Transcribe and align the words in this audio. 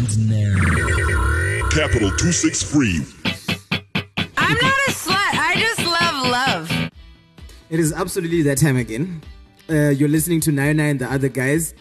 And 0.00 0.30
now, 0.30 1.68
Capital 1.68 2.08
263. 2.08 3.04
I'm 4.38 4.54
not 4.54 4.78
a 4.88 4.90
slut. 4.92 5.12
I 5.12 5.54
just 5.58 5.80
love 5.84 6.26
love. 6.26 6.90
It 7.68 7.78
is 7.78 7.92
absolutely 7.92 8.40
that 8.44 8.56
time 8.56 8.78
again. 8.78 9.20
Uh, 9.68 9.90
you're 9.90 10.08
listening 10.08 10.40
to 10.40 10.52
Naya 10.52 10.70
and 10.70 10.98
the 10.98 11.12
other 11.12 11.28
guys. 11.28 11.74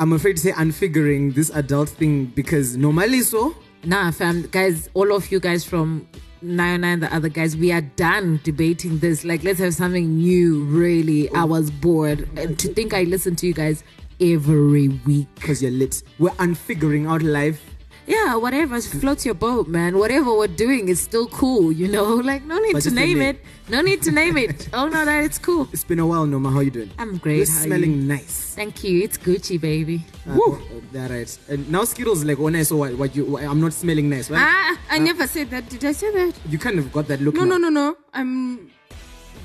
I'm 0.00 0.14
afraid 0.14 0.38
to 0.38 0.42
say 0.44 0.54
unfiguring 0.56 1.32
this 1.32 1.50
adult 1.50 1.90
thing 1.90 2.32
because 2.34 2.74
normally 2.78 3.20
so. 3.20 3.54
Nah, 3.84 4.12
fam, 4.12 4.46
guys, 4.50 4.88
all 4.94 5.12
of 5.14 5.30
you 5.30 5.38
guys 5.38 5.62
from 5.62 6.08
Nine 6.40 6.84
and 6.84 7.02
the 7.02 7.14
other 7.14 7.28
guys, 7.28 7.54
we 7.54 7.70
are 7.72 7.82
done 7.82 8.40
debating 8.44 8.98
this. 9.00 9.26
Like, 9.26 9.44
let's 9.44 9.58
have 9.58 9.74
something 9.74 10.16
new. 10.16 10.64
Really, 10.64 11.28
I 11.34 11.44
was 11.44 11.70
bored. 11.70 12.30
And 12.38 12.58
to 12.60 12.72
think 12.72 12.94
I 12.94 13.02
listened 13.02 13.36
to 13.38 13.46
you 13.46 13.52
guys 13.52 13.84
every 14.20 14.88
week. 14.88 15.28
Because 15.34 15.62
you're 15.62 15.70
lit. 15.72 16.02
We're 16.18 16.32
unfiguring 16.38 17.06
out 17.06 17.22
life. 17.22 17.60
Yeah, 18.06 18.36
whatever 18.36 18.80
floats 18.80 19.26
your 19.26 19.34
boat, 19.34 19.68
man. 19.68 19.98
Whatever 19.98 20.32
we're 20.32 20.46
doing 20.46 20.88
is 20.88 20.98
still 20.98 21.28
cool, 21.28 21.70
you 21.70 21.88
know. 21.88 22.14
Like, 22.28 22.42
no 22.44 22.58
need 22.58 22.72
But 22.72 22.82
to 22.84 22.90
name 22.90 23.20
it. 23.20 23.44
No 23.68 23.82
need 23.82 24.00
to 24.02 24.10
name 24.10 24.38
it. 24.38 24.70
Oh 24.72 24.88
no, 24.88 25.04
that 25.04 25.24
it's 25.24 25.38
cool. 25.38 25.68
It's 25.74 25.84
been 25.84 25.98
a 25.98 26.06
while, 26.06 26.24
Noma. 26.24 26.50
How 26.50 26.60
you 26.60 26.70
doing? 26.70 26.90
I'm 26.98 27.18
great. 27.18 27.36
You're 27.36 27.46
How 27.46 27.64
smelling 27.64 27.92
you? 27.92 28.02
nice. 28.02 28.54
Thank 28.54 28.82
you. 28.82 29.02
It's 29.04 29.18
Gucci, 29.18 29.60
baby. 29.60 30.06
Uh, 30.26 30.38
uh, 30.40 30.56
that 30.92 31.10
right. 31.10 31.38
And 31.50 31.70
now 31.70 31.84
Skittles 31.84 32.24
like 32.24 32.38
oh 32.40 32.48
nice. 32.48 32.68
saw 32.68 32.76
what, 32.76 32.94
what 32.96 33.14
you, 33.14 33.26
what- 33.26 33.44
I'm 33.44 33.60
not 33.60 33.74
smelling 33.74 34.08
nice, 34.08 34.30
right? 34.30 34.40
Ah, 34.40 34.78
I 34.90 34.98
never 35.00 35.26
said 35.26 35.50
that. 35.50 35.68
Did 35.68 35.84
I 35.84 35.92
say 35.92 36.10
that? 36.10 36.32
You 36.48 36.58
kind 36.58 36.78
of 36.78 36.90
got 36.90 37.08
that 37.08 37.20
look. 37.20 37.34
No, 37.34 37.44
now. 37.44 37.58
no, 37.58 37.68
no, 37.68 37.68
no. 37.68 37.96
I'm 38.14 38.70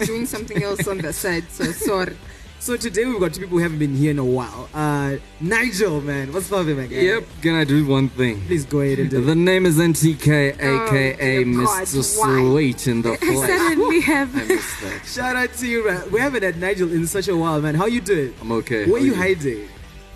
doing 0.05 0.25
something 0.25 0.63
else 0.63 0.87
on 0.87 0.99
the 0.99 1.11
side, 1.11 1.43
so 1.51 1.65
sorry. 1.65 2.15
So 2.63 2.77
today 2.77 3.03
we've 3.03 3.19
got 3.19 3.33
two 3.33 3.41
people 3.41 3.57
who 3.57 3.61
haven't 3.61 3.79
been 3.79 3.93
here 3.93 4.11
in 4.11 4.19
a 4.19 4.23
while. 4.23 4.69
Uh, 4.73 5.17
Nigel, 5.41 5.99
man, 5.99 6.31
what's 6.31 6.47
poppin', 6.47 6.77
my 6.77 6.85
guy? 6.85 6.95
Yep, 6.95 7.23
can 7.41 7.55
I 7.55 7.65
do 7.65 7.85
one 7.85 8.07
thing? 8.07 8.39
Please 8.45 8.63
go 8.63 8.79
ahead 8.79 8.99
and 8.99 9.09
do 9.09 9.21
The 9.21 9.35
name 9.35 9.65
is 9.65 9.79
NTK, 9.79 10.55
Oh, 10.61 10.85
aka 10.87 11.43
God, 11.43 11.53
Mr. 11.55 12.19
why? 12.19 12.51
Sweet 12.53 12.87
in 12.87 13.01
the 13.01 13.11
I 13.11 13.17
flesh. 13.17 13.49
suddenly 13.49 13.99
have. 13.99 14.33
I 14.33 14.45
missed 14.45 14.81
that. 14.81 15.05
Shout 15.05 15.35
out 15.35 15.51
to 15.55 15.67
you, 15.67 15.85
man. 15.85 16.09
We 16.09 16.21
haven't 16.21 16.43
had 16.43 16.57
Nigel 16.57 16.89
in 16.93 17.05
such 17.05 17.27
a 17.27 17.35
while, 17.35 17.59
man. 17.59 17.75
How 17.75 17.85
you 17.85 17.99
doing? 17.99 18.33
I'm 18.39 18.53
okay. 18.53 18.89
Where 18.89 19.01
How 19.01 19.05
you 19.07 19.13
are 19.13 19.17
hiding? 19.17 19.67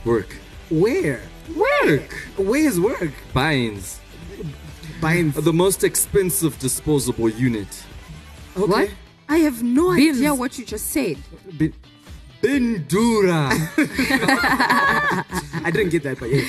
Work. 0.06 0.38
Where? 0.70 1.20
Work. 1.54 2.14
Where's 2.38 2.80
work? 2.80 3.12
Binds. 3.34 4.00
Buying. 5.02 5.32
The 5.32 5.52
most 5.52 5.84
expensive 5.84 6.58
disposable 6.60 7.28
unit. 7.28 7.84
Okay. 8.56 8.72
What? 8.72 8.90
I 9.28 9.40
have 9.40 9.64
no 9.64 9.94
Beans. 9.94 10.20
idea 10.20 10.34
what 10.34 10.58
you 10.58 10.64
just 10.64 10.92
said. 10.92 11.18
Bi- 11.60 11.74
Bindura. 12.42 13.50
I 15.64 15.72
didn't 15.72 15.90
get 15.90 16.04
that, 16.04 16.20
but 16.20 16.30
yeah. 16.30 16.44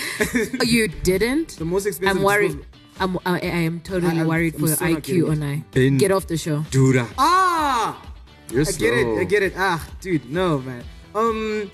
Oh, 0.61 0.65
you 0.65 0.89
didn't? 0.89 1.57
The 1.59 1.65
most 1.65 1.87
expensive. 1.87 2.17
I'm 2.19 2.23
worried. 2.23 2.49
disposable- 2.59 2.75
I'm, 3.01 3.17
I, 3.25 3.39
I 3.39 3.41
am 3.69 3.81
totally 3.81 4.13
I- 4.13 4.19
I'm- 4.19 4.27
worried 4.29 4.55
I'm 4.55 4.61
for 4.61 4.67
your 4.67 4.77
so 4.77 4.85
IQ, 4.87 5.09
it. 5.29 5.33
and 5.33 5.45
I 5.45 5.65
Bin- 5.73 5.99
get 5.99 6.11
off 6.11 6.27
the 6.27 6.37
show. 6.37 6.65
Dura. 6.71 7.07
Ah! 7.17 8.03
You're 8.51 8.63
I 8.63 8.73
get 8.73 8.93
it. 8.95 9.19
I 9.21 9.25
get 9.25 9.43
it. 9.43 9.53
Ah, 9.57 9.87
dude, 10.01 10.29
no, 10.31 10.59
man. 10.59 10.83
Um, 11.15 11.71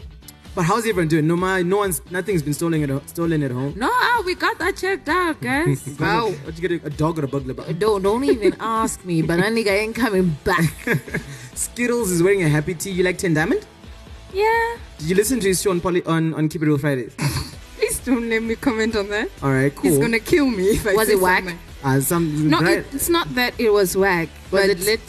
but 0.55 0.63
how's 0.65 0.81
everyone 0.87 1.09
doing? 1.09 1.27
No, 1.27 1.35
my, 1.37 1.63
no 1.63 1.79
one's, 1.79 2.01
nothing's 2.11 2.43
been 2.43 2.53
stolen 2.53 2.83
at, 2.89 3.09
stolen 3.09 3.43
at 3.43 3.51
home. 3.53 3.75
No, 3.77 3.89
ah, 3.91 4.23
we 4.27 4.35
got 4.35 4.59
that 4.59 4.77
checked 4.77 5.09
out, 5.09 5.41
guys. 5.41 5.83
Wow. 6.01 6.31
What'd 6.31 6.59
you 6.61 6.69
get? 6.69 6.83
A, 6.83 6.87
a 6.87 6.91
dog 6.91 7.19
or 7.19 7.25
a 7.25 7.29
burglar? 7.29 7.55
don't 7.73 8.03
don't 8.03 8.25
even 8.25 8.55
ask 8.61 9.05
me, 9.05 9.23
but 9.23 9.37
that 9.39 9.47
I 9.53 9.77
ain't 9.79 9.95
coming 9.97 10.37
back. 10.45 10.73
Skittles 11.55 12.11
is 12.11 12.23
wearing 12.23 12.43
a 12.43 12.49
happy 12.49 12.75
tee. 12.75 12.91
You 12.91 13.03
like 13.05 13.19
Ten 13.19 13.35
Diamond? 13.35 13.67
Yeah. 14.35 14.77
Did 14.99 15.09
you 15.11 15.15
listen 15.17 15.41
to 15.41 15.49
his 15.49 15.63
show 15.63 15.71
on, 15.71 15.81
Poly, 15.81 16.05
on, 16.05 16.35
on 16.35 16.49
Keep 16.49 16.63
It 16.63 16.67
Real 16.67 16.79
Fridays? 16.79 17.15
Please 17.77 17.99
don't 18.01 18.29
let 18.29 18.43
me 18.43 18.57
comment 18.57 18.97
on 18.97 19.09
that. 19.09 19.29
All 19.43 19.51
right, 19.53 19.75
cool. 19.75 19.91
He's 19.91 19.99
gonna 19.99 20.19
kill 20.21 20.47
me 20.47 20.65
if 20.71 20.87
I 20.87 20.95
Was 20.95 21.09
say 21.09 21.15
it 21.15 21.21
whack? 21.21 21.45
something. 21.45 21.59
Uh, 21.83 22.01
some, 22.01 22.49
No, 22.51 22.59
Brian- 22.61 22.79
it, 22.81 22.87
it's 22.93 23.09
not 23.09 23.33
that 23.35 23.55
it 23.59 23.71
was 23.71 23.97
whack, 23.97 24.29
Was 24.51 24.63
but 24.63 24.71
it 24.71 24.81
lit? 24.81 25.01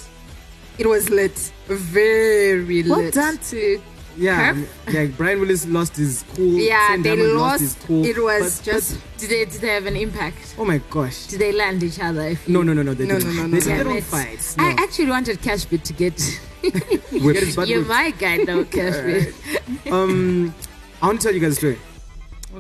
It 0.78 0.86
was 0.88 1.10
lit, 1.10 1.52
very 1.68 2.84
Well 2.84 3.00
lit. 3.00 3.14
done 3.14 3.38
to 3.50 3.82
yeah, 4.18 4.54
Herb? 4.54 4.68
yeah. 4.94 5.06
Brian 5.18 5.40
Willis 5.42 5.66
lost 5.68 5.96
his 5.98 6.24
cool. 6.36 6.54
Yeah, 6.54 6.88
Ten 6.90 7.02
they 7.02 7.16
Diamond 7.16 7.34
lost. 7.38 7.62
his 7.62 7.76
cool. 7.86 8.06
It 8.06 8.22
was 8.22 8.60
but- 8.60 8.66
just 8.66 8.98
did 9.18 9.30
they 9.30 9.46
did 9.46 9.62
they 9.62 9.68
have 9.70 9.86
an 9.86 9.96
impact? 9.96 10.56
oh 10.58 10.66
my 10.66 10.80
gosh. 10.90 11.28
Did 11.28 11.40
they 11.40 11.52
land 11.54 11.82
each 11.84 12.00
other? 12.00 12.22
If 12.28 12.48
you, 12.48 12.54
No, 12.54 12.62
no, 12.62 12.74
no, 12.74 12.82
no. 12.82 12.94
They 12.94 13.06
No, 13.06 13.20
didn't. 13.20 13.36
no, 13.36 13.42
no, 13.44 13.48
no, 13.48 13.60
They, 13.60 13.70
no. 13.72 13.78
they 13.78 13.84
Damn 13.84 13.94
don't 13.94 14.04
fight. 14.04 14.56
No. 14.58 14.64
I 14.66 14.70
actually 14.84 15.08
wanted 15.10 15.40
Cashbit 15.42 15.84
to 15.84 15.94
get. 15.94 16.22
Get 17.12 17.44
his 17.44 17.56
butt 17.56 17.68
You're 17.68 17.80
whipped. 17.80 17.90
my 17.90 18.12
guy, 18.12 18.46
though, 18.46 18.64
Cashbit. 18.76 19.92
um, 19.92 20.54
I 21.02 21.08
want 21.08 21.22
to 21.22 21.28
tell 21.28 21.34
you 21.36 21.40
guys 21.42 21.54
a 21.54 21.56
story. 21.56 21.80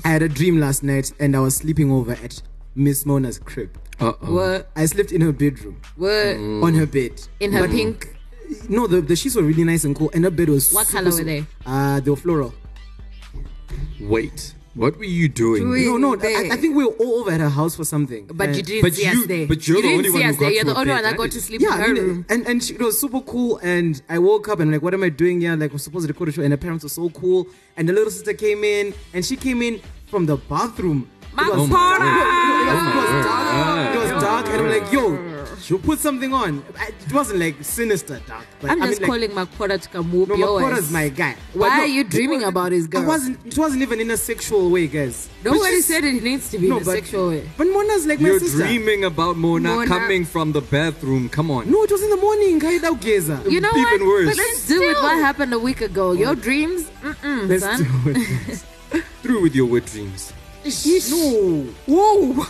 I 0.04 0.10
had 0.10 0.22
a 0.22 0.30
dream 0.30 0.60
last 0.60 0.84
night, 0.84 1.14
and 1.20 1.36
I 1.36 1.40
was 1.40 1.56
sleeping 1.56 1.92
over 1.92 2.14
at 2.14 2.42
Miss 2.76 3.06
Mona's 3.06 3.40
crib. 3.40 3.78
Uh 4.00 4.14
oh. 4.22 4.34
What? 4.34 4.70
I 4.76 4.86
slept 4.88 5.12
in 5.14 5.22
her 5.22 5.32
bedroom, 5.32 5.80
What? 5.96 6.36
on 6.36 6.74
her 6.74 6.86
bed. 6.86 7.22
In 7.40 7.52
her 7.54 7.62
But- 7.62 7.72
pink. 7.72 8.12
No, 8.70 8.86
the, 8.88 9.02
the 9.02 9.16
sheets 9.16 9.36
were 9.36 9.42
really 9.44 9.64
nice 9.64 9.86
and 9.86 9.96
cool, 9.96 10.12
and 10.14 10.24
her 10.24 10.30
bed 10.32 10.50
was. 10.50 10.72
What 10.72 10.86
super, 10.88 11.04
color 11.04 11.16
were 11.18 11.24
they? 11.24 11.46
Uh, 11.66 12.00
they 12.00 12.10
were 12.12 12.16
floral. 12.18 12.54
Wait. 14.00 14.55
What 14.76 14.98
were 14.98 15.06
you 15.06 15.30
doing? 15.30 15.64
Doing- 15.64 15.86
No, 16.02 16.16
no. 16.16 16.20
I, 16.22 16.50
I 16.52 16.58
think 16.58 16.76
we 16.76 16.84
were 16.86 16.92
all 17.00 17.20
over 17.22 17.32
at 17.32 17.40
her 17.40 17.48
house 17.50 17.76
for 17.78 17.86
something. 17.86 18.26
But 18.34 18.50
And- 18.50 18.58
you 18.58 18.64
didn't 18.64 18.82
But 18.82 18.94
see 18.94 19.06
you- 19.06 19.22
us 19.22 19.26
there. 19.26 19.48
but 19.48 19.66
you're 19.68 19.78
you 19.78 19.82
the 19.84 19.88
didn't 19.88 19.98
only 20.00 20.10
see 20.10 20.14
one 20.16 20.22
who 20.24 20.30
us 20.30 20.36
there. 20.38 20.50
got 20.50 20.54
You're 20.56 20.64
to 20.64 20.70
the 20.70 20.76
only 20.80 20.86
bed, 20.86 20.94
one 20.96 21.04
that 21.04 21.10
right? 21.12 21.18
got 21.18 21.32
to 21.32 21.42
sleep 21.42 21.62
Yeah, 21.62 21.76
in 21.76 21.82
I 21.82 21.88
her 21.88 21.94
mean, 21.94 22.04
room. 22.04 22.26
and 22.30 22.48
and 22.48 22.64
she, 22.64 22.74
it 22.74 22.82
was 22.82 23.00
super 23.00 23.22
cool. 23.22 23.58
And 23.64 24.02
I 24.10 24.20
woke 24.20 24.50
up 24.50 24.60
and 24.60 24.72
like, 24.74 24.82
what 24.82 24.94
am 24.94 25.04
I 25.04 25.10
doing 25.10 25.40
here? 25.42 25.56
Like, 25.56 25.72
we're 25.72 25.78
supposed 25.78 26.06
to 26.08 26.12
record 26.14 26.28
a 26.30 26.32
show, 26.34 26.42
and 26.42 26.52
her 26.52 26.58
parents 26.58 26.84
were 26.84 26.90
so 26.90 27.10
cool. 27.12 27.48
And 27.78 27.88
the 27.88 27.94
little 27.94 28.12
sister 28.12 28.34
came 28.34 28.64
in, 28.66 28.94
and 29.14 29.24
she 29.26 29.38
came 29.38 29.62
in 29.62 29.80
from 30.08 30.26
the 30.26 30.36
bathroom. 30.36 31.10
Oh 31.38 31.42
my 31.42 31.48
it 31.48 31.56
was, 31.58 31.70
Papa! 31.70 32.04
it 32.04 32.74
was, 32.74 32.84
it 32.84 32.96
was 32.96 33.10
word. 33.12 33.24
dark. 33.24 33.96
It 33.96 34.00
was 34.00 34.12
ah. 34.12 34.20
dark, 34.20 34.46
and 34.48 34.62
I'm 34.62 34.70
like, 34.70 34.92
yo, 34.92 35.04
she'll 35.62 35.80
put 35.80 36.00
something 36.00 36.34
on. 36.34 36.64
It 37.06 37.14
wasn't 37.14 37.40
like 37.40 37.56
sinister 37.64 38.20
dark, 38.28 38.46
but 38.62 38.72
I'm 38.72 38.82
I 38.82 38.88
just 38.88 39.02
mean, 39.02 39.10
like, 39.10 39.32
calling 39.36 39.48
Makora 39.48 39.82
to 39.82 39.90
come 39.90 40.12
whoop 40.12 40.30
No, 40.30 40.36
your 40.36 40.60
Makora's 40.62 40.92
my 40.92 41.10
guy. 41.10 41.36
But 41.54 41.60
Why 41.60 41.78
no, 41.78 41.84
are 41.84 41.88
you 41.88 42.04
dreaming 42.04 42.42
wa- 42.42 42.48
about 42.50 42.72
his 42.72 42.88
girl? 42.88 43.04
I 43.04 43.08
wasn't. 43.08 43.46
It 43.46 43.58
wasn't 43.58 43.82
even 43.84 44.00
in 44.00 44.12
a 44.12 44.18
sexual 44.18 44.70
way, 44.70 44.88
guys. 44.88 45.30
Nobody 45.44 45.72
she's- 45.76 45.86
said 45.86 46.04
it 46.04 46.24
needs 46.24 46.50
to 46.50 46.58
be 46.60 46.70
No, 46.70 46.78
in 46.78 46.82
a 46.82 46.86
but- 46.86 46.92
sexual 46.96 47.30
way. 47.30 47.50
But 47.58 47.68
Mona's 47.68 48.06
like 48.06 48.20
my 48.20 48.30
sister. 48.30 48.46
You're 48.46 48.50
sister. 48.52 48.64
dreaming 48.68 49.04
about 49.06 49.38
Mona, 49.38 49.70
Mona. 49.76 49.88
coming 49.88 50.26
from 50.26 50.52
the 50.52 50.62
bathroom. 50.62 51.30
Come 51.30 51.52
on. 51.52 51.70
No, 51.70 51.84
it 51.84 51.92
was 51.92 52.02
in 52.04 52.10
the 52.10 52.18
morning. 52.18 52.60
You 52.62 53.62
know 53.62 53.72
Even 53.76 54.02
what? 54.02 54.08
worse. 54.08 54.28
But 54.28 54.38
let's 54.38 54.68
do 54.68 54.80
with 54.80 54.98
what 55.02 55.18
happened 55.18 55.54
a 55.54 55.60
week 55.60 55.82
ago. 55.82 56.12
Your 56.14 56.36
dreams, 56.36 56.86
mm-mm, 57.04 57.48
Let's 57.50 57.64
son. 57.64 57.84
do 57.84 58.12
it. 58.94 59.04
Through 59.22 59.42
with 59.44 59.56
your 59.56 59.66
wet 59.66 59.86
dreams. 59.86 60.34
No. 60.66 61.66
Whoa. 61.86 62.46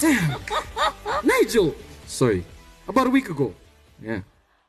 Damn. 0.00 0.40
Nigel. 1.24 1.74
Sorry. 2.20 2.44
About 2.86 3.06
a 3.06 3.08
week 3.08 3.30
ago. 3.30 3.54
Yeah. 4.02 4.20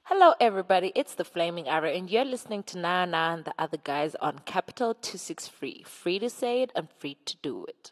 Hello, 0.03 0.33
everybody. 0.39 0.93
It's 0.95 1.15
the 1.15 1.25
Flaming 1.25 1.67
Arrow, 1.67 1.89
and 1.89 2.09
you're 2.09 2.23
listening 2.23 2.63
to 2.63 2.77
Nana 2.77 3.11
Na 3.11 3.33
and 3.33 3.43
the 3.43 3.53
other 3.59 3.75
guys 3.75 4.15
on 4.21 4.39
Capital 4.45 4.93
263. 4.93 5.83
Free 5.85 6.17
to 6.19 6.29
say 6.29 6.61
it 6.61 6.71
and 6.77 6.87
free 6.97 7.17
to 7.25 7.35
do 7.41 7.65
it. 7.65 7.89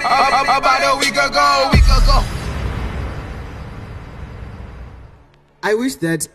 About 0.00 0.82
a 0.92 0.98
week 0.98 1.12
ago, 1.12 1.70
week 1.72 1.84
ago. 1.84 2.24
I 5.62 5.74
wish 5.74 5.94
that 6.06 6.26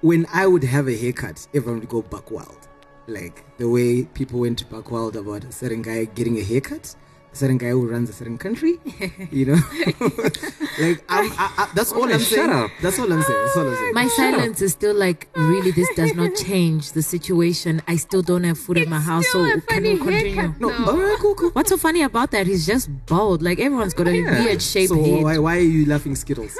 when 0.00 0.26
I 0.32 0.46
would 0.46 0.64
have 0.64 0.88
a 0.88 0.96
haircut, 0.96 1.46
everyone 1.52 1.80
would 1.80 1.90
go 1.90 2.00
buck 2.00 2.30
wild. 2.30 2.68
Like 3.06 3.44
the 3.58 3.68
way 3.68 4.04
people 4.04 4.40
went 4.40 4.60
to 4.60 4.64
buck 4.64 4.90
wild 4.90 5.14
about 5.14 5.44
a 5.44 5.52
certain 5.52 5.82
guy 5.82 6.06
getting 6.06 6.38
a 6.38 6.42
haircut, 6.42 6.96
a 7.32 7.36
certain 7.36 7.56
guy 7.58 7.70
who 7.70 7.88
runs 7.88 8.10
a 8.10 8.12
certain 8.12 8.38
country. 8.38 8.78
You 9.30 9.46
know? 9.46 9.54
like, 10.80 11.02
I'm, 11.08 11.32
I, 11.32 11.46
I, 11.56 11.70
that's 11.74 11.92
all 11.92 12.04
I'm 12.04 12.18
shut 12.18 12.28
saying. 12.28 12.50
up. 12.50 12.70
That's 12.82 12.98
all 12.98 13.10
I'm 13.10 13.22
saying. 13.22 13.40
That's 13.44 13.56
all 13.56 13.68
I'm 13.68 13.76
saying. 13.76 13.94
My 13.94 14.06
silence 14.08 14.60
is 14.62 14.72
still 14.72 14.94
like, 14.94 15.28
really, 15.34 15.70
this 15.70 15.88
does 15.96 16.14
not 16.14 16.34
change 16.46 16.92
the 16.92 17.02
situation. 17.02 17.80
I 17.88 17.96
still 17.96 18.22
don't 18.22 18.44
have 18.44 18.58
food 18.58 18.78
at 18.78 18.88
my 18.88 19.00
house, 19.00 19.24
so 19.32 19.42
a 19.44 19.60
can 19.60 19.82
we 19.82 19.96
continue? 19.96 20.54
no, 20.60 20.70
all 20.70 20.90
uh, 20.90 20.96
right, 20.96 21.18
cool, 21.20 21.34
cool. 21.34 21.50
What's 21.50 21.70
so 21.70 21.76
funny 21.78 22.02
about 22.02 22.30
that? 22.32 22.46
He's 22.46 22.66
just 22.66 22.90
bald. 23.06 23.42
Like 23.42 23.58
everyone's 23.58 23.94
got 23.94 24.08
a 24.08 24.12
weird 24.22 24.60
shaped 24.60 24.90
So 24.90 25.02
head. 25.02 25.22
why, 25.22 25.38
why 25.38 25.56
are 25.56 25.60
you 25.60 25.86
laughing, 25.86 26.14
Skittles? 26.14 26.56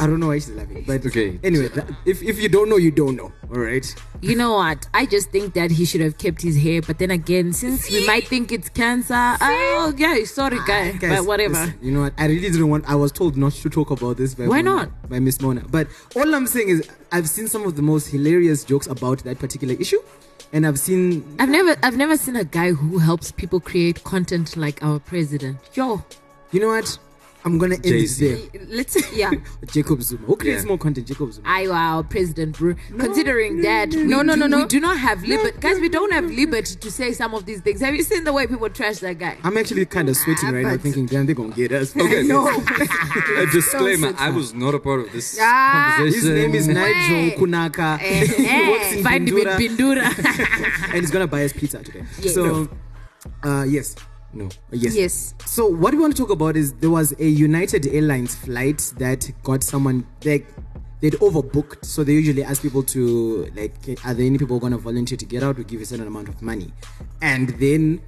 I 0.00 0.06
don't 0.06 0.20
know 0.20 0.28
why 0.28 0.38
she's 0.38 0.50
laughing, 0.50 0.84
but 0.86 1.04
Okay. 1.06 1.38
Anyway, 1.42 1.68
that, 1.68 1.86
if 2.04 2.22
if 2.22 2.40
you 2.40 2.48
don't 2.48 2.68
know, 2.68 2.76
you 2.76 2.90
don't 2.90 3.16
know. 3.16 3.32
All 3.50 3.60
right. 3.60 3.84
You 4.20 4.34
know 4.36 4.54
what? 4.54 4.86
I 4.94 5.06
just 5.06 5.30
think 5.30 5.54
that 5.54 5.70
he 5.70 5.84
should 5.84 6.00
have 6.00 6.16
kept 6.18 6.40
his 6.42 6.56
hair. 6.56 6.80
But 6.82 6.98
then 6.98 7.10
again, 7.10 7.52
since 7.52 7.90
we 7.90 8.06
might 8.06 8.26
think 8.26 8.50
it's 8.52 8.68
cancer, 8.68 9.14
oh 9.40 9.92
yeah, 9.96 10.24
sorry, 10.24 10.58
guy. 10.66 10.92
Ah, 10.94 10.98
Guys, 10.98 11.18
but 11.18 11.26
whatever. 11.26 11.54
listen, 11.54 11.78
you 11.82 11.92
know 11.92 12.00
what? 12.02 12.14
I 12.18 12.26
really 12.26 12.40
didn't 12.50 12.68
want. 12.68 12.88
I 12.88 12.94
was 12.94 13.12
told 13.12 13.36
not 13.36 13.52
to 13.52 13.70
talk 13.70 13.90
about 13.90 14.16
this. 14.16 14.34
By 14.34 14.48
Why 14.48 14.62
Mona- 14.62 14.76
not? 14.86 15.08
By 15.10 15.18
Miss 15.20 15.40
Mona. 15.40 15.62
But 15.70 15.88
all 16.16 16.34
I'm 16.34 16.46
saying 16.46 16.68
is, 16.70 16.88
I've 17.12 17.28
seen 17.28 17.46
some 17.48 17.64
of 17.64 17.76
the 17.76 17.82
most 17.82 18.08
hilarious 18.08 18.64
jokes 18.64 18.86
about 18.86 19.18
that 19.24 19.38
particular 19.38 19.74
issue, 19.78 20.00
and 20.52 20.66
I've 20.66 20.78
seen. 20.78 21.22
I've 21.38 21.48
never, 21.50 21.76
I've 21.82 21.96
never 21.96 22.16
seen 22.16 22.36
a 22.36 22.44
guy 22.44 22.72
who 22.72 22.98
helps 22.98 23.30
people 23.30 23.60
create 23.60 24.02
content 24.04 24.56
like 24.56 24.82
our 24.82 24.98
president. 24.98 25.58
Yo, 25.74 26.02
You 26.50 26.60
know 26.60 26.68
what? 26.68 26.98
I'm 27.44 27.58
gonna 27.58 27.74
end 27.74 27.84
Jay-Z. 27.84 28.26
it 28.26 28.52
there. 28.52 28.62
Let's 28.70 29.12
Yeah. 29.12 29.30
Jacob 29.66 30.02
Zuma. 30.02 30.26
Who 30.26 30.36
creates 30.36 30.62
Yeah. 30.62 30.68
more 30.68 30.78
content? 30.78 31.06
Jacob 31.06 31.32
Zuma. 31.32 31.46
I 31.48 31.68
wow, 31.68 32.02
President 32.08 32.56
bro. 32.56 32.74
Considering 32.98 33.60
that 33.62 33.90
we 33.90 34.04
no, 34.04 34.22
no, 34.22 34.34
do, 34.34 34.40
no, 34.40 34.46
no. 34.46 34.58
we 34.62 34.64
do 34.66 34.80
not 34.80 34.96
have 34.98 35.22
liberty, 35.24 35.56
guys. 35.60 35.78
We 35.78 35.88
don't 35.90 36.12
have 36.12 36.24
liberty 36.24 36.74
to 36.76 36.90
say 36.90 37.12
some 37.12 37.34
of 37.34 37.44
these 37.44 37.60
things. 37.60 37.80
Have 37.82 37.94
you 37.94 38.02
seen 38.02 38.24
the 38.24 38.32
way 38.32 38.46
people 38.46 38.70
trash 38.70 38.98
that 39.00 39.18
guy? 39.18 39.36
I'm 39.44 39.58
actually 39.58 39.84
kind 39.86 40.08
of 40.08 40.16
sweating 40.16 40.52
right 40.52 40.62
now, 40.64 40.70
but- 40.72 40.80
thinking, 40.80 41.06
damn, 41.06 41.26
they're 41.26 41.34
gonna 41.34 41.54
get 41.54 41.72
us. 41.72 41.94
Okay, 42.04 42.22
no. 42.22 42.48
a 42.48 43.46
disclaimer: 43.52 44.14
I 44.18 44.30
was 44.30 44.54
not 44.54 44.74
a 44.74 44.78
part 44.78 45.00
of 45.00 45.12
this 45.12 45.38
Ah, 45.40 46.00
His 46.04 46.24
name 46.24 46.54
is 46.54 46.66
Nigel 46.68 46.92
Hey. 46.94 47.36
Kunaka. 47.38 47.98
he 47.98 48.70
works 48.70 48.92
in 48.92 49.02
Find 49.04 49.28
him 49.28 49.36
in 49.38 49.44
Bindura, 49.44 50.00
Bindura. 50.10 50.88
and 50.92 51.00
he's 51.00 51.10
gonna 51.10 51.26
buy 51.26 51.44
us 51.44 51.52
pizza 51.52 51.82
today. 51.82 52.04
Yeah. 52.20 52.32
So, 52.32 52.68
uh, 53.42 53.64
yes, 53.68 53.94
no, 54.34 54.48
yes, 54.70 54.94
Yes. 54.94 55.34
So 55.46 55.66
what 55.66 55.94
we 55.94 56.00
want 56.00 56.16
to 56.16 56.22
talk 56.22 56.30
about 56.30 56.56
is 56.56 56.72
there 56.74 56.90
was 56.90 57.12
a 57.18 57.26
United 57.26 57.86
Airlines 57.86 58.34
flight 58.34 58.92
that 58.98 59.30
got 59.42 59.62
someone 59.62 60.06
like 60.24 60.46
they'd 61.00 61.14
overbooked, 61.14 61.84
so 61.84 62.02
they 62.04 62.12
usually 62.12 62.42
ask 62.42 62.62
people 62.62 62.82
to 62.82 63.50
like, 63.54 63.74
are 64.04 64.14
there 64.14 64.26
any 64.26 64.38
people 64.38 64.58
going 64.58 64.72
to 64.72 64.78
volunteer 64.78 65.16
to 65.16 65.24
get 65.24 65.42
out? 65.42 65.56
We 65.56 65.64
give 65.64 65.80
a 65.80 65.86
certain 65.86 66.06
amount 66.06 66.28
of 66.28 66.42
money, 66.42 66.72
and 67.22 67.50
then 67.60 68.02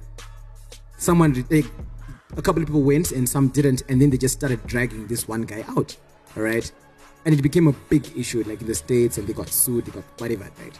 someone 0.97 1.33
like, 1.49 1.65
a 2.35 2.41
couple 2.41 2.61
of 2.61 2.67
people 2.67 2.81
went 2.81 3.11
and 3.11 3.27
some 3.27 3.47
didn't, 3.49 3.83
and 3.87 4.01
then 4.01 4.09
they 4.09 4.17
just 4.17 4.35
started 4.35 4.65
dragging 4.67 5.07
this 5.07 5.27
one 5.27 5.43
guy 5.43 5.63
out. 5.69 5.95
All 6.35 6.43
right, 6.43 6.69
and 7.25 7.33
it 7.33 7.41
became 7.41 7.67
a 7.67 7.73
big 7.73 8.17
issue 8.17 8.43
like 8.45 8.61
in 8.61 8.67
the 8.67 8.75
states, 8.75 9.17
and 9.17 9.27
they 9.27 9.33
got 9.33 9.49
sued, 9.49 9.85
they 9.85 9.91
got 9.91 10.03
whatever, 10.17 10.49
right? 10.59 10.79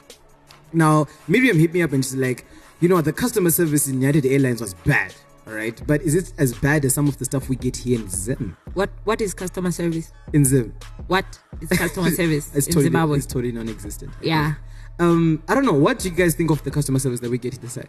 Now, 0.73 1.07
Miriam 1.27 1.57
hit 1.57 1.73
me 1.73 1.81
up 1.81 1.93
and 1.93 2.03
she's 2.03 2.15
like, 2.15 2.45
you 2.79 2.89
know, 2.89 3.01
the 3.01 3.13
customer 3.13 3.50
service 3.50 3.88
in 3.88 4.01
United 4.01 4.25
Airlines 4.25 4.61
was 4.61 4.73
bad, 4.73 5.13
right? 5.47 5.81
But 5.88 6.01
is 6.01 6.15
it 6.15 6.33
as 6.38 6.53
bad 6.53 6.85
as 6.85 6.94
some 6.94 7.07
of 7.07 7.17
the 7.17 7.25
stuff 7.25 7.49
we 7.49 7.55
get 7.55 7.77
here 7.77 7.99
in 7.99 8.09
Zim? 8.09 8.57
what 8.73 8.89
what 9.05 9.21
is 9.21 9.33
customer 9.33 9.71
service? 9.71 10.11
In 10.33 10.45
Zim. 10.45 10.73
What 11.07 11.39
is 11.61 11.69
customer 11.69 12.11
service 12.21 12.53
It's 12.55 12.67
in 12.67 12.73
totally, 12.73 12.83
Zimbabwe? 12.85 13.17
it's 13.17 13.25
totally 13.25 13.51
non 13.51 13.69
existent. 13.69 14.11
Yeah. 14.21 14.55
Um, 14.99 15.44
I 15.47 15.53
don't 15.53 15.65
know. 15.65 15.73
What 15.73 15.99
do 15.99 16.09
you 16.09 16.15
guys 16.15 16.35
think 16.35 16.49
of 16.51 16.63
the 16.63 16.71
customer 16.71 16.99
service 16.99 17.19
that 17.19 17.29
we 17.29 17.38
get 17.38 17.53
side? 17.69 17.88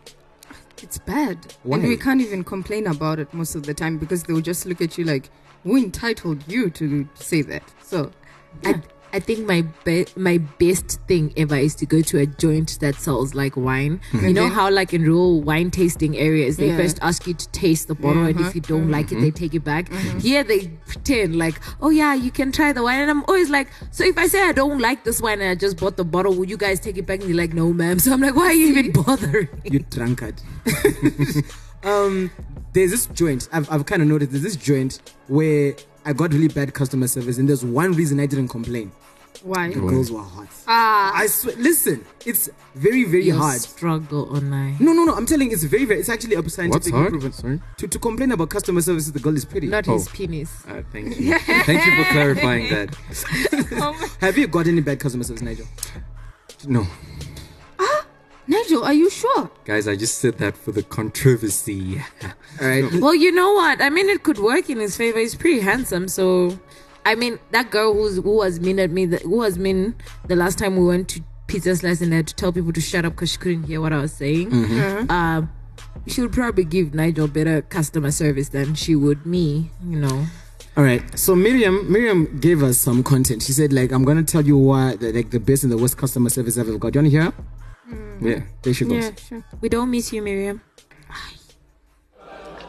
It's 0.82 0.99
bad. 0.99 1.55
Why? 1.62 1.78
And 1.78 1.88
we 1.88 1.96
can't 1.96 2.20
even 2.20 2.44
complain 2.44 2.87
about 2.87 3.19
it 3.19 3.32
most 3.34 3.55
of 3.55 3.64
the 3.64 3.75
time 3.75 3.99
because 3.99 4.22
they'll 4.25 4.40
just 4.40 4.66
look 4.66 4.81
at 4.81 4.96
you 4.99 5.04
like, 5.04 5.31
who 5.64 5.76
entitled 5.76 6.44
you 6.46 6.70
to 6.70 7.08
say 7.14 7.43
that? 7.43 7.62
So, 7.82 8.12
I, 8.64 8.81
I 9.12 9.20
think 9.20 9.46
my 9.46 9.62
be- 9.84 10.06
my 10.16 10.38
best 10.38 11.00
thing 11.08 11.32
ever 11.37 11.56
is 11.56 11.75
to 11.76 11.87
go 11.87 12.02
to 12.02 12.19
a 12.19 12.26
joint 12.26 12.78
that 12.81 12.96
sells 12.96 13.34
like 13.34 13.56
wine. 13.56 14.00
You 14.12 14.32
know 14.32 14.49
how 14.49 14.70
like 14.70 14.93
in 14.93 15.02
rural 15.02 15.43
wine 15.43 15.70
tasting 15.70 16.16
areas 16.16 16.56
they 16.56 16.69
Yeah. 16.69 16.76
first 16.76 16.99
ask 17.02 17.26
you 17.26 17.34
to 17.34 17.49
taste 17.50 17.88
the 17.88 17.94
bottle 17.94 18.25
and 18.25 18.40
if 18.40 18.55
you 18.55 18.60
don't 18.60 18.82
mm-hmm. 18.82 18.90
like 18.90 19.12
it 19.12 19.16
they 19.16 19.28
mm-hmm. 19.28 19.44
take 19.44 19.55
it 19.55 19.64
back. 19.64 19.88
Mm-hmm. 19.88 20.19
Here 20.19 20.44
they 20.44 20.69
pretend 20.87 21.37
like, 21.37 21.60
oh 21.81 21.90
yeah, 21.90 22.14
you 22.14 22.31
can 22.31 22.52
try 22.52 22.72
the 22.72 22.82
wine 22.82 23.00
and 23.00 23.10
I'm 23.10 23.25
always 23.25 23.50
like, 23.50 23.69
so 23.90 24.05
if 24.05 24.19
I 24.19 24.26
say 24.26 24.43
I 24.43 24.52
don't 24.52 24.78
like 24.78 25.05
this 25.05 25.20
wine 25.20 25.40
and 25.40 25.50
I 25.50 25.54
just 25.54 25.78
bought 25.78 25.96
the 25.96 26.04
bottle, 26.04 26.34
will 26.34 26.46
you 26.46 26.56
guys 26.56 26.81
take 26.81 26.96
it 26.99 27.06
back? 27.06 27.20
And 27.20 27.28
you're 27.28 27.38
like, 27.38 27.54
no 27.54 27.72
ma'am. 27.72 27.99
So 28.08 28.12
I'm 28.12 28.20
like, 28.20 28.37
why 28.37 28.46
are 28.46 28.52
you 28.52 28.69
even 28.69 28.93
bothering? 28.93 29.49
You 29.64 29.81
drunkard. 29.81 30.40
um, 31.82 32.31
there's 32.72 32.90
this 32.90 33.06
joint. 33.06 33.49
I've, 33.52 33.70
I've 33.70 33.87
kind 33.87 34.02
of 34.02 34.08
noticed 34.08 34.31
there's 34.31 34.44
this 34.44 34.56
joint 34.56 35.00
where 35.26 35.75
I 36.08 36.12
got 36.14 36.32
really 36.32 36.49
bad 36.49 36.72
customer 36.72 37.06
service, 37.06 37.38
and 37.38 37.49
there's 37.49 37.64
one 37.64 37.93
reason 37.93 38.19
I 38.19 38.26
didn't 38.26 38.49
complain. 38.49 38.90
why? 39.43 39.69
The 39.72 39.81
girls 39.81 40.10
were 40.10 40.22
hot. 40.22 40.49
Ah, 40.66 41.12
I 41.14 41.26
swear. 41.26 41.55
Listen, 41.56 42.05
it's 42.26 42.49
very, 42.75 43.05
very 43.05 43.26
Your 43.26 43.37
hard. 43.37 43.60
struggle 43.60 44.22
online. 44.34 44.76
No, 44.81 44.93
no, 44.94 45.05
no. 45.05 45.14
I'm 45.14 45.26
telling 45.26 45.49
you, 45.49 45.55
it's 45.55 45.64
very, 45.64 45.84
very. 45.84 46.00
It's 46.00 46.08
actually 46.08 46.34
a 46.37 46.40
What's 46.40 46.55
scientific 46.55 46.93
hard? 46.94 47.06
improvement. 47.06 47.34
Sorry. 47.34 47.60
To, 47.76 47.87
to 47.88 47.99
complain 47.99 48.32
about 48.32 48.49
customer 48.50 48.81
service, 48.81 49.10
the 49.10 49.20
girl 49.20 49.37
is 49.37 49.44
pretty. 49.44 49.66
Not 49.69 49.87
his 49.87 50.08
Oh. 50.08 50.10
penis. 50.12 50.50
Uh, 50.66 50.82
thank 50.93 51.20
you. 51.20 51.38
thank 51.69 51.84
you 51.87 51.93
for 52.05 52.11
clarifying 52.11 52.69
that. 52.70 54.16
Have 54.20 54.38
you 54.38 54.46
got 54.49 54.66
any 54.66 54.81
bad 54.81 54.99
customer 55.00 55.25
service, 55.25 55.43
Nigel? 55.43 55.66
No, 56.66 56.87
Nigel, 58.49 58.83
are 58.83 58.95
you 58.95 59.11
sure? 59.11 59.50
guys, 59.65 59.87
I 59.87 59.95
just 59.95 60.19
said 60.19 60.39
that 60.39 60.56
for 60.56 60.73
the 60.73 60.83
controversy. 60.83 62.03
All 62.61 62.67
right. 62.67 62.91
Well, 62.95 63.15
you 63.15 63.31
know 63.31 63.53
what? 63.53 63.83
I 63.83 63.91
mean, 63.91 64.09
it 64.09 64.23
could 64.23 64.39
work 64.39 64.71
in 64.71 64.79
his 64.79 64.97
favor. 64.97 65.19
He's 65.19 65.35
pretty 65.35 65.61
handsome, 65.61 66.09
so 66.09 66.59
I 67.05 67.15
mean, 67.15 67.39
that 67.50 67.71
girl 67.71 67.93
who's 67.95 68.17
who 68.17 68.37
was 68.37 68.59
mean 68.61 68.79
at 68.79 68.91
me, 68.91 69.06
the, 69.06 69.19
who 69.19 69.37
was 69.37 69.59
mean 69.59 69.95
the 70.27 70.37
last 70.37 70.59
time 70.59 70.77
we 70.77 70.87
went 70.87 71.09
to 71.11 71.23
pizza 71.47 71.75
slice 71.77 72.00
and 72.00 72.12
I 72.12 72.17
had 72.17 72.27
to 72.29 72.35
tell 72.35 72.53
people 72.53 72.73
to 72.73 72.81
shut 72.81 73.05
up 73.05 73.15
because 73.15 73.33
she 73.33 73.39
couldn't 73.39 73.65
hear 73.65 73.81
what 73.81 73.93
I 73.93 73.99
was 74.00 74.12
saying. 74.12 74.53
Um, 75.11 75.50
she 76.06 76.21
would 76.21 76.33
probably 76.33 76.65
give 76.65 76.95
Nigel 76.95 77.29
better 77.29 77.62
customer 77.62 78.11
service 78.11 78.49
than 78.50 78.75
she 78.75 78.95
would 78.97 79.27
me. 79.27 79.71
You 79.85 79.99
know. 80.00 80.27
All 80.77 80.85
right. 80.85 81.03
So 81.19 81.35
Miriam, 81.35 81.91
Miriam 81.91 82.39
gave 82.41 82.62
us 82.62 82.79
some 82.79 83.03
content. 83.03 83.43
She 83.43 83.53
said, 83.53 83.73
like, 83.73 83.91
I'm 83.91 84.05
gonna 84.05 84.23
tell 84.23 84.43
you 84.43 84.56
why, 84.56 84.97
the, 84.97 85.12
like, 85.12 85.31
the 85.31 85.41
best 85.41 85.65
and 85.65 85.73
the 85.73 85.77
worst 85.79 85.97
customer 85.97 86.31
service 86.31 86.56
I've 86.56 86.69
ever 86.69 86.79
got. 86.79 86.93
Do 86.93 86.99
you 87.00 87.03
wanna 87.05 87.25
hear? 87.25 87.33
Her? 87.90 88.19
Yeah. 88.20 88.43
There 88.62 88.75
she 88.75 88.85
goes. 88.85 89.05
Yeah, 89.05 89.14
sure. 89.17 89.44
We 89.61 89.69
don't 89.69 89.90
miss 89.90 90.12
you, 90.12 90.23
Miriam. 90.23 90.61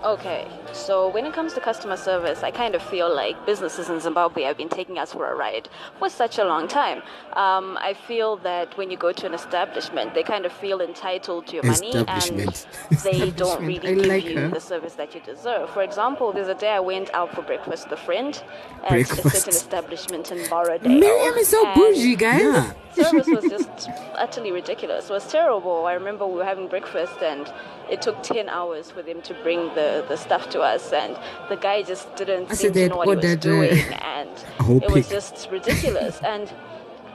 Okay, 0.03 0.47
so 0.71 1.09
when 1.09 1.25
it 1.25 1.33
comes 1.33 1.53
to 1.55 1.59
customer 1.59 1.97
service, 1.97 2.41
I 2.41 2.51
kind 2.51 2.73
of 2.73 2.81
feel 2.81 3.13
like 3.13 3.45
businesses 3.45 3.89
in 3.89 3.99
Zimbabwe 3.99 4.43
have 4.43 4.55
been 4.55 4.69
taking 4.69 4.97
us 4.97 5.11
for 5.11 5.29
a 5.29 5.35
ride 5.35 5.67
for 5.97 6.07
such 6.07 6.37
a 6.37 6.45
long 6.45 6.69
time. 6.69 7.01
Um, 7.33 7.77
I 7.81 7.93
feel 8.07 8.37
that 8.37 8.77
when 8.77 8.89
you 8.91 8.95
go 8.95 9.11
to 9.11 9.25
an 9.25 9.33
establishment, 9.33 10.13
they 10.13 10.23
kind 10.23 10.45
of 10.45 10.53
feel 10.53 10.79
entitled 10.79 11.47
to 11.47 11.55
your 11.55 11.63
money 11.65 11.93
and 11.93 12.65
they 13.03 13.31
don't 13.31 13.61
really 13.65 13.89
I 13.89 13.93
give 13.95 14.05
like 14.05 14.23
you 14.23 14.37
her. 14.37 14.47
the 14.47 14.61
service 14.61 14.93
that 14.93 15.13
you 15.13 15.19
deserve. 15.19 15.69
For 15.71 15.83
example, 15.83 16.31
there's 16.31 16.47
a 16.47 16.55
day 16.55 16.69
I 16.69 16.79
went 16.79 17.13
out 17.13 17.35
for 17.35 17.41
breakfast 17.41 17.89
with 17.89 17.99
a 17.99 18.01
friend 18.01 18.41
at 18.87 18.93
a 18.93 19.03
certain 19.03 19.49
establishment 19.49 20.31
in 20.31 20.37
Borrowdale. 20.49 20.97
Miriam 20.97 21.35
is 21.35 21.49
so 21.49 21.73
bougie, 21.75 22.15
guys. 22.15 22.41
Yeah. 22.41 22.73
service 22.93 23.27
was 23.27 23.43
just 23.49 23.89
utterly 24.15 24.51
ridiculous. 24.53 25.09
It 25.09 25.13
was 25.13 25.27
terrible. 25.29 25.85
I 25.85 25.93
remember 25.93 26.25
we 26.25 26.35
were 26.35 26.45
having 26.45 26.67
breakfast 26.67 27.21
and 27.21 27.51
it 27.89 28.01
took 28.01 28.21
10 28.23 28.49
hours 28.49 28.91
for 28.91 29.01
them 29.01 29.21
to 29.23 29.33
bring 29.35 29.67
the, 29.75 30.05
the 30.07 30.15
stuff 30.15 30.49
to 30.49 30.61
us 30.61 30.91
and 30.93 31.17
the 31.49 31.55
guy 31.55 31.81
just 31.81 32.15
didn't 32.15 32.51
I 32.51 32.55
seem 32.55 32.73
to 32.73 32.89
know 32.89 32.97
what 32.97 33.07
he 33.07 33.27
was 33.27 33.35
doing 33.37 33.79
and 34.01 34.29
A 34.59 34.85
it 34.85 34.91
was 34.91 35.09
just 35.09 35.49
ridiculous. 35.51 36.19
And 36.23 36.51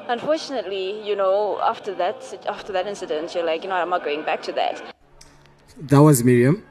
unfortunately 0.08 1.06
you 1.08 1.16
know 1.16 1.60
after 1.62 1.94
that 1.94 2.16
after 2.48 2.72
that 2.72 2.86
incident 2.86 3.34
you're 3.34 3.44
like 3.44 3.62
you 3.62 3.68
know 3.68 3.76
I'm 3.76 3.90
not 3.90 4.04
going 4.04 4.22
back 4.24 4.42
to 4.42 4.52
that. 4.52 4.82
That 5.78 6.02
was 6.02 6.22
Miriam. 6.22 6.64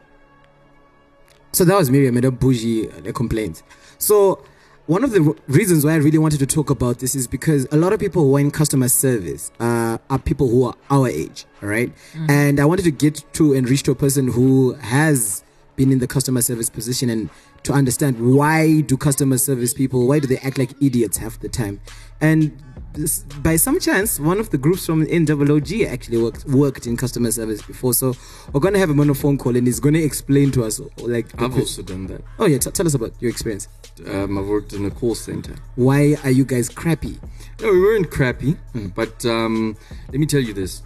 So 1.51 1.65
that 1.65 1.75
was 1.75 1.89
Miriam 1.89 2.15
and 2.17 2.23
her 2.23 2.31
bougie 2.31 2.87
complaint. 3.13 3.63
So 3.97 4.43
one 4.85 5.03
of 5.03 5.11
the 5.11 5.35
reasons 5.47 5.85
why 5.85 5.93
I 5.93 5.95
really 5.95 6.17
wanted 6.17 6.39
to 6.39 6.45
talk 6.45 6.69
about 6.69 6.99
this 6.99 7.15
is 7.15 7.25
because 7.27 7.65
a 7.71 7.77
lot 7.77 7.93
of 7.93 7.99
people 7.99 8.23
who 8.23 8.35
are 8.35 8.39
in 8.39 8.51
customer 8.51 8.89
service 8.89 9.51
uh, 9.59 9.97
are 10.09 10.19
people 10.19 10.49
who 10.49 10.65
are 10.65 10.75
our 10.89 11.07
age, 11.07 11.45
all 11.61 11.69
right? 11.69 11.91
And 12.29 12.59
I 12.59 12.65
wanted 12.65 12.83
to 12.83 12.91
get 12.91 13.23
to 13.33 13.53
and 13.53 13.69
reach 13.69 13.83
to 13.83 13.91
a 13.91 13.95
person 13.95 14.27
who 14.27 14.73
has 14.73 15.43
been 15.77 15.91
in 15.91 15.99
the 15.99 16.07
customer 16.07 16.41
service 16.41 16.69
position 16.69 17.09
and 17.09 17.29
to 17.63 17.73
understand 17.73 18.35
why 18.35 18.81
do 18.81 18.97
customer 18.97 19.37
service 19.37 19.73
people 19.73 20.07
why 20.07 20.19
do 20.19 20.27
they 20.27 20.37
act 20.37 20.57
like 20.57 20.71
idiots 20.81 21.17
half 21.17 21.39
the 21.39 21.49
time 21.49 21.79
and 22.21 22.51
this, 22.93 23.19
by 23.41 23.55
some 23.55 23.79
chance 23.79 24.19
one 24.19 24.39
of 24.39 24.49
the 24.51 24.57
groups 24.57 24.85
from 24.85 25.05
NWOG 25.05 25.87
actually 25.87 26.21
worked 26.21 26.45
worked 26.45 26.85
in 26.85 26.95
customer 26.97 27.31
service 27.31 27.61
before 27.61 27.93
so 27.93 28.13
we're 28.51 28.59
going 28.59 28.73
to 28.75 28.79
have 28.79 28.89
him 28.89 28.99
on 28.99 29.09
a 29.09 29.15
phone 29.15 29.37
call 29.37 29.55
and 29.55 29.65
he's 29.65 29.79
going 29.79 29.93
to 29.95 30.03
explain 30.03 30.51
to 30.51 30.63
us 30.63 30.79
like 30.97 31.27
I've 31.41 31.57
also 31.57 31.81
done 31.81 32.07
that. 32.07 32.21
oh 32.37 32.45
yeah 32.45 32.59
t- 32.59 32.69
tell 32.71 32.85
us 32.85 32.93
about 32.93 33.13
your 33.19 33.31
experience 33.31 33.67
Um, 34.07 34.37
I've 34.37 34.47
worked 34.47 34.73
in 34.73 34.85
a 34.85 34.91
call 34.91 35.15
center. 35.15 35.55
why 35.75 36.15
are 36.23 36.31
you 36.31 36.45
guys 36.45 36.69
crappy 36.69 37.19
No, 37.61 37.71
we 37.71 37.79
weren't 37.81 38.09
crappy, 38.11 38.57
Hmm. 38.73 38.87
but 38.87 39.25
um, 39.25 39.75
let 40.11 40.19
me 40.19 40.25
tell 40.25 40.41
you 40.41 40.53
this: 40.53 40.81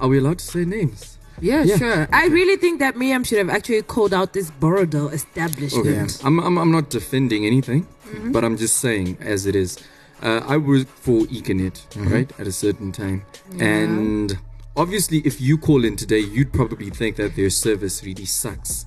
Are 0.00 0.08
we 0.08 0.18
allowed 0.18 0.38
to 0.38 0.44
say 0.44 0.64
names? 0.64 1.18
Yeah, 1.40 1.62
Yeah. 1.64 1.76
sure. 1.76 2.08
I 2.12 2.26
really 2.26 2.56
think 2.56 2.78
that 2.80 2.96
Miriam 2.96 3.24
should 3.24 3.38
have 3.38 3.50
actually 3.50 3.82
called 3.82 4.14
out 4.14 4.32
this 4.32 4.50
Borrowdale 4.50 5.12
establishment. 5.12 5.86
Okay. 5.86 6.26
I'm, 6.26 6.38
I'm, 6.40 6.56
I'm 6.58 6.70
not 6.70 6.90
defending 6.90 7.44
anything, 7.46 7.86
but 8.32 8.44
I'm 8.44 8.56
just 8.56 8.76
saying 8.78 9.18
as 9.20 9.46
it 9.46 9.56
is. 9.56 9.78
Uh, 10.22 10.40
I 10.46 10.56
worked 10.56 10.88
for 10.88 11.26
Econet, 11.26 11.82
right, 12.10 12.30
at 12.38 12.46
a 12.46 12.52
certain 12.52 12.92
time. 12.92 13.26
And 13.60 14.38
obviously, 14.76 15.18
if 15.18 15.40
you 15.40 15.58
call 15.58 15.84
in 15.84 15.96
today, 15.96 16.20
you'd 16.20 16.52
probably 16.52 16.88
think 16.90 17.16
that 17.16 17.36
their 17.36 17.50
service 17.50 18.02
really 18.04 18.24
sucks. 18.24 18.86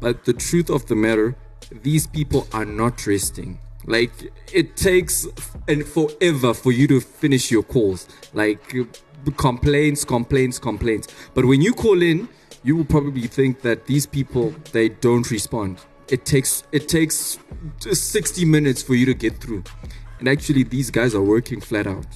But 0.00 0.24
the 0.24 0.32
truth 0.32 0.68
of 0.70 0.86
the 0.86 0.96
matter, 0.96 1.36
these 1.82 2.06
people 2.06 2.48
are 2.52 2.64
not 2.66 3.06
resting. 3.06 3.58
Like, 3.86 4.12
it 4.52 4.76
takes 4.76 5.26
f- 5.36 5.56
and 5.68 5.86
forever 5.86 6.54
for 6.54 6.72
you 6.72 6.86
to 6.88 7.00
finish 7.00 7.50
your 7.50 7.62
calls. 7.62 8.08
Like, 8.32 8.74
complaints, 9.32 10.04
complaints, 10.04 10.58
complaints. 10.58 11.08
But 11.34 11.44
when 11.44 11.62
you 11.62 11.72
call 11.72 12.02
in, 12.02 12.28
you 12.62 12.76
will 12.76 12.84
probably 12.84 13.26
think 13.26 13.62
that 13.62 13.86
these 13.86 14.06
people 14.06 14.54
they 14.72 14.88
don't 14.88 15.30
respond. 15.30 15.78
It 16.08 16.24
takes 16.24 16.64
it 16.72 16.88
takes 16.88 17.38
just 17.80 18.10
60 18.10 18.44
minutes 18.44 18.82
for 18.82 18.94
you 18.94 19.06
to 19.06 19.14
get 19.14 19.38
through. 19.38 19.64
And 20.18 20.28
actually 20.28 20.62
these 20.62 20.90
guys 20.90 21.14
are 21.14 21.22
working 21.22 21.60
flat 21.60 21.86
out 21.86 22.06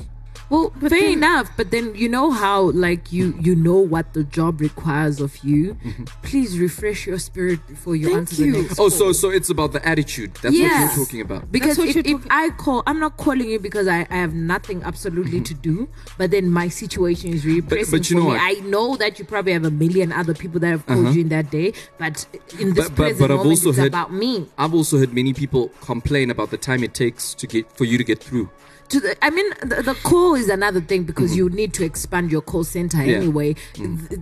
Well, 0.51 0.71
fair 0.81 1.11
enough, 1.11 1.51
but 1.57 1.71
then 1.71 1.95
you 1.95 2.09
know 2.09 2.31
how 2.31 2.71
like 2.71 3.13
you 3.13 3.35
you 3.41 3.55
know 3.55 3.77
what 3.77 4.15
the 4.15 4.25
job 4.25 4.61
requires 4.61 5.21
of 5.21 5.37
you. 5.45 5.75
Mm-hmm. 5.75 6.05
Please 6.23 6.59
refresh 6.59 7.07
your 7.07 7.19
spirit 7.19 7.67
before 7.67 7.95
you 7.97 8.07
Thank 8.07 8.19
answer 8.19 8.45
you. 8.47 8.53
the 8.53 8.63
next 8.63 8.73
Oh, 8.73 8.77
call. 8.77 8.91
so 8.91 9.13
so 9.13 9.31
it's 9.31 9.51
about 9.51 9.73
the 9.73 9.87
attitude. 9.87 10.35
That's 10.43 10.55
Yes. 10.55 10.73
what 10.73 10.97
you're 10.97 11.05
talking 11.07 11.21
about. 11.21 11.53
Because 11.53 11.79
if, 11.79 11.97
if 11.99 12.27
I 12.31 12.51
call, 12.51 12.83
I'm 12.87 12.99
not 12.99 13.17
calling 13.19 13.51
you 13.51 13.59
because 13.59 13.87
I, 13.89 14.07
I 14.11 14.17
have 14.17 14.35
nothing 14.35 14.83
absolutely 14.85 15.41
mm-hmm. 15.41 15.45
to 15.45 15.55
do. 15.55 15.89
But 16.17 16.31
then 16.31 16.51
my 16.51 16.69
situation 16.69 17.33
is 17.35 17.45
really 17.45 17.61
pressing 17.63 17.91
but 17.91 18.09
you 18.09 18.17
for 18.17 18.21
know 18.23 18.31
me. 18.31 18.37
what? 18.37 18.41
I 18.43 18.53
know 18.69 18.97
that 18.97 19.19
you 19.19 19.25
probably 19.27 19.53
have 19.53 19.65
a 19.65 19.71
million 19.71 20.13
other 20.13 20.35
people 20.35 20.61
that 20.61 20.69
have 20.69 20.87
called 20.87 21.01
uh-huh. 21.07 21.15
you 21.15 21.21
in 21.23 21.29
that 21.29 21.51
day, 21.51 21.73
but 21.99 22.25
in 22.59 22.73
this 22.75 22.89
But- 22.89 22.97
but- 22.97 22.97
present 22.97 23.19
but 23.29 23.37
moment, 23.37 23.67
it's 23.67 23.77
heard- 23.77 23.87
about 23.89 24.13
me. 24.13 24.47
I've 24.57 24.73
also 24.75 24.97
heard 24.99 25.13
many 25.13 25.35
people 25.35 25.69
complain 25.83 26.31
about 26.31 26.51
the 26.51 26.57
time 26.57 26.83
it 26.85 26.95
takes 26.95 27.35
to 27.35 27.47
get 27.47 27.71
for 27.77 27.85
you 27.85 27.99
to 27.99 28.05
get 28.05 28.23
through. 28.23 28.49
To 28.89 29.01
the, 29.01 29.17
I 29.25 29.31
mean, 29.31 29.51
the, 29.61 29.83
the 29.83 29.95
call 30.03 30.35
is 30.35 30.49
another 30.49 30.81
thing 30.81 31.05
because 31.05 31.37
you 31.37 31.49
need 31.51 31.75
to 31.75 31.85
expand 31.85 32.31
your 32.33 32.41
call 32.41 32.65
center 32.65 32.99
Mm-hmm. 32.99 33.09
Yeah. 33.11 33.17
Anyway. 33.17 33.55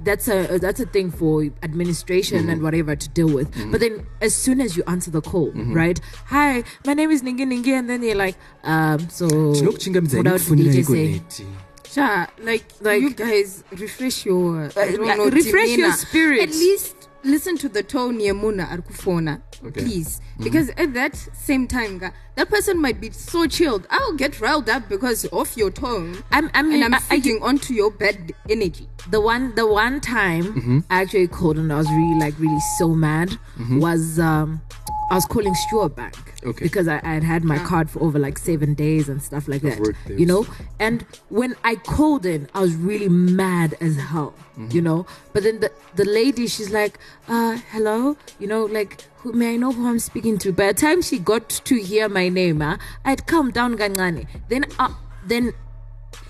That's 0.04 0.28
a 0.28 0.58
that's 0.58 0.80
a 0.80 0.86
thing 0.86 1.10
for 1.10 1.44
administration 1.62 2.40
Mm-hmm. 2.40 2.48
and 2.50 2.62
whatever 2.62 2.96
to 2.96 3.08
deal 3.10 3.28
with. 3.32 3.48
But 3.70 3.80
then, 3.80 4.06
as 4.20 4.34
soon 4.34 4.60
as 4.60 4.76
you 4.76 4.82
answer 4.86 5.10
the 5.10 5.20
call, 5.22 5.48
Mm-hmm. 5.52 5.72
right? 5.72 6.00
Hi, 6.26 6.64
my 6.84 6.94
name 6.94 7.10
is 7.10 7.22
Ningi 7.22 7.46
Ningi, 7.46 7.68
and 7.78 7.88
then 7.88 8.02
you're 8.02 8.14
like, 8.16 8.36
um, 8.64 9.08
so 9.08 9.28
Tinokuchingamidza 9.28 10.16
what 10.18 10.26
else 10.26 10.48
DJ 10.48 10.84
say? 10.84 11.20
igoneti. 11.20 11.46
Sha, 11.88 12.26
like, 12.42 12.64
Like- 12.80 13.00
you 13.00 13.10
guys 13.14 13.62
refresh 13.70 14.26
your 14.26 14.64
I 14.76 14.92
don't 14.92 15.06
like, 15.06 15.16
know, 15.18 15.24
refresh 15.30 15.68
your 15.68 15.76
demeanor. 15.76 15.92
spirit. 15.92 16.42
At 16.42 16.50
least 16.50 16.95
listen 17.26 17.56
to 17.58 17.68
the 17.68 17.82
tone 17.82 18.18
Yemuna 18.20 18.66
Arkufona, 18.68 19.42
Okay. 19.64 19.82
please. 19.82 20.20
Because 20.38 20.68
at 20.76 20.94
that 20.94 21.16
same 21.34 21.66
time, 21.66 21.98
ga, 21.98 22.10
that 22.36 22.48
person 22.50 22.80
might 22.80 23.00
be 23.00 23.10
so 23.10 23.46
chilled. 23.46 23.86
I'll 23.90 24.12
get 24.12 24.40
riled 24.40 24.68
up 24.68 24.88
because 24.88 25.24
of 25.26 25.56
your 25.56 25.70
tone. 25.70 26.22
I'm, 26.30 26.50
I 26.54 26.62
mean, 26.62 26.82
and 26.82 26.84
I'm 26.84 26.94
I- 26.94 26.98
I- 26.98 27.00
feeding 27.20 27.42
onto 27.42 27.74
your 27.74 27.90
bad 27.90 28.32
energy. 28.48 28.88
the 29.10 29.20
one 29.20 29.54
the 29.54 29.66
one 29.66 30.00
time 30.00 30.44
Mm-hmm. 30.54 30.78
I 30.90 31.02
actually 31.02 31.28
called 31.28 31.58
and 31.58 31.72
I 31.72 31.76
was 31.76 31.88
really 31.88 32.18
like 32.18 32.34
really 32.40 32.58
so 32.78 32.88
mad 32.88 33.38
was 33.70 34.18
um 34.18 34.60
I 35.10 35.14
was 35.14 35.24
calling 35.24 35.54
Steward 35.54 35.94
Bank 35.94 36.16
Okay. 36.44 36.64
because 36.64 36.88
I, 36.88 37.00
I 37.04 37.14
had 37.14 37.22
had 37.22 37.44
my 37.44 37.58
card 37.58 37.88
for 37.88 38.02
over 38.02 38.18
like 38.18 38.38
seven 38.38 38.74
days 38.74 39.08
and 39.08 39.22
stuff 39.22 39.46
like 39.46 39.62
that. 39.62 39.94
You 40.08 40.26
know, 40.26 40.46
and 40.80 41.02
when 41.28 41.54
I 41.64 41.76
called 41.76 42.26
in, 42.26 42.48
I 42.54 42.60
was 42.60 42.74
really 42.74 43.08
mad 43.08 43.76
as 43.80 43.96
hell. 43.96 44.34
Mm-hmm. 44.58 44.70
You 44.74 44.82
know, 44.82 45.06
but 45.32 45.42
then 45.44 45.60
the 45.60 45.70
the 45.94 46.04
lady, 46.04 46.46
she's 46.46 46.70
like, 46.70 46.98
uh, 47.28 47.58
"Hello," 47.70 48.16
you 48.40 48.46
know, 48.46 48.64
like, 48.64 49.02
who 49.18 49.32
may 49.32 49.54
I 49.54 49.56
know 49.56 49.70
who 49.72 49.86
I'm 49.86 49.98
speaking 49.98 50.38
to? 50.38 50.52
By 50.52 50.68
the 50.68 50.74
time 50.74 51.02
she 51.02 51.18
got 51.18 51.48
to 51.50 51.76
hear 51.76 52.08
my 52.08 52.28
name, 52.28 52.62
uh, 52.62 52.78
I'd 53.04 53.26
calmed 53.26 53.52
down, 53.52 53.76
Gangani. 53.76 54.26
Then, 54.48 54.64
uh, 54.78 54.94
then 55.26 55.52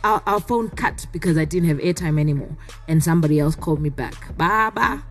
our, 0.03 0.23
our 0.27 0.41
phone 0.41 0.71
cut 0.71 1.07
because 1.13 1.39
I 1.39 1.45
didn't 1.45 1.69
have 1.69 1.79
airtime 1.79 2.19
anymore, 2.21 2.57
and 2.89 3.03
somebody 3.03 3.39
else 3.39 3.55
called 3.55 3.81
me 3.81 3.91
back. 3.91 4.37
Baba, 4.37 5.05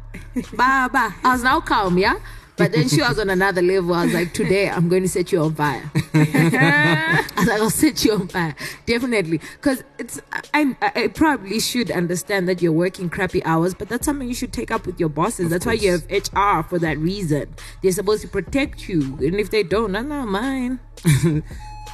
Baba. 0.54 1.16
I 1.24 1.32
was 1.32 1.44
now 1.44 1.62
calm, 1.62 1.98
yeah. 1.98 2.20
But 2.58 2.72
then 2.72 2.88
she 2.88 3.02
was 3.02 3.20
on 3.20 3.30
another 3.30 3.62
level. 3.62 3.94
I 3.94 4.06
was 4.06 4.14
like, 4.14 4.34
today 4.34 4.70
I'm 4.70 4.88
going 4.88 5.04
to 5.04 5.10
set 5.10 5.32
you 5.32 5.42
on 5.42 5.56
fire. 5.56 5.92
I 6.14 7.24
was 7.38 7.48
like, 7.48 7.62
I'll 7.62 7.70
set 7.70 8.06
you 8.06 8.14
on 8.14 8.28
fire, 8.28 8.56
definitely, 8.86 9.40
because 9.40 9.84
it's. 10.00 10.22
I, 10.54 10.76
I 10.82 11.08
probably 11.10 11.60
should 11.60 11.92
understand 11.92 12.48
that 12.48 12.62
you're 12.62 12.72
working 12.72 13.10
crappy 13.10 13.44
hours, 13.44 13.74
but 13.74 13.90
that's 13.90 14.06
something 14.06 14.28
you 14.28 14.34
should 14.34 14.54
take 14.54 14.72
up 14.72 14.86
with 14.86 15.00
your 15.00 15.10
bosses. 15.10 15.50
that's 15.50 15.66
why 15.66 15.74
you 15.74 15.92
have 15.92 16.06
HR 16.10 16.68
for 16.68 16.80
that 16.80 16.98
reason. 16.98 17.54
They're 17.82 17.92
supposed 17.92 18.22
to 18.22 18.28
protect 18.28 18.88
you, 18.88 19.18
and 19.20 19.36
if 19.36 19.50
they 19.50 19.64
don't, 19.64 19.92
that's 19.92 20.08
not 20.08 20.28
mine. 20.28 20.80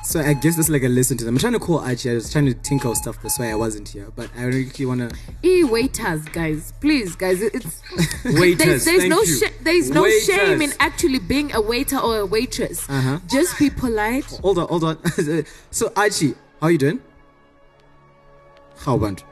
So 0.04 0.20
I 0.20 0.34
guess 0.34 0.56
that's 0.56 0.68
like 0.70 0.84
a 0.84 0.90
lesson 0.90 1.18
to 1.18 1.26
them. 1.26 1.36
I'm 1.36 1.40
trying 1.40 1.54
to 1.54 1.60
call 1.60 1.80
Archie. 1.80 2.10
I 2.10 2.14
was 2.16 2.32
trying 2.32 2.46
to 2.48 2.54
think 2.54 2.86
of 2.86 2.98
stuff. 2.98 3.22
That's 3.22 3.38
why 3.38 3.52
I 3.52 3.56
wasn't 3.56 3.88
here. 3.88 4.12
But 4.16 4.30
I 4.36 4.46
really 4.46 4.86
wanna. 4.86 5.12
E 5.44 5.64
waiters, 5.64 6.26
guys, 6.26 6.74
please, 6.82 7.16
guys. 7.16 7.42
It's 7.42 7.82
Waiters, 8.26 8.84
there's, 8.84 8.86
there's 8.86 9.06
no 9.06 9.24
sh- 9.24 9.52
there's 9.62 9.90
no 9.92 10.04
Waiters. 10.04 10.26
shame 10.26 10.62
in 10.64 10.74
actually 10.80 11.20
being 11.20 11.54
a 11.54 11.62
waiter 11.62 11.98
or 11.98 12.20
a 12.20 12.26
waitress. 12.26 12.90
Uh-huh. 12.90 13.20
Just 13.30 13.58
be 13.60 13.70
polite. 13.70 14.26
Hold 14.42 14.58
on, 14.58 14.68
hold 14.68 14.84
on. 14.84 14.98
so 15.72 15.92
Archie, 15.96 16.34
how 16.60 16.68
you 16.68 16.78
doing? 16.80 17.00
How 18.80 18.96
about? 18.96 19.24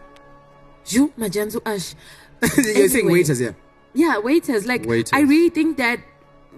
You 0.86 1.10
majanzu 1.18 1.62
ash. 1.66 1.96
You're 2.58 2.88
saying 2.90 3.10
waiters, 3.10 3.42
yeah. 3.42 3.52
Yeah, 3.94 4.20
waiters. 4.20 4.66
Like 4.68 4.86
Waiters. 4.86 5.12
I 5.14 5.22
really 5.22 5.50
think 5.50 5.78
that 5.78 6.00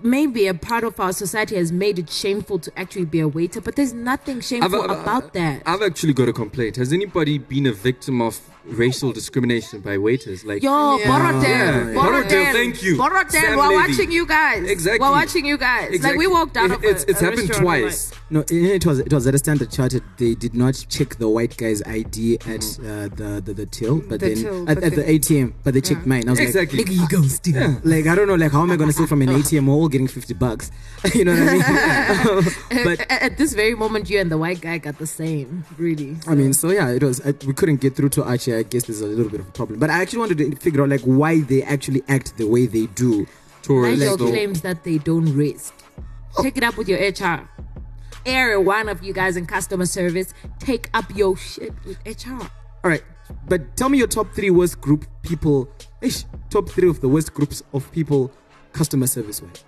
maybe 0.03 0.47
a 0.47 0.53
part 0.53 0.83
of 0.83 0.99
our 0.99 1.13
society 1.13 1.55
has 1.55 1.71
made 1.71 1.99
it 1.99 2.09
shameful 2.09 2.59
to 2.59 2.71
actually 2.77 3.05
be 3.05 3.19
a 3.19 3.27
waiter, 3.27 3.61
but 3.61 3.75
there's 3.75 3.93
nothing 3.93 4.41
shameful 4.41 4.81
I've- 4.83 4.93
about 4.93 5.33
that. 5.33 5.63
I've 5.65 5.81
actually 5.81 6.13
got 6.13 6.29
a 6.29 6.33
complaint. 6.33 6.75
Has 6.77 6.91
anybody 6.93 7.37
been 7.37 7.65
a 7.65 7.73
victim 7.73 8.21
of 8.21 8.39
racial 8.65 9.11
discrimination 9.11 9.79
by 9.81 9.97
waiters? 9.97 10.43
Like, 10.45 10.63
Yo, 10.63 10.97
Yeah. 10.97 11.05
Borotel, 11.07 11.43
Yeah. 11.43 11.83
Borotel, 11.93 12.23
Borotel, 12.29 12.51
thank 12.53 12.83
you. 12.83 12.97
Borotel, 12.97 13.31
Sam 13.31 13.57
we're 13.57 13.63
Levy. 13.67 13.75
watching 13.75 14.11
you 14.11 14.25
guys. 14.25 14.63
Exactly. 14.69 14.99
We're 14.99 15.11
watching 15.11 15.45
you 15.45 15.57
guys. 15.57 16.01
Like 16.03 16.15
we 16.17 16.27
walked 16.27 16.57
out 16.57 16.65
It- 16.71 16.75
of 16.75 16.83
a, 16.83 16.87
it's- 16.87 17.05
it's 17.07 17.21
a 17.21 17.25
happened 17.25 17.49
restaurant, 17.49 17.65
we're 17.65 17.81
twice. 17.81 18.11
No, 18.29 18.43
it 18.49 18.85
was 18.85 18.99
it 18.99 19.11
was 19.13 19.27
at 19.27 19.35
a 19.35 19.37
standard 19.37 19.71
chartered. 19.71 20.03
They 20.17 20.35
did 20.35 20.53
not 20.53 20.85
check 20.87 21.17
the 21.17 21.27
white 21.27 21.57
guy's 21.57 21.81
ID 21.83 22.35
at 22.35 22.61
Mm-hmm. 22.61 22.85
uh, 22.85 23.07
the, 23.19 23.41
the 23.41 23.53
the 23.53 23.65
till, 23.65 23.99
but 23.99 24.19
The 24.21 24.29
then 24.29 24.35
till, 24.37 24.69
at, 24.69 24.75
but 24.75 24.83
at 24.85 24.95
the 24.95 25.03
ATM. 25.03 25.53
But 25.65 25.73
they 25.73 25.81
checked 25.81 26.05
mine. 26.05 26.27
I 26.27 26.31
was 26.31 26.39
Exactly. 26.39 26.77
like, 26.79 26.87
"Nigga, 26.87 26.95
you 27.01 27.07
gonna 27.09 27.27
steal?" 27.27 27.81
Like 27.83 28.07
I 28.07 28.15
don't 28.15 28.27
know, 28.29 28.35
like 28.35 28.53
how 28.53 28.61
am 28.61 28.71
I 28.71 28.77
gonna 28.77 28.93
steal 28.93 29.07
from 29.07 29.21
an 29.21 29.27
ATM? 29.39 29.67
We're 29.67 29.73
all 29.73 29.89
getting 29.89 30.07
fifty 30.07 30.33
bucks. 30.33 30.71
you 31.13 31.25
know 31.25 31.33
what 31.33 31.43
I 31.49 31.53
mean? 32.39 32.43
but 32.85 33.01
at, 33.11 33.21
at 33.21 33.37
this 33.37 33.51
very 33.53 33.75
moment, 33.75 34.09
you 34.09 34.19
and 34.19 34.31
the 34.31 34.37
white 34.37 34.61
guy 34.61 34.77
got 34.77 34.97
the 34.97 35.07
same, 35.07 35.65
really. 35.77 36.15
I 36.25 36.35
mean, 36.35 36.53
so 36.53 36.69
yeah, 36.71 36.87
it 36.89 37.03
was. 37.03 37.19
I, 37.25 37.33
we 37.45 37.51
couldn't 37.53 37.81
get 37.81 37.95
through 37.97 38.09
to 38.09 38.23
Archie. 38.23 38.50
I 38.57 38.63
guess 38.63 38.83
there's 38.83 39.01
a 39.01 39.07
little 39.07 39.31
bit 39.31 39.39
of 39.39 39.47
a 39.47 39.51
problem. 39.51 39.79
But 39.79 39.89
I 39.89 40.01
actually 40.01 40.19
wanted 40.19 40.37
to 40.39 40.55
figure 40.55 40.81
out 40.81 40.89
like 40.89 41.01
why 41.01 41.41
they 41.41 41.63
actually 41.63 42.03
act 42.07 42.37
the 42.37 42.47
way 42.47 42.65
they 42.65 42.87
do. 42.87 43.27
tourists. 43.61 43.99
Nigel 43.99 44.17
though. 44.17 44.29
claims 44.29 44.61
that 44.61 44.83
they 44.83 44.97
don't 44.97 45.35
rest. 45.35 45.73
Oh. 46.37 46.43
Take 46.43 46.57
it 46.57 46.63
up 46.63 46.77
with 46.77 46.87
your 46.87 46.99
HR. 46.99 47.49
Every 48.25 48.57
one 48.57 48.87
of 48.87 49.03
you 49.03 49.13
guys 49.13 49.35
in 49.35 49.45
customer 49.45 49.85
service, 49.85 50.33
take 50.59 50.89
up 50.93 51.05
your 51.15 51.35
shit 51.35 51.73
with 51.85 51.97
HR. 52.05 52.41
All 52.83 52.89
right, 52.89 53.03
but 53.47 53.75
tell 53.75 53.89
me 53.89 53.97
your 53.97 54.07
top 54.07 54.33
three 54.33 54.49
worst 54.51 54.79
group 54.79 55.05
people. 55.23 55.69
Ish, 56.01 56.25
top 56.49 56.69
three 56.69 56.89
of 56.89 57.01
the 57.01 57.09
worst 57.09 57.33
groups 57.33 57.63
of 57.73 57.91
people, 57.91 58.31
customer 58.73 59.07
service 59.07 59.41
wise. 59.41 59.63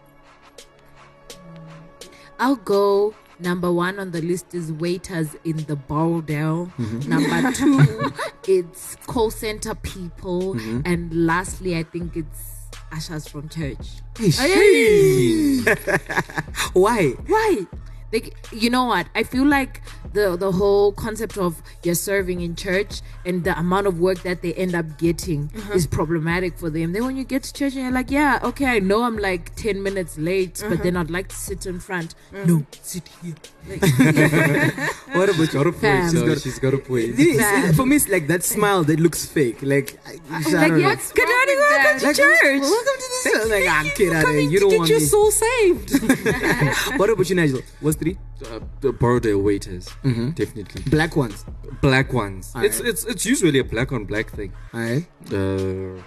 I'll 2.39 2.55
go. 2.55 3.15
Number 3.39 3.71
one 3.71 3.99
on 3.99 4.11
the 4.11 4.21
list 4.21 4.53
is 4.53 4.71
waiters 4.71 5.35
in 5.43 5.57
the 5.57 5.75
bordel. 5.75 6.71
Mm-hmm. 6.77 7.09
Number 7.09 7.51
two, 7.53 8.13
it's 8.47 8.95
call 9.07 9.31
center 9.31 9.75
people. 9.75 10.55
Mm-hmm. 10.55 10.81
And 10.85 11.25
lastly, 11.25 11.77
I 11.77 11.83
think 11.83 12.15
it's 12.15 12.69
ushers 12.91 13.27
from 13.27 13.49
church. 13.49 14.01
Hey, 14.17 15.59
Why? 16.73 17.09
Why? 17.27 17.67
Like, 18.13 18.35
you 18.51 18.69
know 18.69 18.85
what? 18.85 19.07
I 19.15 19.23
feel 19.23 19.45
like 19.45 19.81
the 20.13 20.37
the 20.37 20.51
whole 20.51 20.91
concept 20.91 21.35
of 21.37 21.63
you're 21.81 21.95
serving 21.95 22.41
in 22.41 22.55
church 22.55 23.01
and 23.25 23.43
the 23.43 23.57
amount 23.57 23.87
of 23.87 23.99
work 23.99 24.21
that 24.21 24.43
they 24.43 24.53
end 24.53 24.75
up 24.75 24.99
getting 24.99 25.49
uh-huh. 25.57 25.73
is 25.73 25.87
problematic 25.87 26.59
for 26.59 26.69
them. 26.69 26.93
Then 26.93 27.05
when 27.05 27.17
you 27.17 27.23
get 27.23 27.41
to 27.43 27.51
church 27.51 27.73
and 27.73 27.81
you're 27.81 27.91
like, 27.91 28.11
yeah, 28.11 28.39
okay, 28.43 28.67
I 28.67 28.79
know 28.79 29.01
I'm 29.01 29.17
like 29.17 29.55
ten 29.55 29.81
minutes 29.81 30.19
late, 30.19 30.59
but 30.61 30.73
uh-huh. 30.73 30.83
then 30.83 30.95
I'd 30.97 31.09
like 31.09 31.29
to 31.29 31.35
sit 31.35 31.65
in 31.65 31.79
front. 31.79 32.13
Uh-huh. 32.31 32.45
No, 32.45 32.65
sit 32.83 33.09
here. 33.23 33.33
Like, 33.67 33.81
What 35.17 35.29
about 35.29 35.53
your 35.53 35.71
point. 35.71 36.11
She's 36.11 36.21
got, 36.21 36.41
she's 36.41 36.59
got 36.59 36.73
a 36.73 36.77
point. 36.77 37.15
This- 37.15 37.75
for 37.75 37.85
me, 37.85 37.95
it's 37.95 38.09
like 38.09 38.27
that 38.27 38.43
smile 38.43 38.83
that 38.83 38.99
looks 38.99 39.25
fake. 39.25 39.59
Like, 39.61 39.97
I, 40.05 40.15
uh, 40.15 40.17
I 40.29 40.67
like 40.67 40.81
yeah, 40.81 40.93
know. 40.93 41.01
good 41.15 41.29
morning, 41.29 41.57
welcome 41.57 41.99
to 41.99 42.05
Like, 42.05 42.15
church. 42.15 42.61
Welcome 42.61 42.99
to 43.03 43.07
this. 43.09 43.41
I'm 43.41 43.49
like, 43.49 43.85
of 43.85 44.29
here. 44.29 44.39
You 44.39 44.59
don't 44.59 44.69
get 44.69 44.77
want 44.79 44.89
your 44.89 44.99
me. 44.99 45.05
soul 45.05 45.31
saved. 45.31 45.89
What 46.99 47.09
about 47.09 47.29
you, 47.29 47.35
Nigel? 47.35 47.61
What's 47.79 47.97
three? 48.03 48.17
Uh, 48.45 48.59
the 48.81 48.91
Borrowdale 48.91 49.41
waiters, 49.41 49.87
Mm-hmm. 50.03 50.31
definitely. 50.41 50.83
Black 50.91 51.15
ones. 51.15 51.45
Black 51.81 52.11
ones. 52.13 52.51
It's 52.57 52.77
Alright. 52.79 52.89
it's 52.93 53.03
it's 53.05 53.25
usually 53.25 53.59
a 53.59 53.63
black 53.63 53.91
on 53.91 54.05
black 54.05 54.29
thing. 54.31 54.51
Alright. 54.73 55.07
Uh, 55.31 56.01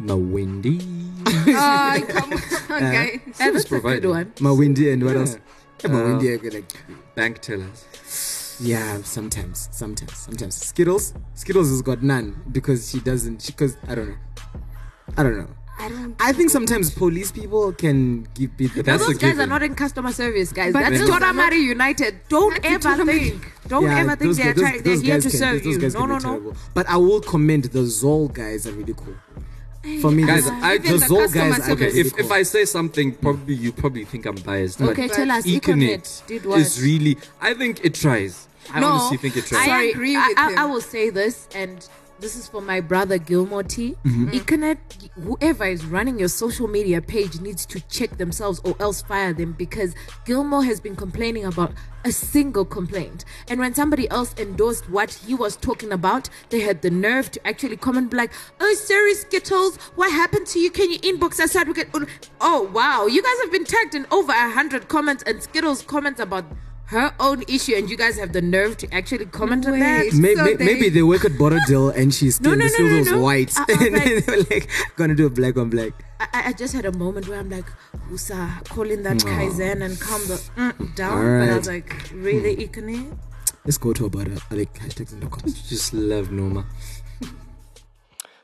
Mawindi. 0.00 0.76
Ah, 1.54 1.98
come 2.08 2.32
on, 2.32 2.80
guys. 2.92 3.20
And 3.40 3.54
that's 3.56 3.64
a 3.64 3.68
good 3.68 3.82
provided. 3.82 4.08
one. 4.08 4.26
Mawindi 4.36 4.92
and 4.92 5.04
what 5.04 5.16
else? 5.16 5.36
Yeah, 5.82 5.90
Uh, 5.90 5.94
Mawindi, 5.94 6.26
I 6.38 6.48
like, 6.56 6.72
Bank 7.14 7.40
tellers. 7.40 7.84
yeah, 8.60 9.00
sometimes, 9.02 9.68
sometimes, 9.72 10.16
sometimes. 10.16 10.54
Skittles, 10.54 11.12
Skittles 11.34 11.68
has 11.70 11.82
got 11.82 12.02
none 12.02 12.42
because 12.52 12.90
she 12.90 13.00
doesn't. 13.00 13.44
Because 13.46 13.76
I 13.88 13.94
don't 13.94 14.08
know. 14.10 14.20
I 15.18 15.22
don't 15.24 15.36
know. 15.38 15.48
I 15.80 15.88
don't. 15.88 16.16
I 16.20 16.32
think 16.32 16.50
sometimes 16.50 16.90
police 16.90 17.32
people 17.32 17.72
can 17.72 18.28
give 18.34 18.56
be 18.56 18.66
That's 18.68 19.04
Those 19.06 19.16
a 19.16 19.18
guys 19.18 19.20
given. 19.32 19.40
are 19.40 19.46
not 19.46 19.62
in 19.62 19.74
customer 19.74 20.12
service, 20.12 20.52
guys. 20.52 20.72
But 20.72 20.80
That's 20.80 20.98
those 21.00 21.08
Tora 21.08 21.24
are 21.26 21.32
Mari 21.32 21.56
United. 21.58 22.20
Don't 22.28 22.58
ever 22.64 23.04
think. 23.04 23.52
Don't 23.68 23.84
Yeah, 23.84 23.98
ever 24.00 24.16
think 24.16 24.36
they're, 24.36 24.54
trying, 24.54 24.82
they're 24.82 25.00
here 25.00 25.20
to 25.20 25.28
can- 25.30 25.38
serve 25.38 25.64
you. 25.64 25.78
No, 25.78 26.06
no, 26.06 26.14
no. 26.14 26.18
terrible. 26.18 26.56
But 26.74 26.88
I 26.88 26.96
will 26.96 27.20
commend 27.20 27.64
the 27.64 27.80
Zol 27.80 28.32
guys 28.32 28.66
are 28.66 28.72
really 28.72 28.94
cool. 28.94 29.14
For 30.02 30.10
me, 30.10 30.26
Guys, 30.26 30.44
the- 30.44 30.52
I 30.52 30.76
the 30.76 30.88
just- 30.88 31.04
Zol 31.08 31.22
customer 31.22 31.50
guys 31.50 31.60
are 31.60 31.62
service. 31.62 31.70
Okay, 31.72 31.86
really 31.86 32.00
if, 32.10 32.18
if. 32.18 32.30
I 32.30 32.42
say 32.42 32.64
something, 32.66 33.12
probably 33.14 33.54
you 33.54 33.72
probably 33.72 34.04
think 34.04 34.26
I'm 34.26 34.34
biased. 34.36 34.78
but 34.78 34.90
Okay, 34.90 35.08
tell 35.08 35.30
us. 35.30 35.46
Econet 35.46 35.60
Econet 36.00 36.26
did 36.26 36.44
what? 36.44 36.60
is 36.60 36.82
really. 36.82 37.16
I 37.40 37.54
think 37.54 37.82
it 37.82 37.94
tries. 37.94 38.46
I 38.72 38.82
honestly 38.82 39.16
think 39.16 39.36
you're 39.36 39.44
trash. 39.44 39.62
I 39.62 39.66
Sorry, 39.66 39.90
agree 39.92 40.16
with 40.16 40.38
I, 40.38 40.50
him. 40.52 40.58
I 40.58 40.64
will 40.66 40.82
say 40.82 41.08
this, 41.08 41.48
and 41.54 41.88
this 42.20 42.36
is 42.36 42.46
for 42.46 42.60
my 42.60 42.80
brother 42.80 43.18
Gilmore 43.18 43.62
T. 43.62 43.96
Mm-hmm. 44.04 44.28
Econet, 44.28 44.78
whoever 45.14 45.64
is 45.64 45.84
running 45.86 46.18
your 46.18 46.28
social 46.28 46.68
media 46.68 47.00
page 47.00 47.40
needs 47.40 47.64
to 47.66 47.80
check 47.88 48.18
themselves 48.18 48.60
or 48.64 48.76
else 48.78 49.02
fire 49.02 49.32
them 49.32 49.52
because 49.52 49.94
Gilmore 50.26 50.64
has 50.64 50.80
been 50.80 50.96
complaining 50.96 51.44
about 51.44 51.72
a 52.04 52.12
single 52.12 52.64
complaint. 52.64 53.24
And 53.48 53.58
when 53.60 53.74
somebody 53.74 54.08
else 54.10 54.34
endorsed 54.38 54.88
what 54.90 55.12
he 55.26 55.34
was 55.34 55.56
talking 55.56 55.92
about, 55.92 56.28
they 56.50 56.60
had 56.60 56.82
the 56.82 56.90
nerve 56.90 57.30
to 57.32 57.46
actually 57.46 57.76
comment 57.76 58.12
like, 58.12 58.32
"Oh, 58.60 58.74
sorry, 58.74 59.14
Skittles, 59.14 59.76
what 59.96 60.12
happened 60.12 60.46
to 60.48 60.58
you? 60.58 60.70
Can 60.70 60.90
you 60.90 60.98
inbox 61.00 61.40
us 61.40 61.52
so 61.52 61.62
we 61.64 61.74
can?" 61.74 62.06
Oh, 62.40 62.62
wow, 62.72 63.06
you 63.06 63.22
guys 63.22 63.40
have 63.42 63.52
been 63.52 63.64
tagged 63.64 63.94
in 63.94 64.06
over 64.10 64.32
a 64.32 64.50
hundred 64.50 64.88
comments, 64.88 65.22
and 65.26 65.42
Skittles 65.42 65.82
comments 65.82 66.20
about. 66.20 66.44
Her 66.90 67.14
own 67.20 67.42
issue, 67.46 67.74
and 67.76 67.88
you 67.88 67.96
guys 67.96 68.18
have 68.18 68.32
the 68.32 68.42
nerve 68.42 68.76
to 68.78 68.92
actually 68.92 69.26
comment 69.26 69.64
on 69.66 69.78
that. 69.78 70.00
Wait. 70.06 70.14
May- 70.14 70.34
So 70.34 70.44
may- 70.44 70.54
they- 70.54 70.64
maybe 70.64 70.88
they 70.88 71.02
work 71.02 71.24
at 71.24 71.32
Borrowdale 71.32 71.94
and 71.96 72.12
she's 72.12 72.40
No, 72.40 72.50
skin 72.50 72.58
no, 72.58 72.64
the 72.66 72.70
no, 72.70 72.76
silver 72.76 73.10
no, 73.10 73.16
no. 73.16 73.22
white. 73.22 73.52
I- 73.56 73.64
I 73.68 73.72
and 73.84 73.94
was 73.94 74.24
they 74.26 74.36
were 74.36 74.42
like, 74.50 74.68
gonna 74.96 75.14
do 75.14 75.26
a 75.26 75.30
black 75.30 75.56
on 75.56 75.70
black. 75.70 75.92
I, 76.18 76.26
I- 76.34 76.48
I 76.48 76.52
just 76.52 76.74
had 76.74 76.84
a 76.86 76.92
moment 76.92 77.28
where 77.28 77.38
I'm 77.38 77.48
like, 77.48 77.66
Husa, 78.10 78.68
calling 78.68 79.04
that 79.04 79.18
Kaizen 79.18 79.82
and 79.82 80.00
calm 80.00 80.20
the 80.26 80.34
mm, 80.56 80.94
down. 80.96 81.12
All 81.12 81.22
But 81.22 81.44
I 81.44 81.48
right. 81.50 81.56
was 81.58 81.68
like, 81.68 82.10
really, 82.12 82.56
Ikane? 82.56 83.16
Let's 83.64 83.78
go 83.78 83.92
to 83.92 84.06
about 84.06 84.26
uh, 84.26 84.40
like 84.50 84.74
hashtags 84.74 85.12
and 85.12 85.30
comments. 85.30 85.68
Just 85.68 85.94
love 85.94 86.32
Norma. 86.32 86.66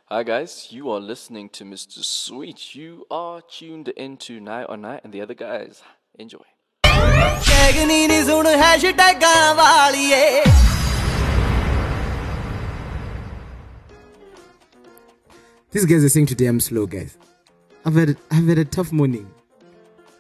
Hi 0.09 0.23
guys, 0.23 0.69
you 0.71 0.89
are 0.91 1.01
listening 1.01 1.49
to 1.49 1.65
Mr. 1.65 2.05
Sweet. 2.05 2.77
You 2.77 3.07
are 3.11 3.43
tuned 3.43 3.89
into 3.89 4.39
Night 4.39 4.67
on 4.69 4.83
Night 4.83 5.01
and 5.03 5.13
the 5.13 5.21
other 5.21 5.35
guys. 5.35 5.83
Enjoy. 6.17 6.45
ਸ਼ੈਗਨੀ 7.48 8.06
ਨੀ 8.08 8.24
ਸੁਣ 8.26 8.48
ਹੈਸ਼ਟੈਗਾਂ 8.64 9.54
ਵਾਲੀਏ 9.56 10.24
These 15.72 15.86
guys 15.86 16.04
are 16.04 16.10
saying 16.10 16.26
today 16.30 16.48
I'm 16.48 16.60
slow, 16.60 16.86
guys. 16.86 17.18
I've 17.86 17.94
had 18.00 18.10
I've 18.30 18.48
had 18.48 18.58
a 18.58 18.66
tough 18.66 18.92
morning. 18.92 19.28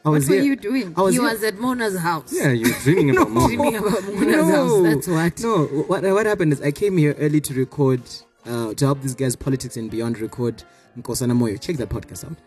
I 0.03 0.09
What 0.09 0.13
was 0.17 0.29
were 0.29 0.35
here- 0.35 0.43
you 0.49 0.55
doing? 0.65 0.93
I 0.97 1.01
was 1.07 1.13
He 1.15 1.19
here- 1.19 1.29
was 1.29 1.43
at 1.49 1.57
Mona's 1.63 1.97
house. 2.03 2.31
Yeah, 2.37 2.51
you're 2.59 2.77
dreaming 2.85 3.09
about 3.15 3.31
Mom. 3.37 3.47
Dreaming 3.47 3.75
about 3.81 4.05
Mona's 4.19 4.53
house. 4.53 4.77
That's 4.87 5.07
what. 5.15 5.43
No, 5.47 5.51
what 5.91 6.07
what 6.19 6.29
happened 6.31 6.53
is 6.57 6.61
I 6.69 6.71
came 6.79 7.01
here 7.03 7.15
early 7.27 7.41
to 7.49 7.57
record, 7.59 8.01
uh, 8.45 8.69
to 8.81 8.85
help 8.91 9.01
these 9.07 9.17
guys 9.23 9.35
politics 9.45 9.77
and 9.83 9.91
beyond 9.97 10.21
record 10.27 10.63
Nkosana 11.01 11.37
Moyo. 11.41 11.59
Check 11.67 11.77
that 11.83 11.89
podcast 11.97 12.25
out. 12.29 12.39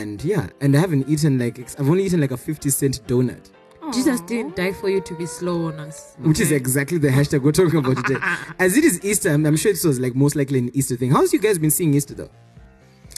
And 0.00 0.24
yeah, 0.32 0.48
and 0.62 0.80
I 0.80 0.80
haven't 0.86 1.08
eaten 1.16 1.38
like 1.44 1.60
ex- 1.66 1.76
I've 1.78 1.92
only 1.96 2.08
eaten 2.08 2.20
like 2.26 2.34
a 2.38 2.40
fifty 2.48 2.70
cent 2.80 3.02
donut, 3.12 3.52
Jesus 3.91 4.21
didn't 4.21 4.55
die 4.55 4.71
for 4.71 4.89
you 4.89 5.01
to 5.01 5.13
be 5.15 5.25
slow 5.25 5.65
on 5.67 5.79
us. 5.79 6.15
which 6.19 6.39
is 6.39 6.51
exactly 6.51 6.97
the 6.97 7.09
hashtag 7.09 7.41
we're 7.41 7.51
talking 7.51 7.79
about 7.79 7.97
today. 8.05 8.19
As 8.59 8.77
it 8.77 8.83
is 8.83 9.03
Easter, 9.03 9.29
I'm, 9.31 9.45
I'm 9.45 9.55
sure 9.57 9.71
this 9.73 9.83
was 9.83 9.99
like 9.99 10.15
most 10.15 10.35
likely 10.35 10.59
an 10.59 10.69
Easter 10.75 10.95
thing. 10.95 11.11
How's 11.11 11.33
you 11.33 11.39
guys 11.39 11.59
been 11.59 11.71
seeing 11.71 11.93
Easter 11.93 12.13
though? 12.13 12.29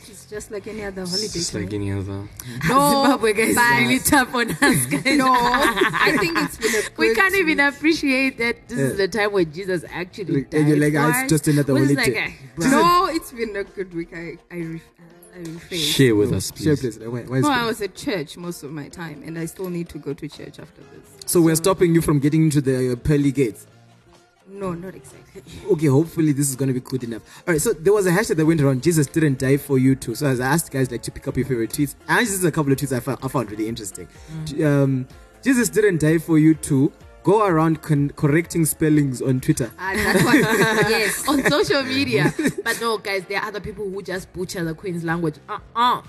It's 0.08 0.26
just 0.26 0.50
like 0.52 0.66
any 0.68 0.84
other 0.84 1.02
holiday. 1.06 1.28
Just 1.28 1.54
like 1.54 1.72
any 1.74 1.92
other. 1.92 2.28
No, 2.68 3.04
Zimbabwe 3.04 3.34
guys 3.34 3.50
is 3.50 3.56
bye. 3.56 3.78
really 3.82 4.00
tough 4.00 4.34
on 4.34 4.50
us, 4.52 4.86
guys. 4.88 5.18
No, 5.18 5.32
I 5.32 6.18
think 6.20 6.38
it's 6.40 6.58
been 6.58 6.74
a 6.74 6.82
good 6.82 6.98
We 6.98 7.14
can't 7.14 7.36
even 7.36 7.58
week. 7.60 7.76
appreciate 7.76 8.38
that 8.40 8.68
this 8.68 8.80
is 8.80 8.98
the 8.98 9.08
time 9.08 9.34
when 9.34 9.52
Jesus 9.54 9.84
actually 9.92 10.34
Like, 10.38 10.50
died. 10.50 10.60
and 10.62 10.70
you're 10.70 10.78
like, 10.80 10.94
for 10.94 11.00
ah, 11.00 11.22
it's 11.22 11.30
just 11.32 11.48
another 11.48 11.74
We're 11.74 11.86
just 11.86 12.00
holiday. 12.00 12.36
Like. 12.58 12.72
No, 12.72 13.06
it's 13.08 13.32
been 13.32 13.56
a 13.56 13.64
good 13.64 13.94
week. 13.94 14.10
I 14.14 14.38
I, 14.52 14.82
ref- 15.40 15.48
I 15.48 15.50
rephrase. 15.76 15.94
Share 15.96 16.16
with 16.16 16.34
us, 16.34 16.52
Share, 16.56 16.76
please. 16.78 16.98
please. 16.98 17.08
Why, 17.08 17.22
why 17.22 17.40
No, 17.40 17.50
I 17.50 17.66
was 17.66 17.82
at 17.82 17.96
church 17.96 18.38
most 18.38 18.64
of 18.64 18.72
my 18.72 18.88
time, 18.90 19.24
and 19.26 19.38
I 19.38 19.46
still 19.46 19.70
need 19.70 19.90
to 19.90 19.98
go 19.98 20.14
to 20.14 20.28
church 20.28 20.60
after 20.60 20.82
this. 20.94 21.10
so 21.26 21.42
we're 21.42 21.56
stopping 21.56 21.94
you 21.96 22.02
from 22.02 22.20
getting 22.20 22.44
into 22.46 22.62
the 22.62 22.94
uh, 22.94 22.96
pearly 22.96 23.32
gates. 23.32 23.68
No, 24.48 24.74
not 24.74 24.94
exactly. 24.96 25.42
Okay, 25.72 25.88
hopefully 25.88 26.32
this 26.32 26.50
is 26.50 26.56
going 26.56 26.68
to 26.68 26.74
be 26.74 26.80
good 26.80 27.04
enough. 27.04 27.24
All 27.48 27.54
right, 27.54 27.62
so 27.62 27.74
there 27.74 27.92
was 27.92 28.06
a 28.06 28.12
hashtag 28.12 28.38
that 28.38 28.46
went 28.46 28.62
around. 28.62 28.84
Jesus 28.84 29.08
didn't 29.08 29.40
die 29.40 29.58
for 29.58 29.78
you 29.78 29.96
too. 29.96 30.16
So 30.16 30.28
as 30.28 30.40
I 30.40 30.48
asked 30.48 30.72
guys 30.72 30.92
like 30.92 31.02
to 31.04 31.12
pick 31.12 31.28
up 31.28 31.36
your 31.36 31.46
favorite 31.46 31.72
tweets, 31.72 31.96
and 32.08 32.20
this 32.26 32.34
is 32.34 32.44
a 32.46 32.52
couple 32.52 32.72
of 32.72 32.78
tweets 32.78 32.96
I 32.96 33.00
found, 33.02 33.20
I 33.24 33.28
found 33.28 33.52
really 33.52 33.68
interesting. 33.68 34.08
Um, 34.64 35.08
Jesus 35.44 35.68
didn't 35.70 36.00
die 36.00 36.20
for 36.20 36.38
you 36.38 36.54
too. 36.56 36.92
Go 37.26 37.46
around 37.48 37.82
con- 37.82 38.12
correcting 38.16 38.66
spellings 38.66 39.20
on 39.20 39.40
Twitter. 39.42 39.72
Ah, 39.80 39.94
that's 39.96 40.24
what, 40.24 40.36
yes, 40.90 41.28
on 41.28 41.44
social 41.50 41.82
media. 41.84 42.32
But 42.64 42.80
no, 42.80 43.00
guys, 43.00 43.26
there 43.28 43.40
are 43.42 43.48
other 43.48 43.60
people 43.60 43.90
who 43.90 44.04
just 44.04 44.32
butcher 44.32 44.64
the 44.64 44.76
Queen's 44.76 45.04
language. 45.04 45.36
Uh 45.50 45.58
uh 45.76 46.02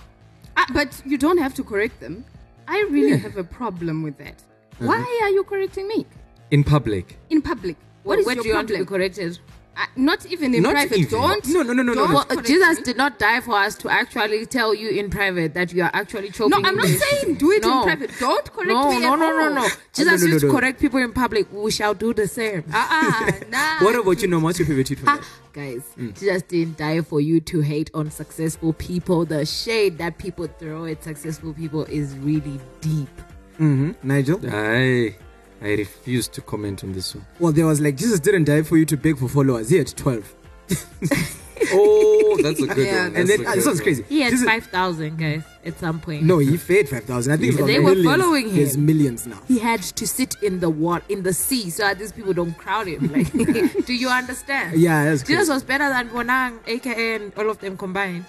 Ah, 0.58 0.66
but 0.74 1.00
you 1.06 1.16
don't 1.16 1.38
have 1.38 1.54
to 1.54 1.64
correct 1.64 2.00
them. 2.00 2.24
I 2.68 2.80
really 2.90 3.16
have 3.16 3.36
a 3.38 3.44
problem 3.44 4.02
with 4.02 4.18
that. 4.18 4.42
Why 4.78 5.00
are 5.22 5.30
you 5.30 5.42
correcting 5.44 5.88
me 5.88 6.04
In 6.50 6.62
public. 6.64 7.16
in 7.30 7.40
public? 7.40 7.76
What 8.02 8.16
what 8.16 8.18
is 8.20 8.26
where 8.26 8.34
your 8.36 8.42
do 8.42 8.48
you 8.50 8.54
want 8.54 8.68
to 8.68 8.74
problem? 8.74 8.84
be 8.84 8.98
corrected? 8.98 9.38
Uh, 9.78 9.84
not 9.96 10.24
even 10.26 10.54
in 10.54 10.62
Not 10.62 10.72
private. 10.72 10.96
even. 10.98 11.10
Don't. 11.10 11.46
No, 11.48 11.60
no, 11.62 11.72
no, 11.74 11.82
no, 11.82 11.92
no, 11.92 11.94
don't 11.94 12.08
no. 12.08 12.14
Well, 12.16 12.24
correct 12.24 12.46
Jesus 12.46 12.80
did 12.80 12.96
not 12.96 13.18
die 13.18 13.40
for 13.42 13.54
us 13.56 13.74
to 13.76 13.90
actually 13.90 14.46
tell 14.46 14.74
you 14.74 14.88
in 14.88 15.10
private 15.10 15.52
that 15.52 15.72
you 15.74 15.82
are 15.82 15.90
actually 15.92 16.30
choking. 16.30 16.50
No, 16.50 16.56
I'm 16.66 16.76
not 16.76 16.86
English. 16.86 17.02
saying 17.02 17.34
do 17.34 17.50
it 17.52 17.62
No. 17.62 17.80
in 17.80 17.84
private. 17.84 18.10
Don't 18.18 18.52
correct 18.52 18.68
No, 18.70 18.90
me. 18.90 19.00
no, 19.00 19.12
at 19.12 19.18
no, 19.18 19.30
no, 19.30 19.42
all. 19.48 19.54
no. 19.54 19.68
Jesus 19.92 20.22
no, 20.22 20.26
no, 20.28 20.32
used 20.32 20.44
to 20.46 20.50
correct 20.50 20.80
people 20.80 20.98
in 21.00 21.12
public. 21.12 21.46
We 21.52 21.70
shall 21.70 21.92
do 21.92 22.14
the 22.14 22.26
same. 22.26 22.64
Ah, 22.72 23.22
uh-uh, 23.26 23.30
nah. 23.50 23.84
What 23.84 23.94
about 23.96 24.22
you, 24.22 24.28
Norma? 24.28 24.44
What's 24.46 24.58
your 24.60 24.66
favorite 24.68 24.86
tweet 24.86 25.00
from 25.00 25.08
Ah, 25.10 25.16
that? 25.16 25.24
guys, 25.52 25.82
Jesus 26.18 26.42
didn't 26.42 26.78
die 26.78 27.02
for 27.02 27.20
you 27.20 27.40
to 27.40 27.60
hate 27.60 27.90
on 27.92 28.10
successful 28.10 28.72
people. 28.72 29.26
The 29.26 29.44
shade 29.44 29.98
that 29.98 30.16
people 30.16 30.46
throw 30.58 30.86
at 30.86 31.04
successful 31.04 31.52
people 31.52 31.84
is 31.84 32.16
really 32.18 32.58
deep. 32.80 33.08
Mm-hmm. 33.60 33.92
Nigel? 34.02 34.40
I 34.50 35.16
I 35.62 35.68
refuse 35.74 36.28
to 36.28 36.40
comment 36.42 36.84
on 36.84 36.92
this 36.92 37.14
one. 37.14 37.24
Well, 37.40 37.52
there 37.52 37.66
was 37.66 37.80
like, 37.80 37.96
Jesus 37.96 38.20
didn't 38.20 38.44
die 38.44 38.62
for 38.62 38.76
you 38.76 38.84
to 38.86 38.96
beg 38.96 39.18
for 39.18 39.28
followers. 39.28 39.70
He 39.70 39.78
had 39.78 39.88
12. 39.96 40.34
Oh, 41.72 42.38
that's 42.42 42.60
a 42.62 42.66
good 42.66 42.86
Yeah, 42.86 43.04
one. 43.08 43.16
And 43.16 43.28
then, 43.28 43.44
uh, 43.46 43.54
this 43.54 43.66
one's 43.66 43.80
crazy. 43.80 44.04
He 44.08 44.20
had 44.20 44.30
Jesus- 44.30 44.46
5,000, 44.46 45.16
guys, 45.18 45.42
at 45.64 45.76
some 45.80 45.98
point. 45.98 46.22
No, 46.22 46.38
he 46.38 46.58
paid 46.58 46.88
5,000. 46.88 47.32
I 47.32 47.36
think 47.36 47.48
it's 47.48 47.56
got 47.58 47.66
They 47.66 47.80
were 47.80 47.94
millions. 47.94 48.06
following 48.22 48.48
him. 48.50 48.56
There's 48.56 48.76
millions 48.78 49.26
now. 49.26 49.38
He 49.48 49.58
had 49.58 49.82
to 49.82 50.06
sit 50.06 50.36
in 50.42 50.60
the 50.60 50.70
water, 50.70 51.04
in 51.08 51.22
the 51.24 51.32
sea, 51.32 51.70
so 51.70 51.82
that 51.82 51.98
these 51.98 52.12
people 52.12 52.32
don't 52.34 52.56
crowd 52.56 52.86
him. 52.86 53.10
Like, 53.12 53.32
do 53.86 53.94
you 53.94 54.08
understand? 54.08 54.78
Yeah, 54.78 55.06
that's 55.06 55.22
Jesus 55.22 55.48
crazy. 55.48 55.52
was 55.52 55.64
better 55.64 55.88
than 55.88 56.08
Bonang, 56.10 56.58
aka, 56.68 57.14
and 57.16 57.32
all 57.36 57.50
of 57.50 57.58
them 57.58 57.76
combined. 57.76 58.26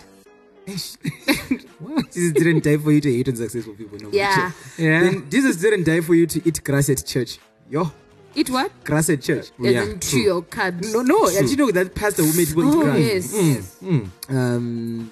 Jesus 0.67 2.34
didn't 2.34 2.63
die 2.63 2.77
for 2.77 2.91
you 2.91 3.01
to 3.01 3.12
hate 3.12 3.27
on 3.30 3.36
successful 3.36 3.73
people. 3.73 3.97
No, 4.01 4.10
Yeah. 4.12 4.51
Yeah. 4.77 5.01
Then 5.03 5.30
Jesus 5.30 5.56
didn't 5.58 5.86
die 5.86 6.01
for 6.01 6.15
you 6.15 6.25
to 6.27 6.41
eat 6.47 6.63
grass 6.63 6.89
at 6.89 7.06
church. 7.06 7.39
Yo, 7.69 7.91
Eat 8.36 8.49
what? 8.49 8.71
grass 8.84 9.10
at 9.10 9.21
church. 9.21 9.51
As 9.60 9.73
Yeah, 9.73 9.84
in 9.84 9.99
chew 9.99 10.19
your 10.19 10.41
cards. 10.43 10.93
No, 10.93 11.01
no, 11.01 11.27
actually, 11.30 11.56
no, 11.56 11.71
that 11.71 11.95
pastor 11.95 12.23
who 12.23 12.38
made 12.38 12.47
people 12.47 12.63
Oh, 12.65 12.82
eat 12.82 12.84
grass. 12.84 13.34
yes. 13.34 13.77
yes. 13.82 14.12
Um, 14.30 15.10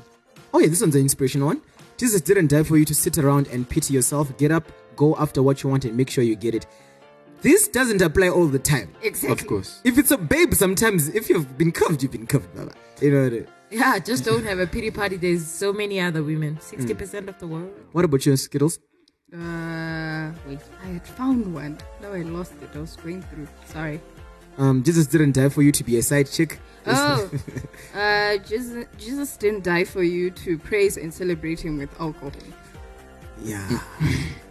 oh, 0.54 0.60
yeah, 0.60 0.68
this 0.68 0.82
one's 0.82 0.96
an 0.96 1.02
inspirational 1.02 1.48
one. 1.48 1.62
Jesus 1.98 2.22
didn't 2.22 2.48
die 2.48 2.64
for 2.64 2.78
you 2.78 2.86
to 2.86 2.94
sit 2.94 3.18
around 3.18 3.48
and 3.48 3.68
pity 3.68 3.94
yourself. 3.94 4.38
Get 4.38 4.52
up, 4.52 4.70
go 4.96 5.16
after 5.18 5.42
what 5.42 5.64
you 5.64 5.70
want, 5.70 5.86
and 5.86 5.96
make 5.96 6.10
sure 6.10 6.24
you 6.24 6.36
get 6.36 6.54
it. 6.54 6.66
This 7.42 7.68
doesn't 7.68 8.02
apply 8.02 8.30
all 8.30 8.48
the 8.48 8.60
time. 8.60 8.90
Exactly. 9.02 9.30
Of 9.32 9.48
course. 9.48 9.80
If 9.84 9.98
it's 9.98 10.12
a 10.12 10.18
babe, 10.18 10.54
sometimes 10.54 11.10
if 11.10 11.30
you've 11.30 11.58
been 11.58 11.72
cuffed, 11.72 12.02
you've 12.04 12.12
been 12.12 12.28
cuffed, 12.28 12.54
Baba. 12.56 12.74
You 13.02 13.12
know 13.12 13.24
what 13.24 13.28
I 13.34 13.36
mean? 13.36 13.48
Yeah, 13.72 14.00
just 14.00 14.24
don't 14.24 14.46
have 14.46 14.60
a 14.60 14.68
pity 14.68 14.92
party. 14.92 15.18
There's 15.18 15.46
so 15.46 15.74
many 15.74 16.00
other 16.00 16.24
women. 16.24 16.58
60% 16.58 17.28
of 17.28 17.40
the 17.40 17.48
world. 17.48 17.72
What 17.92 18.06
about 18.06 18.26
you, 18.26 18.38
Skittles? 18.38 18.80
Uh, 19.34 20.32
wait, 20.48 20.60
I 20.84 20.88
had 20.88 21.06
found 21.06 21.54
one. 21.54 21.78
No, 22.02 22.14
I 22.14 22.22
lost 22.22 22.54
it. 22.62 22.70
I 22.76 22.80
was 22.80 22.96
going 22.96 23.22
through. 23.24 23.48
Sorry. 23.66 24.00
Um, 24.58 24.84
Jesus 24.84 25.08
didn't 25.08 25.34
die 25.34 25.50
for 25.50 25.62
you 25.62 25.72
to 25.72 25.84
be 25.84 25.98
a 25.98 26.04
side 26.04 26.30
chick. 26.30 26.60
Oh, 26.86 27.30
uh, 27.96 28.38
Jesus, 28.38 28.86
Jesus 28.98 29.36
didn't 29.38 29.64
die 29.64 29.84
for 29.84 30.04
you 30.04 30.30
to 30.32 30.58
praise 30.58 30.98
and 30.98 31.14
celebrate 31.14 31.60
him 31.60 31.78
with 31.78 31.90
alcohol. 32.00 32.32
Yeah. 33.44 33.80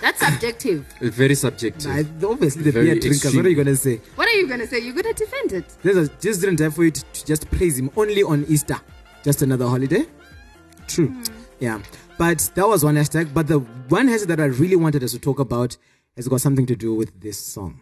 That's 0.00 0.20
subjective. 0.20 0.86
It's 1.00 1.16
very 1.16 1.34
subjective. 1.34 1.86
Nah, 2.20 2.28
obviously, 2.30 2.62
the 2.62 2.72
Very 2.72 2.86
beer 2.86 3.00
drinkers. 3.00 3.34
What 3.34 3.46
are 3.46 3.48
you 3.48 3.54
going 3.54 3.66
to 3.66 3.76
say? 3.76 4.00
What 4.14 4.28
are 4.28 4.32
you 4.32 4.48
gonna 4.48 4.66
say? 4.66 4.78
You're 4.80 4.94
gonna 4.94 5.12
defend 5.12 5.52
it? 5.52 5.64
Jesus 5.82 6.10
Jesus 6.20 6.38
didn't 6.40 6.56
die 6.56 6.70
for 6.70 6.84
you 6.84 6.90
to, 6.90 7.04
to 7.04 7.26
just 7.26 7.50
praise 7.50 7.78
him 7.78 7.90
only 7.96 8.22
on 8.22 8.44
Easter. 8.48 8.80
Just 9.22 9.42
another 9.42 9.66
holiday. 9.66 10.06
True. 10.86 11.08
Hmm. 11.08 11.22
Yeah. 11.58 11.82
But 12.18 12.50
that 12.54 12.66
was 12.66 12.84
one 12.84 12.94
hashtag. 12.94 13.34
But 13.34 13.46
the 13.46 13.58
one 13.58 14.08
hashtag 14.08 14.28
that 14.28 14.40
I 14.40 14.46
really 14.46 14.76
wanted 14.76 15.02
us 15.02 15.12
to 15.12 15.18
talk 15.18 15.38
about 15.38 15.76
has 16.16 16.28
got 16.28 16.40
something 16.40 16.66
to 16.66 16.76
do 16.76 16.94
with 16.94 17.20
this 17.20 17.38
song. 17.38 17.80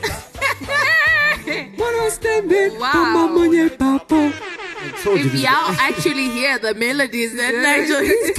Wow. 2.78 2.92
I 4.80 4.90
told 5.02 5.18
you 5.18 5.26
If 5.26 5.34
y'all 5.34 5.50
actually 5.80 6.30
hear 6.30 6.58
the 6.58 6.74
melodies 6.74 7.34
that 7.36 7.54
Nigel 7.54 7.98
is 7.98 8.38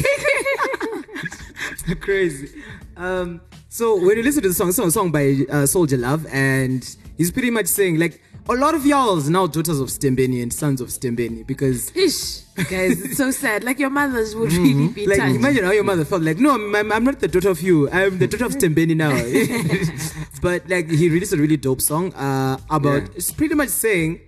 crazy. 2.02 2.64
Um, 2.96 3.42
so 3.68 3.98
when 4.00 4.16
you 4.18 4.24
listen 4.24 4.42
to 4.44 4.48
the 4.48 4.54
song, 4.54 4.70
it's 4.70 4.78
a 4.80 4.90
song 4.92 5.12
by 5.12 5.26
uh, 5.50 5.66
Souljah 5.68 6.00
Love, 6.00 6.26
and 6.32 6.96
he's 7.18 7.30
pretty 7.32 7.50
much 7.50 7.66
saying 7.68 8.00
like 8.00 8.22
a 8.48 8.54
lot 8.54 8.76
of 8.76 8.86
y'all's 8.86 9.28
now 9.30 9.48
daughters 9.48 9.80
of 9.80 9.90
Stembeni 9.90 10.42
and 10.42 10.54
sons 10.54 10.80
of 10.80 10.90
Stembeni 10.90 11.44
because 11.46 11.90
Ish, 11.96 12.42
guys, 12.70 13.02
it's 13.04 13.18
so 13.18 13.32
sad. 13.32 13.64
Like 13.64 13.80
your 13.80 13.90
mothers 13.90 14.36
would 14.36 14.52
really 14.54 14.88
be 14.90 15.08
like 15.08 15.18
touched. 15.18 15.36
imagine 15.36 15.64
how 15.64 15.72
your 15.72 15.84
mother 15.84 16.06
felt 16.06 16.22
like 16.22 16.38
no 16.38 16.52
I'm, 16.54 16.76
I'm, 16.76 16.92
I'm 16.92 17.04
not 17.04 17.20
the 17.20 17.28
daughter 17.28 17.50
of 17.50 17.62
you 17.62 17.90
i'm 17.90 18.20
the 18.20 18.28
daughter 18.28 18.46
of 18.46 18.52
Stembeni 18.60 18.96
now 18.96 19.12
but 20.42 20.70
like 20.70 20.90
he 20.90 21.10
released 21.10 21.34
a 21.34 21.38
really 21.38 21.58
dope 21.58 21.82
song 21.82 22.14
uh 22.14 22.58
about 22.70 23.02
Yeah. 23.04 23.08
it's 23.16 23.32
pretty 23.32 23.56
much 23.56 23.70
saying 23.70 24.22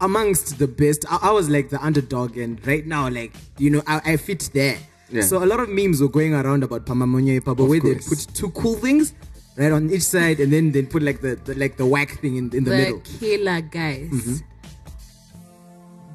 amongst 0.00 0.58
the 0.58 0.68
best 0.68 1.04
I, 1.10 1.18
I 1.22 1.30
was 1.32 1.48
like 1.48 1.70
the 1.70 1.82
underdog 1.84 2.36
and 2.36 2.64
right 2.66 2.86
now 2.86 3.08
like 3.08 3.34
you 3.58 3.70
know 3.70 3.82
i, 3.86 4.12
I 4.12 4.16
fit 4.16 4.50
there 4.52 4.78
Yeah. 5.10 5.22
so 5.22 5.42
a 5.42 5.46
lot 5.46 5.60
of 5.60 5.68
memes 5.68 6.00
were 6.00 6.08
going 6.08 6.34
around 6.34 6.62
about 6.64 6.84
Pamamonya 6.86 7.44
Papa 7.44 7.64
where 7.64 7.80
they 7.80 7.94
course. 7.94 8.26
put 8.26 8.34
two 8.34 8.50
cool 8.50 8.74
things 8.74 9.12
right 9.56 9.72
on 9.72 9.90
each 9.90 10.02
side 10.02 10.40
and 10.40 10.52
then 10.52 10.72
they 10.72 10.82
put 10.82 11.02
like 11.02 11.20
the, 11.20 11.36
the 11.36 11.54
like 11.54 11.76
the 11.76 11.86
whack 11.86 12.20
thing 12.20 12.36
in, 12.36 12.44
in 12.54 12.64
the, 12.64 12.70
the 12.70 12.76
middle 12.76 13.00
killer 13.00 13.60
guys. 13.60 14.10
Mm-hmm. 14.10 14.36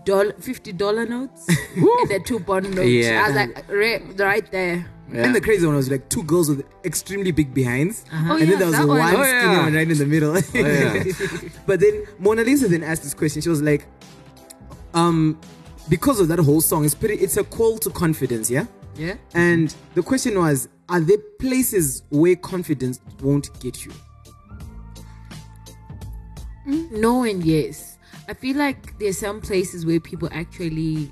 Dollar, 0.04 0.34
fifty 0.40 0.72
dollar 0.72 1.06
notes 1.06 1.48
and 1.76 2.10
the 2.10 2.22
two 2.26 2.40
bond 2.40 2.76
notes. 2.76 2.90
Yeah. 2.90 3.24
I 3.24 3.28
was 3.28 3.36
like, 3.36 3.70
right, 3.70 4.20
right 4.20 4.52
there. 4.52 4.88
Yeah. 5.12 5.26
And 5.26 5.36
the 5.36 5.42
crazy 5.42 5.66
one 5.66 5.76
was 5.76 5.92
like 5.92 6.08
two 6.10 6.24
girls 6.24 6.50
with 6.50 6.66
extremely 6.86 7.32
big 7.32 7.54
behinds. 7.54 8.06
Uh-huh. 8.12 8.34
Oh, 8.34 8.38
and 8.38 8.48
yeah, 8.48 8.50
then 8.52 8.60
there 8.60 8.68
was 8.68 8.78
that 8.78 8.88
one, 8.88 9.00
one. 9.00 9.16
Oh, 9.16 9.24
skinny 9.24 9.54
yeah. 9.54 9.64
one 9.64 9.74
right 9.74 9.92
in 9.92 9.98
the 9.98 10.06
middle. 10.06 10.40
yeah. 10.54 11.50
but 11.68 11.80
then 11.82 12.06
Mona 12.18 12.44
Lisa 12.44 12.68
then 12.68 12.84
asked 12.84 13.04
this 13.04 13.14
question. 13.14 13.42
She 13.42 13.50
was 13.50 13.62
like, 13.62 13.86
um, 14.94 15.40
because 15.90 16.20
of 16.20 16.30
that 16.30 16.40
whole 16.40 16.62
song, 16.62 16.86
it's 16.86 16.96
pretty 16.96 17.16
it's 17.16 17.38
a 17.38 17.44
call 17.44 17.78
to 17.80 17.90
confidence, 17.90 18.50
yeah? 18.50 18.66
Yeah. 19.02 19.14
Mm-hmm. 19.14 19.38
And 19.38 19.76
the 19.96 20.04
question 20.04 20.38
was, 20.38 20.70
are 20.88 21.00
there 21.00 21.18
places 21.40 22.04
where 22.10 22.36
confidence 22.36 23.00
won't 23.22 23.50
get 23.60 23.84
you? 23.84 23.92
Mm, 26.68 26.92
no 26.92 27.24
and 27.24 27.44
yes. 27.44 27.98
I 28.30 28.36
feel 28.36 28.58
like 28.58 29.00
there's 29.00 29.18
some 29.18 29.42
places 29.42 29.86
where 29.86 30.00
people 30.00 30.30
actually 30.32 31.12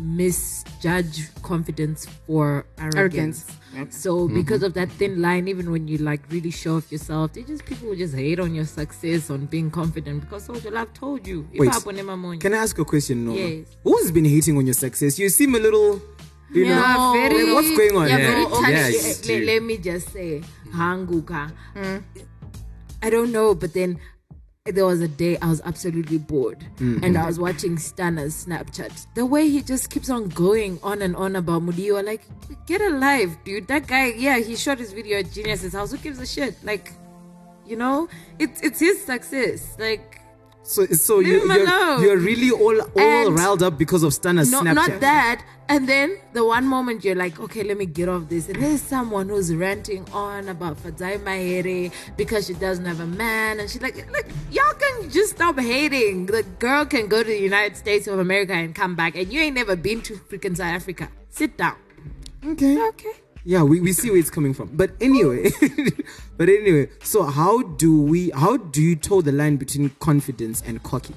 misjudge 0.00 1.28
confidence 1.42 2.06
for 2.26 2.66
arrogance. 2.78 3.46
Arrogance. 3.74 3.96
So 3.96 4.26
mm-hmm. 4.26 4.34
because 4.34 4.64
of 4.64 4.74
that 4.74 4.90
thin 4.92 5.22
line, 5.22 5.46
even 5.46 5.70
when 5.70 5.86
you 5.86 5.98
like 5.98 6.22
really 6.30 6.50
show 6.50 6.78
off 6.78 6.90
yourself, 6.90 7.34
they 7.34 7.44
just 7.44 7.64
people 7.64 7.88
will 7.88 7.96
just 7.96 8.14
hate 8.14 8.40
on 8.40 8.54
your 8.54 8.64
success, 8.64 9.30
on 9.30 9.46
being 9.46 9.70
confident 9.70 10.22
because 10.22 10.48
Souljah 10.48 10.72
Love 10.72 10.92
told 10.94 11.26
you. 11.26 11.48
Wait, 11.54 11.70
I 11.70 11.78
put 11.78 11.94
him 11.94 12.10
on 12.10 12.40
Can 12.40 12.54
I 12.54 12.58
ask 12.58 12.76
a 12.78 12.84
question, 12.84 13.24
Noma? 13.24 13.38
Yes. 13.38 13.66
Who's 13.84 14.10
been 14.10 14.24
hating 14.24 14.56
on 14.56 14.66
your 14.66 14.74
success? 14.74 15.18
You 15.18 15.28
seem 15.28 15.54
a 15.54 15.60
little, 15.60 16.02
you 16.52 16.66
know, 16.66 16.80
No, 16.80 17.12
very- 17.12 17.44
like, 17.44 17.54
what's 17.54 17.76
going 17.76 17.96
on? 17.96 18.08
Yeah, 18.08 18.18
Yeah, 18.18 18.26
very 18.26 18.72
yeah, 18.72 18.90
touchy. 18.90 19.32
you 19.32 19.38
Let- 19.38 19.46
let, 19.54 19.62
me 19.62 19.76
just 19.78 20.12
say, 20.12 20.42
Hanguka. 20.74 21.52
Hmm. 21.74 21.98
I 23.02 23.10
don't 23.10 23.32
know, 23.32 23.54
but 23.54 23.72
then 23.72 23.98
there 24.66 24.84
was 24.84 25.00
a 25.00 25.08
day 25.08 25.38
I 25.38 25.48
was 25.48 25.62
absolutely 25.64 26.18
bored 26.18 26.62
hmm. 26.78 27.02
and 27.02 27.16
I 27.16 27.26
was 27.26 27.38
watching 27.38 27.78
Stana's 27.78 28.44
Snapchat. 28.44 29.06
The 29.14 29.24
way 29.24 29.48
he 29.48 29.62
just 29.62 29.90
keeps 29.90 30.10
on 30.10 30.28
going 30.28 30.78
on 30.82 31.00
and 31.02 31.16
on 31.16 31.36
about 31.36 31.62
Mudio, 31.62 32.04
like, 32.04 32.22
get 32.66 32.80
alive, 32.80 33.36
dude. 33.44 33.68
That 33.68 33.86
guy, 33.86 34.12
yeah, 34.12 34.38
he 34.38 34.56
shot 34.56 34.78
his 34.78 34.92
video 34.92 35.20
at 35.20 35.32
Genius's 35.32 35.72
house. 35.72 35.90
Who 35.92 35.96
gives 35.98 36.18
a 36.20 36.26
shit? 36.26 36.62
Like, 36.62 36.92
you 37.66 37.76
know, 37.76 38.08
it's 38.38 38.60
it's 38.60 38.80
his 38.80 39.02
success. 39.04 39.76
Like, 39.78 40.19
So, 40.70 40.86
so 40.86 41.16
Leave 41.16 41.26
you 41.26 41.52
you're 41.52 42.00
you're 42.04 42.16
really 42.18 42.50
all 42.52 42.80
all 42.80 43.00
And- 43.00 43.36
riled 43.36 43.62
up 43.62 43.76
because 43.76 44.04
of 44.04 44.14
Stana's 44.14 44.52
no, 44.52 44.60
Snapchat. 44.62 44.74
not 44.74 45.00
that. 45.00 45.44
And 45.68 45.88
then 45.88 46.16
the 46.32 46.44
one 46.44 46.64
moment 46.66 47.04
you're 47.04 47.16
like, 47.16 47.40
okay, 47.40 47.62
let 47.64 47.76
me 47.76 47.86
get 47.86 48.08
off 48.08 48.28
this. 48.28 48.48
And 48.48 48.62
there's 48.62 48.80
someone 48.80 49.28
who's 49.28 49.52
ranting 49.54 50.04
on 50.12 50.48
about 50.48 50.76
Fadzayi 50.82 51.18
Mahere 51.24 51.92
because 52.16 52.46
she 52.46 52.54
doesn't 52.54 52.84
have 52.86 53.00
a 53.00 53.06
man. 53.06 53.58
And 53.60 53.68
she's 53.70 53.82
like, 53.82 53.96
look, 54.12 54.26
y'all 54.52 54.74
can 54.74 55.10
just 55.10 55.30
stop 55.36 55.58
hating. 55.58 56.26
The 56.26 56.44
girl 56.58 56.84
can 56.86 57.08
go 57.08 57.22
to 57.22 57.28
the 57.28 57.38
United 57.38 57.76
States 57.76 58.06
of 58.06 58.18
America 58.20 58.52
and 58.52 58.74
come 58.74 58.94
back. 58.94 59.16
And 59.16 59.32
you 59.32 59.40
ain't 59.40 59.54
never 59.56 59.74
been 59.76 60.02
to 60.02 60.14
freaking 60.14 60.56
South 60.56 60.74
Africa. 60.74 61.08
Sit 61.30 61.56
down. 61.56 61.76
Okay. 62.46 62.80
Okay. 62.90 63.14
Yeah, 63.50 63.64
we, 63.64 63.80
we 63.80 63.92
see 63.92 64.10
where 64.10 64.20
it's 64.20 64.30
coming 64.30 64.54
from. 64.54 64.70
But 64.74 64.92
anyway, 65.00 65.50
but 66.36 66.48
anyway, 66.48 66.88
so 67.02 67.24
how 67.24 67.62
do 67.62 68.00
we, 68.00 68.30
how 68.30 68.56
do 68.56 68.80
you 68.80 68.94
toe 68.94 69.22
the 69.22 69.32
line 69.32 69.56
between 69.56 69.90
confidence 69.98 70.62
and 70.64 70.80
cocky? 70.84 71.16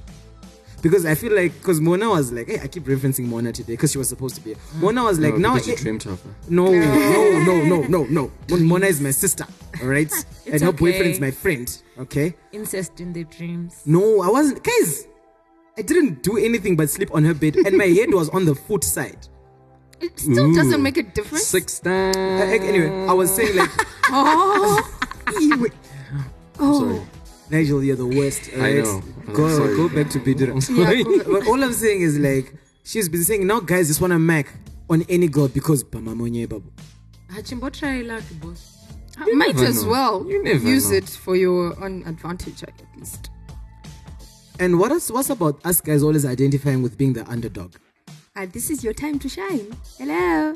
Because 0.82 1.06
I 1.06 1.14
feel 1.14 1.36
like, 1.36 1.54
because 1.54 1.80
Mona 1.80 2.10
was 2.10 2.32
like, 2.32 2.48
hey, 2.48 2.60
I 2.60 2.68
keep 2.68 2.86
referencing 2.86 3.26
Mona 3.26 3.52
today 3.52 3.74
because 3.74 3.92
she 3.92 4.00
was 4.00 4.10
supposed 4.10 4.34
to 4.34 4.42
be. 4.42 4.56
Mona 4.78 5.04
was 5.04 5.20
like, 5.20 5.34
no, 5.34 5.50
now, 5.50 5.54
because 5.54 5.68
you 5.68 5.74
eh, 5.76 5.78
dreamt 5.78 6.08
of 6.08 6.24
her. 6.24 6.30
no, 6.50 6.72
no, 6.72 7.44
no, 7.44 7.64
no, 7.66 7.82
no, 7.84 8.04
no. 8.06 8.32
Mon- 8.50 8.66
Mona 8.66 8.88
is 8.88 9.00
my 9.00 9.12
sister, 9.12 9.46
all 9.80 9.88
right? 9.88 10.12
and 10.52 10.60
her 10.60 10.70
okay. 10.70 10.78
boyfriend 10.78 11.12
is 11.12 11.20
my 11.20 11.30
friend, 11.30 11.84
okay? 12.00 12.34
Incest 12.52 13.00
in 13.00 13.14
their 13.14 13.26
dreams. 13.26 13.84
No, 13.86 14.24
I 14.24 14.30
wasn't. 14.30 14.64
Guys, 14.64 15.08
I 15.78 15.84
didn't 15.84 16.24
do 16.24 16.40
anything 16.40 16.78
but 16.78 16.90
sleep 16.90 17.14
on 17.14 17.26
her 17.26 17.36
bed, 17.36 17.58
and 17.58 17.78
my 17.78 17.86
head 17.86 18.12
was 18.12 18.30
on 18.30 18.46
the 18.46 18.56
foot 18.56 18.84
side. 18.84 19.28
It 20.04 20.20
still 20.20 20.54
doesn't 20.54 20.82
make 20.84 20.98
a 20.98 21.04
difference. 21.04 21.46
Six 21.46 21.82
Uh, 21.86 21.90
eh, 21.90 22.60
anyway, 22.62 23.08
I 23.08 23.14
was 23.14 23.34
saying 23.34 23.56
like, 23.56 23.70
Oh, 24.10 24.82
Ew. 25.40 25.68
I'm 26.60 26.74
sorry. 26.74 27.02
Nigel, 27.50 27.84
you're 27.84 27.96
the 27.96 28.06
worst. 28.06 28.50
I 28.56 28.74
know. 28.82 29.02
Go, 29.34 29.50
sorry. 29.50 29.76
go 29.76 29.90
back 29.90 30.10
to 30.12 30.20
Bindura. 30.20 30.54
Yeah, 30.70 31.24
but 31.32 31.48
all 31.48 31.64
I'm 31.64 31.74
saying 31.74 32.02
is 32.02 32.18
like, 32.20 32.54
she's 32.84 33.08
been 33.10 33.24
saying 33.24 33.48
now 33.48 33.60
guys 33.60 33.88
just 33.88 34.02
want 34.02 34.12
to 34.12 34.20
mac 34.20 34.48
on 34.90 35.04
any 35.10 35.28
girl 35.28 35.48
because 35.48 35.84
Pamamonya 35.84 36.48
Babu. 36.50 36.70
Hachimbo 37.32 37.72
try 37.72 38.02
lucky 38.02 38.36
boss. 38.36 38.86
might 39.34 39.56
as 39.60 39.84
know. 39.84 39.90
well 39.92 40.26
You 40.30 40.44
use 40.44 40.92
know. 40.92 40.98
it 40.98 41.10
for 41.10 41.36
your 41.36 41.82
own 41.84 42.04
advantage 42.06 42.64
at 42.64 42.74
least. 42.98 43.30
And 44.60 44.80
what 44.80 44.92
else, 44.92 45.10
what's 45.10 45.30
about 45.30 45.66
us 45.66 45.82
guys 45.82 46.04
always 46.04 46.26
identifying 46.26 46.84
with 46.84 46.98
being 46.98 47.14
the 47.14 47.28
underdog? 47.28 47.74
Ah, 48.36 48.48
this 48.52 48.72
is 48.72 48.84
your 48.84 48.94
time 48.94 49.20
to 49.20 49.30
shine. 49.30 49.78
Hello. 50.00 50.56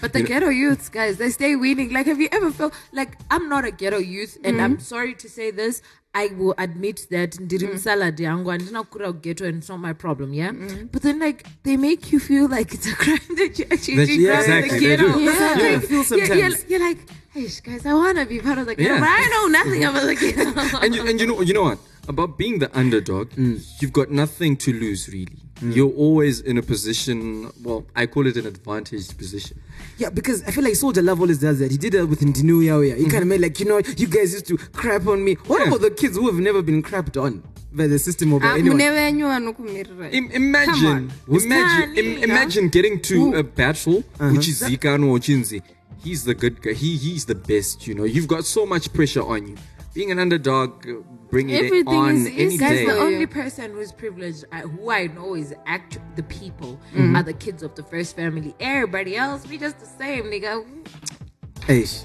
But 0.00 0.12
the 0.12 0.22
ghetto 0.22 0.48
youths, 0.48 0.88
guys, 0.88 1.18
they 1.18 1.30
stay 1.30 1.56
winning. 1.56 1.92
Like, 1.92 2.06
have 2.06 2.20
you 2.20 2.28
ever 2.30 2.52
felt 2.52 2.72
like 2.92 3.18
I'm 3.30 3.48
not 3.48 3.64
a 3.64 3.72
ghetto 3.72 3.98
youth, 3.98 4.38
and 4.44 4.62
I'm 4.62 4.74
mm-hmm. 4.74 4.82
sorry 4.82 5.14
to 5.14 5.28
say 5.28 5.50
this. 5.50 5.82
I 6.14 6.28
will 6.38 6.54
admit 6.56 7.06
that 7.10 7.32
mm-hmm. 7.32 7.46
ndirim 7.46 7.78
salad 7.78 8.16
yangu 8.18 8.52
and 8.54 8.62
ndinakura 8.62 9.12
ghetto 9.22 9.44
and 9.44 9.58
it's 9.58 9.68
not 9.68 9.80
my 9.80 9.92
problem, 9.92 10.32
yeah. 10.32 10.50
Mm-hmm. 10.50 10.86
But 10.86 11.02
then, 11.02 11.18
like, 11.18 11.46
they 11.64 11.76
make 11.76 12.12
you 12.12 12.20
feel 12.20 12.48
like 12.48 12.72
it's 12.74 12.86
a 12.86 12.94
crime 12.94 13.18
that 13.36 13.58
you 13.58 13.66
actually 13.70 13.96
That- 13.96 14.08
yeah, 14.08 14.40
exactly, 14.40 14.78
the 14.78 14.86
ghetto. 14.86 15.12
do. 15.12 15.24
That's 15.24 15.38
how 15.38 15.60
Yeah. 15.60 15.76
I 15.76 15.78
feel 15.80 15.90
You're, 15.90 16.04
sometimes. 16.04 16.40
you're, 16.40 16.68
you're 16.70 16.88
like, 16.88 16.98
hey, 17.32 17.48
guys, 17.64 17.86
I 17.86 17.94
want 17.94 18.18
to 18.18 18.26
be 18.26 18.38
part 18.40 18.58
of 18.58 18.66
the 18.66 18.74
ghetto, 18.76 18.94
Yeah. 18.94 19.00
but 19.00 19.08
I 19.08 19.26
know 19.34 19.46
nothing 19.58 19.84
about 19.84 20.06
the 20.06 20.14
ghetto. 20.14 20.78
and 20.84 20.94
you, 20.94 21.06
and 21.08 21.20
you 21.20 21.26
know 21.26 21.40
you 21.42 21.54
know 21.54 21.62
what 21.62 21.78
about 22.08 22.36
being 22.38 22.58
the 22.58 22.70
underdog 22.78 23.30
mm. 23.30 23.60
you've 23.80 23.92
got 23.92 24.10
nothing 24.10 24.56
to 24.56 24.72
lose 24.72 25.08
really 25.08 25.38
mm. 25.60 25.74
you're 25.74 25.92
always 25.92 26.40
in 26.40 26.58
a 26.58 26.62
position 26.62 27.50
well 27.62 27.84
i 27.96 28.06
call 28.06 28.26
it 28.26 28.36
an 28.36 28.46
advantaged 28.46 29.16
position 29.18 29.56
Yeah, 29.98 30.10
because 30.10 30.42
I 30.44 30.50
feel 30.50 30.64
like 30.64 30.74
Souljah 30.74 31.04
Love 31.04 31.20
always 31.20 31.38
does 31.38 31.58
that. 31.58 31.70
He 31.70 31.76
did 31.76 31.92
that 31.92 32.06
with 32.06 32.20
Ndinu 32.20 32.64
Yao. 32.64 32.80
He 32.80 32.90
mm-hmm. 32.90 33.10
kind 33.10 33.22
of 33.22 33.28
made 33.28 33.40
like, 33.40 33.60
you 33.60 33.66
know, 33.66 33.78
you 33.96 34.06
guys 34.06 34.32
used 34.32 34.46
to 34.46 34.56
crap 34.56 35.06
on 35.06 35.22
me. 35.24 35.34
What 35.46 35.60
Yeah. 35.60 35.68
about 35.68 35.80
the 35.82 35.90
kids 35.90 36.16
who 36.16 36.26
have 36.26 36.40
never 36.40 36.62
been 36.62 36.82
crapped 36.82 37.16
on 37.22 37.42
by 37.72 37.86
the 37.86 37.98
system 37.98 38.32
or 38.32 38.40
by 38.40 38.46
Ah, 38.46 38.54
anyone? 38.54 38.78
munevenyuwa 38.78 39.38
nokumirira. 39.40 40.10
Im- 40.12 40.30
imagine 40.32 41.10
Come 41.26 41.40
imagine 41.44 41.98
im- 41.98 42.22
imagine 42.24 42.68
getting 42.68 43.00
to 43.02 43.14
Who? 43.14 43.34
a 43.36 43.42
battle 43.42 43.98
uh-huh. 43.98 44.32
which 44.32 44.48
is 44.48 44.62
Zikano 44.62 45.10
or 45.10 45.18
Chinzi 45.20 45.62
he's 46.04 46.24
the 46.24 46.34
good 46.34 46.60
guy 46.62 46.72
he 46.72 46.96
he's 46.96 47.26
the 47.26 47.34
best 47.34 47.86
you 47.86 47.94
know 47.94 48.04
you've 48.04 48.26
got 48.28 48.44
so 48.44 48.64
much 48.66 48.92
pressure 48.92 49.22
on 49.22 49.46
you 49.48 49.56
being 49.94 50.10
an 50.10 50.18
underdog 50.18 50.86
uh, 50.88 50.94
bringing 51.30 51.54
it 51.56 51.64
Everything 51.66 51.88
on 51.94 52.14
is, 52.16 52.26
any 52.26 52.36
is 52.54 52.60
guys, 52.60 52.70
day 52.78 52.86
the 52.86 52.98
only 52.98 53.26
person 53.26 53.72
who's 53.72 53.92
privileged, 53.92 54.44
uh, 54.52 54.60
who 54.60 54.90
I 54.90 55.06
know 55.08 55.34
is 55.34 55.54
act 55.66 55.98
the 56.16 56.22
people, 56.24 56.78
Mm-hmm. 56.94 57.16
are 57.16 57.22
the 57.22 57.32
kids 57.34 57.62
of 57.62 57.74
the 57.74 57.82
first 57.82 58.16
family. 58.16 58.54
Everybody 58.60 59.16
else, 59.16 59.46
we 59.48 59.58
just 59.58 59.78
the 59.80 59.86
same, 59.86 60.24
nigga. 60.24 60.64
Eish. 61.66 62.04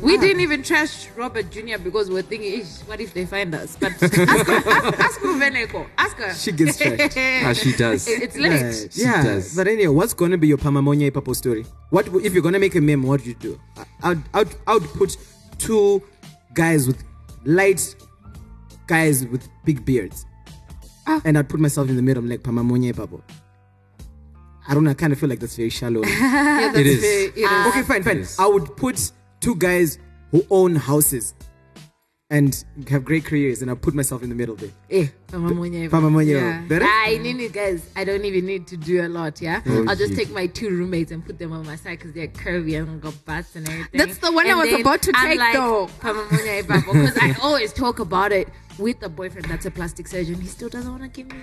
We 0.00 0.18
didn't 0.18 0.40
even 0.40 0.64
trash 0.64 1.08
Robert 1.14 1.50
Jr. 1.52 1.78
because 1.78 2.10
we're 2.10 2.22
thinking, 2.22 2.60
Ish, 2.60 2.80
what 2.88 3.00
if 3.00 3.14
they 3.14 3.24
find 3.24 3.54
us? 3.54 3.76
But 3.78 3.92
ask 4.02 4.16
her, 4.16 4.52
ask, 4.56 4.98
ask 5.00 5.20
Ruveneko, 5.20 5.86
ask 5.96 6.16
her. 6.16 6.34
She 6.34 6.50
gets 6.50 6.76
trashed. 6.76 7.44
ah, 7.46 7.52
she 7.52 7.72
does 7.72 8.08
It's 8.08 8.34
Right. 8.36 8.50
late. 8.50 8.92
She 8.92 9.02
yeah, 9.02 9.22
does. 9.22 9.54
but 9.54 9.68
anyway, 9.68 9.94
what's 9.94 10.12
gonna 10.12 10.38
be 10.38 10.48
your 10.48 10.58
Pamamonya 10.58 11.12
Papo 11.12 11.36
story? 11.36 11.64
What 11.90 12.08
if 12.24 12.32
you're 12.34 12.42
gonna 12.42 12.58
make 12.58 12.74
a 12.74 12.80
meme? 12.80 13.04
What 13.04 13.20
would 13.20 13.26
you 13.26 13.34
do? 13.34 13.60
I- 13.76 13.84
I'd, 14.10 14.22
I'd, 14.34 14.48
I'd 14.66 14.82
put 14.98 15.16
two 15.58 16.02
guys 16.54 16.86
with 16.86 17.02
light 17.44 17.94
guys 18.86 19.26
with 19.26 19.48
big 19.64 19.84
beards, 19.84 20.26
Ah. 21.06 21.20
and 21.24 21.38
I'd 21.38 21.48
put 21.48 21.60
myself 21.60 21.88
in 21.88 21.96
the 21.96 22.02
middle. 22.02 22.22
I'm 22.22 22.28
like 22.28 22.42
Pamamonya 22.42 22.94
Papo. 22.94 23.22
I 24.68 24.74
don't 24.74 24.84
know. 24.84 24.90
I 24.90 24.94
kind 24.94 25.12
of 25.12 25.18
feel 25.18 25.28
like 25.28 25.40
that's 25.40 25.56
very 25.56 25.70
shallow. 25.70 26.02
Yeah, 26.06 26.70
that's 26.72 26.78
It 26.78 26.86
is. 26.86 27.00
very- 27.00 27.24
it 27.24 27.36
is. 27.36 27.66
okay, 27.68 27.82
fine, 27.82 28.02
fine. 28.02 28.24
I 28.38 28.46
would 28.46 28.76
put 28.76 29.10
two 29.40 29.56
guys 29.56 29.98
who 30.30 30.44
own 30.50 30.76
houses 30.76 31.34
and 32.32 32.64
have 32.88 33.04
great 33.04 33.26
careers, 33.26 33.60
and 33.60 33.70
I 33.70 33.74
put 33.74 33.94
myself 33.94 34.22
in 34.22 34.30
the 34.30 34.34
middle 34.34 34.56
there. 34.56 34.70
Eh, 34.90 35.08
Mama 35.32 35.50
Mwenye. 35.50 35.92
Mama 35.92 36.08
Mwenye. 36.08 36.32
Yeah. 36.32 36.62
Better? 36.66 36.86
I 36.86 37.18
Nini 37.18 37.48
guys, 37.50 37.90
I 37.94 38.04
don't 38.04 38.24
even 38.24 38.46
need 38.46 38.66
to 38.68 38.78
do 38.78 39.04
a 39.04 39.08
lot, 39.08 39.42
yeah? 39.42 39.60
Oh, 39.66 39.84
I'll 39.86 39.96
just 39.96 40.12
yeah. 40.12 40.24
take 40.24 40.30
my 40.30 40.46
two 40.46 40.70
roommates 40.70 41.12
and 41.12 41.24
put 41.24 41.38
them 41.38 41.52
on 41.52 41.66
my 41.66 41.76
side 41.76 41.98
because 41.98 42.14
they're 42.14 42.28
curvy 42.28 42.80
and 42.80 43.02
got 43.02 43.14
butts 43.26 43.54
and 43.54 43.68
everything. 43.68 43.98
That's 43.98 44.16
the 44.16 44.32
one 44.32 44.48
I 44.48 44.54
was 44.54 44.72
about 44.80 45.02
to 45.02 45.12
I'm 45.14 45.28
take, 45.28 45.38
like, 45.38 45.52
though. 45.52 45.90
Because 46.00 47.18
I 47.20 47.36
always 47.42 47.72
talk 47.72 47.98
about 47.98 48.32
it. 48.32 48.48
with 48.78 49.02
a 49.02 49.08
boyfriend 49.08 49.46
that's 49.48 49.66
a 49.66 49.70
plastic 49.70 50.08
surgeon, 50.08 50.40
he 50.40 50.46
still 50.46 50.68
doesn't 50.68 50.90
want 50.90 51.02
to 51.02 51.08
give 51.08 51.30
me. 51.30 51.42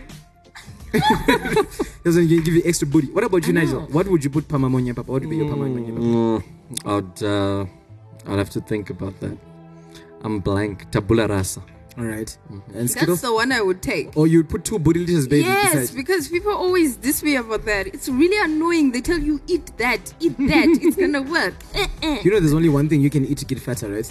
Doesn't 2.04 2.28
give 2.28 2.48
you 2.48 2.64
extra 2.66 2.88
booty. 2.88 3.12
What 3.12 3.24
about 3.24 3.46
you, 3.46 3.54
I 3.54 3.62
Nigel? 3.62 3.82
What 3.92 4.08
would 4.08 4.24
you 4.24 4.32
put 4.32 4.48
Pamamonya 4.48 4.96
Papa? 4.96 5.12
What 5.12 5.22
would 5.22 5.30
be 5.30 5.38
your 5.38 5.46
Pamamonya 5.46 5.94
Papa? 5.94 6.02
Mm, 6.02 6.44
I'd 6.98 7.24
uh, 7.24 8.32
I'd 8.32 8.40
have 8.40 8.50
to 8.52 8.62
think 8.62 8.90
about 8.90 9.20
that. 9.20 9.38
I'm 10.22 10.40
blank. 10.40 10.92
Tabula 10.92 11.28
rasa. 11.28 11.62
All 11.98 12.06
right. 12.06 12.38
Mm-hmm. 12.52 12.78
And 12.78 12.90
Skittles? 12.90 13.22
That's 13.22 13.30
the 13.30 13.34
one 13.34 13.52
I 13.52 13.62
would 13.62 13.82
take. 13.82 14.16
Or 14.16 14.26
you'd 14.26 14.48
put 14.50 14.64
two 14.64 14.80
booty 14.80 15.02
liters, 15.02 15.28
baby. 15.28 15.44
Yes, 15.44 15.74
beside 15.92 15.96
because 15.98 16.30
people 16.30 16.52
always 16.54 16.96
diss 16.96 17.22
me 17.24 17.36
about 17.36 17.66
that. 17.66 17.88
It's 17.88 18.08
really 18.08 18.40
annoying. 18.42 18.92
They 18.92 19.02
tell 19.02 19.18
you 19.18 19.42
eat 19.48 19.76
that, 19.78 20.14
eat 20.20 20.38
that. 20.38 20.80
it's 20.82 20.96
gonna 21.04 21.22
work. 21.22 21.56
Eh, 21.76 21.88
eh. 22.02 22.22
You 22.24 22.32
know, 22.32 22.40
there's 22.40 22.54
only 22.54 22.70
one 22.70 22.88
thing 22.88 23.02
you 23.02 23.10
can 23.10 23.26
eat 23.26 23.38
to 23.40 23.46
get 23.46 23.60
fatter, 23.60 23.90
right? 23.90 24.08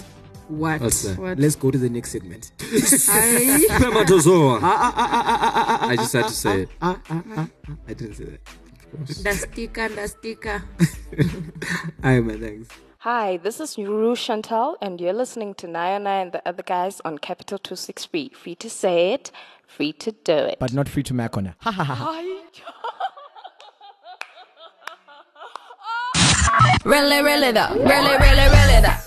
What? 0.49 0.81
What's 0.81 1.01
that? 1.03 1.17
What? 1.17 1.39
Let's 1.39 1.55
go 1.55 1.71
to 1.71 1.77
the 1.77 1.89
next 1.89 2.11
segment. 2.11 2.51
I, 2.61 3.67
Spermatozoa. 3.69 4.59
Ah, 4.61 5.87
I 5.89 5.95
just 5.95 6.13
had 6.13 6.27
to 6.27 6.33
say 6.33 6.61
it. 6.61 6.69
ah, 6.81 6.99
ah, 7.09 7.23
ah, 7.35 7.47
ah. 7.67 7.73
I 7.87 7.93
didn't 7.93 8.15
say 8.15 8.25
that. 8.25 8.41
The 9.23 9.33
sticker, 9.33 9.89
the 9.89 10.07
sticker. 10.07 10.63
Aye, 12.03 12.19
man, 12.19 12.39
thanks. 12.39 12.69
Hi, 13.03 13.37
this 13.37 13.61
is 13.61 13.77
Nuru 13.77 14.17
Chantal, 14.17 14.75
and 14.81 14.99
you're 14.99 15.13
listening 15.13 15.53
to 15.53 15.67
Nhai 15.67 15.97
Onai 15.97 16.21
and 16.21 16.33
the 16.33 16.45
other 16.45 16.63
guys 16.63 16.99
on 17.05 17.17
Capital 17.17 17.57
263. 17.57 18.31
Free 18.33 18.55
to 18.55 18.69
say 18.69 19.13
it, 19.13 19.31
free 19.65 19.93
to 19.93 20.11
do 20.11 20.33
it. 20.33 20.57
But 20.59 20.73
not 20.73 20.89
free 20.89 21.03
to 21.03 21.13
mac 21.13 21.37
on 21.37 21.45
her. 21.45 21.55
Ha 21.59 21.71
ha 21.71 21.83
ha. 21.85 22.21
Really, 26.83 27.23
really 27.23 27.53
though. 27.53 27.73
Really, 27.73 28.17
really, 28.17 28.49
really 28.49 28.81
though. 28.81 28.97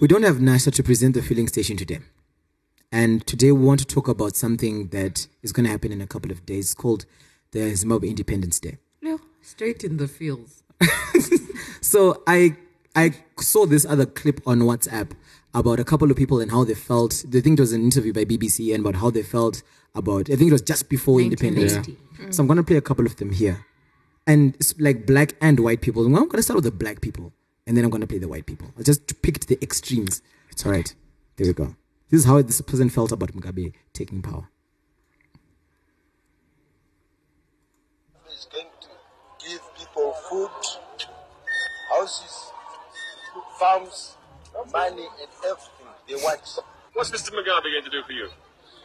We 0.00 0.08
don't 0.08 0.24
have 0.24 0.38
NASA 0.38 0.74
to 0.74 0.82
present 0.82 1.14
the 1.14 1.22
filling 1.22 1.46
station 1.46 1.76
today. 1.76 2.00
And 2.90 3.24
today 3.24 3.52
we 3.52 3.64
want 3.64 3.78
to 3.80 3.86
talk 3.86 4.08
about 4.08 4.34
something 4.34 4.88
that 4.88 5.28
is 5.42 5.52
going 5.52 5.64
to 5.64 5.70
happen 5.70 5.92
in 5.92 6.00
a 6.00 6.08
couple 6.08 6.32
of 6.32 6.44
days 6.44 6.74
called 6.74 7.06
the 7.52 7.72
Zimbabwe 7.76 8.08
Independence 8.08 8.58
Day. 8.58 8.78
No, 9.00 9.20
straight 9.42 9.84
in 9.84 9.98
the 9.98 10.08
fields. 10.08 10.64
So 11.80 12.22
I 12.26 12.56
I 12.94 13.12
saw 13.38 13.66
this 13.66 13.84
other 13.86 14.06
clip 14.06 14.40
on 14.46 14.60
WhatsApp 14.60 15.12
about 15.54 15.78
a 15.80 15.84
couple 15.84 16.10
of 16.10 16.16
people 16.16 16.40
and 16.40 16.50
how 16.50 16.64
they 16.64 16.74
felt. 16.74 17.24
I 17.28 17.40
think 17.40 17.58
it 17.58 17.62
was 17.62 17.72
an 17.72 17.82
interview 17.82 18.12
by 18.12 18.24
BBC 18.24 18.74
and 18.74 18.84
about 18.84 19.00
how 19.00 19.10
they 19.10 19.22
felt 19.22 19.62
about. 19.94 20.30
I 20.30 20.36
think 20.36 20.48
it 20.48 20.52
was 20.52 20.62
just 20.62 20.88
before 20.88 21.20
independence. 21.20 21.74
1980. 21.74 22.32
So 22.32 22.42
I'm 22.42 22.48
gonna 22.48 22.62
play 22.62 22.76
a 22.76 22.80
couple 22.80 23.06
of 23.06 23.16
them 23.16 23.30
here, 23.30 23.64
and 24.26 24.54
it's 24.56 24.78
like 24.78 25.06
black 25.06 25.34
and 25.40 25.60
white 25.60 25.80
people. 25.80 26.08
Well, 26.08 26.22
I'm 26.22 26.28
gonna 26.28 26.42
start 26.42 26.56
with 26.56 26.64
the 26.64 26.70
black 26.72 27.00
people, 27.00 27.32
and 27.66 27.76
then 27.76 27.84
I'm 27.84 27.90
gonna 27.90 28.06
play 28.06 28.18
the 28.18 28.28
white 28.28 28.46
people. 28.46 28.72
I 28.78 28.82
just 28.82 29.22
picked 29.22 29.48
the 29.48 29.58
extremes. 29.62 30.22
It's 30.50 30.66
all 30.66 30.72
right. 30.72 30.92
There 31.36 31.46
we 31.46 31.52
go. 31.52 31.76
This 32.10 32.20
is 32.20 32.26
how 32.26 32.42
this 32.42 32.60
person 32.60 32.90
felt 32.90 33.12
about 33.12 33.32
Mugabe 33.32 33.72
taking 33.92 34.20
power. 34.20 34.48
is 38.40 38.46
going 38.50 38.66
to 38.80 38.88
give 39.46 39.60
people 39.76 40.12
food, 40.28 40.48
houses, 41.90 42.49
farms, 43.60 44.16
money, 44.72 45.06
and 45.20 45.30
everything 45.44 45.86
they 46.08 46.14
want. 46.16 46.40
What's 46.94 47.10
Mr. 47.10 47.30
Mugabe 47.30 47.68
going 47.74 47.84
to 47.84 47.90
do 47.90 48.02
for 48.02 48.12
you? 48.12 48.28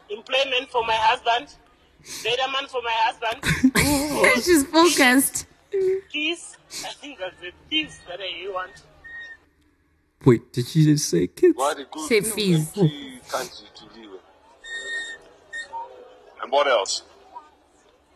employment 0.08 0.70
for 0.70 0.86
my 0.86 0.94
husband, 0.94 1.48
data 2.24 2.44
man 2.54 2.68
for 2.68 2.80
my 2.84 2.96
husband. 3.08 4.36
She's 4.44 4.64
focused. 4.66 5.48
Peace. 6.12 6.58
I 6.86 6.94
think 7.02 7.18
that's 7.20 7.36
the 7.42 7.52
peace 7.70 8.00
that 8.08 8.20
I 8.22 8.48
want. 8.52 8.84
Wait, 10.24 10.54
did 10.54 10.68
she 10.68 10.84
just 10.86 11.10
say 11.10 11.26
kids? 11.28 11.58
Why 11.58 11.74
the 11.74 11.86
good 11.86 12.08
Say 12.08 12.22
fees. 12.22 12.70
country 12.72 13.68
to 13.76 13.84
live 13.86 14.12
in. 14.12 14.20
And 16.44 16.52
what 16.52 16.68
else? 16.68 17.02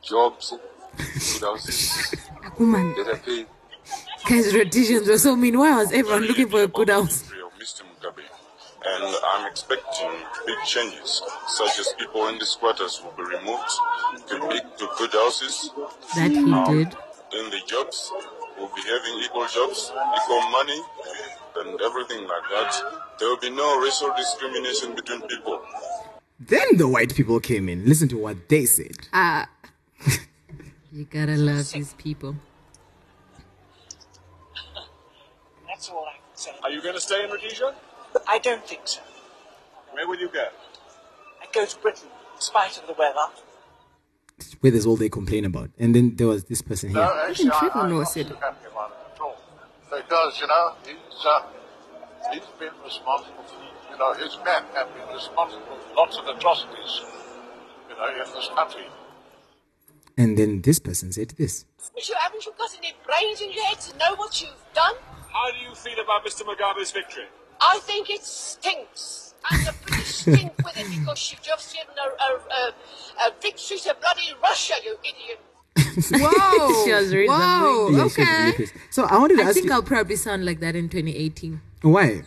Jobs, 0.03 0.53
good 0.97 1.41
houses, 1.41 2.15
Woman. 2.59 2.93
better 2.95 3.17
pay. 3.17 3.45
Guys, 4.27 4.53
rotations 4.55 5.07
were 5.07 5.17
so 5.17 5.35
mean. 5.35 5.57
Why 5.57 5.77
was 5.77 5.91
everyone 5.91 6.23
looking 6.23 6.49
for 6.49 6.61
a 6.63 6.67
good 6.67 6.89
house? 6.89 7.23
Mr. 7.59 7.81
Mugabe. 7.83 8.23
And 8.85 9.15
I'm 9.25 9.49
expecting 9.51 10.09
big 10.45 10.57
changes, 10.65 11.21
such 11.47 11.79
as 11.79 11.93
people 11.97 12.27
in 12.29 12.37
the 12.37 12.45
squatters 12.45 13.01
will 13.03 13.11
be 13.17 13.23
removed 13.23 13.69
to 14.27 14.39
big 14.49 14.63
to 14.77 14.87
good 14.97 15.11
houses. 15.11 15.71
That 16.15 16.31
he 16.31 16.43
did. 16.73 16.95
Then 17.31 17.49
the 17.51 17.61
jobs 17.67 18.11
will 18.57 18.71
be 18.75 18.81
having 18.81 19.19
equal 19.23 19.45
jobs, 19.47 19.91
equal 20.15 20.41
money, 20.49 20.81
and 21.57 21.81
everything 21.81 22.21
like 22.27 22.47
that. 22.51 22.81
There 23.19 23.27
will 23.29 23.37
be 23.37 23.49
no 23.49 23.81
racial 23.81 24.11
discrimination 24.15 24.95
between 24.95 25.21
people. 25.23 25.61
Then 26.39 26.77
the 26.77 26.87
white 26.87 27.13
people 27.15 27.39
came 27.39 27.67
in. 27.67 27.85
Listen 27.85 28.07
to 28.09 28.17
what 28.17 28.47
they 28.47 28.65
said. 28.65 28.95
Ah, 29.11 29.49
You 30.91 31.05
gotta 31.05 31.35
love 31.35 31.71
these 31.71 31.93
people. 31.95 32.35
That's 35.79 35.91
all 35.91 36.03
I 36.03 36.11
can 36.11 36.35
say. 36.35 36.51
Are 36.61 36.69
you 36.69 36.81
going 36.81 36.95
to 36.95 36.99
stay 36.99 37.23
in 37.23 37.31
Rhodesia? 37.31 37.73
I 38.27 38.37
don't 38.39 38.67
think 38.67 38.81
so. 38.83 38.99
Where 39.93 40.05
will 40.05 40.19
you 40.19 40.27
go? 40.27 40.49
I 41.41 41.45
go 41.53 41.65
to 41.65 41.79
Britain, 41.79 42.09
in 42.35 42.41
spite 42.41 42.77
of 42.77 42.85
the 42.85 42.95
weather. 42.99 43.31
Where 44.59 44.73
there's 44.73 44.85
all 44.85 44.97
they 44.97 45.07
complain 45.07 45.45
about. 45.45 45.69
And 45.79 45.95
then 45.95 46.17
there 46.17 46.27
was 46.27 46.43
this 46.43 46.61
person 46.61 46.89
here. 46.89 46.99
actually, 46.99 47.51
I, 47.51 47.59
Trevor 47.59 47.79
I 47.79 47.89
Noah 47.89 48.05
said 48.07 48.25
it. 48.27 48.41
can't 48.41 48.61
give 48.61 48.75
on 48.75 48.91
it 48.91 49.21
at. 49.21 50.03
Because, 50.03 50.41
you 50.41 50.47
know, 50.47 50.73
he's, 50.85 51.25
uh, 51.25 51.43
he's 52.33 52.43
been 52.59 52.75
responsible 52.83 53.43
for, 53.47 53.63
you 53.89 53.97
know, 53.97 54.11
his 54.15 54.37
men 54.43 54.63
have 54.75 54.93
been 54.93 55.15
responsible 55.15 55.63
for 55.63 55.95
lots 55.95 56.17
of 56.17 56.27
atrocities, 56.27 57.03
you 57.87 57.95
know, 57.95 58.05
in 58.11 58.17
this 58.35 58.49
country. 58.53 58.83
And 60.19 60.37
then 60.37 60.61
this 60.61 60.79
person 60.79 61.13
said 61.13 61.29
this. 61.37 61.63
You 61.95 62.13
haven't 62.19 62.45
you 62.45 62.51
got 62.57 62.69
any 62.77 62.93
brains 63.05 63.39
in 63.39 63.53
your 63.53 63.63
head 63.63 63.79
to 63.79 63.97
know 63.97 64.15
what 64.17 64.41
you've 64.41 64.51
done? 64.73 64.95
How 65.31 65.49
do 65.49 65.57
you 65.59 65.73
feel 65.73 65.97
about 66.03 66.25
Mr. 66.25 66.41
Mugabe's 66.41 66.91
victory? 66.91 67.23
I 67.61 67.79
think 67.83 68.09
it 68.09 68.21
stinks. 68.25 69.33
And 69.49 69.65
the 69.65 69.73
British 69.85 70.07
stink 70.15 70.57
with 70.57 70.77
it 70.77 70.87
because 70.89 71.31
you've 71.31 71.41
just 71.41 71.73
given 71.73 71.95
a, 71.97 72.23
a, 72.23 72.35
a, 72.35 73.29
a 73.29 73.41
victory 73.41 73.77
to 73.77 73.95
bloody 74.01 74.33
Russia, 74.43 74.73
you 74.83 74.97
idiot. 74.99 75.39
whoa. 76.21 76.85
She 76.85 76.91
was 76.91 77.13
really 77.13 77.29
Whoa. 77.29 77.89
Yeah, 77.91 78.07
she 78.09 78.21
really 78.21 78.53
okay. 78.55 78.65
So 78.89 79.05
I 79.05 79.17
wanted 79.17 79.37
to 79.37 79.43
I 79.43 79.45
ask 79.45 79.53
think 79.53 79.67
you 79.67 79.71
I'll 79.71 79.83
probably 79.83 80.17
sound 80.17 80.43
like 80.43 80.59
that 80.59 80.75
in 80.75 80.89
2018. 80.89 81.61
why? 81.83 82.23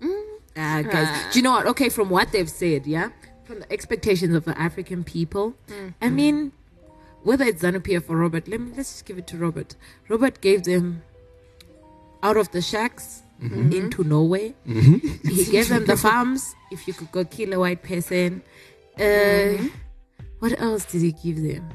Mm. 0.00 0.24
Ah, 0.56 0.82
guys. 0.82 0.92
Do 0.92 0.92
ah. 0.94 1.30
you 1.32 1.42
know 1.42 1.50
what? 1.50 1.66
Okay, 1.66 1.88
from 1.88 2.10
what 2.10 2.30
they've 2.30 2.48
said, 2.48 2.86
yeah, 2.86 3.08
from 3.44 3.58
the 3.58 3.72
expectations 3.72 4.36
of 4.36 4.44
the 4.44 4.56
African 4.56 5.02
people, 5.02 5.54
mm. 5.66 5.94
I 6.00 6.10
mean, 6.10 6.52
whether 7.28 7.44
it's 7.44 7.62
ZANU 7.62 7.80
PF 7.80 8.08
or 8.08 8.16
Robert, 8.16 8.48
let 8.48 8.58
me 8.58 8.72
let's 8.74 8.90
just 8.90 9.04
give 9.04 9.18
it 9.18 9.26
to 9.26 9.36
Robert. 9.36 9.76
Robert 10.08 10.40
gave 10.40 10.64
them 10.64 11.02
out 12.22 12.38
of 12.38 12.50
the 12.52 12.62
shacks 12.62 13.22
mm-hmm. 13.38 13.70
into 13.70 14.02
Norway. 14.02 14.54
Mm-hmm. 14.66 15.28
He 15.28 15.44
gave 15.56 15.68
them 15.68 15.84
the 15.84 15.98
farms. 15.98 16.54
If 16.70 16.88
you 16.88 16.94
could 16.94 17.12
go 17.12 17.26
kill 17.26 17.52
a 17.52 17.58
white 17.58 17.82
person, 17.82 18.40
uh, 18.96 19.02
mm-hmm. 19.02 19.66
what 20.38 20.58
else 20.58 20.86
did 20.86 21.02
he 21.02 21.12
give 21.12 21.42
them? 21.42 21.68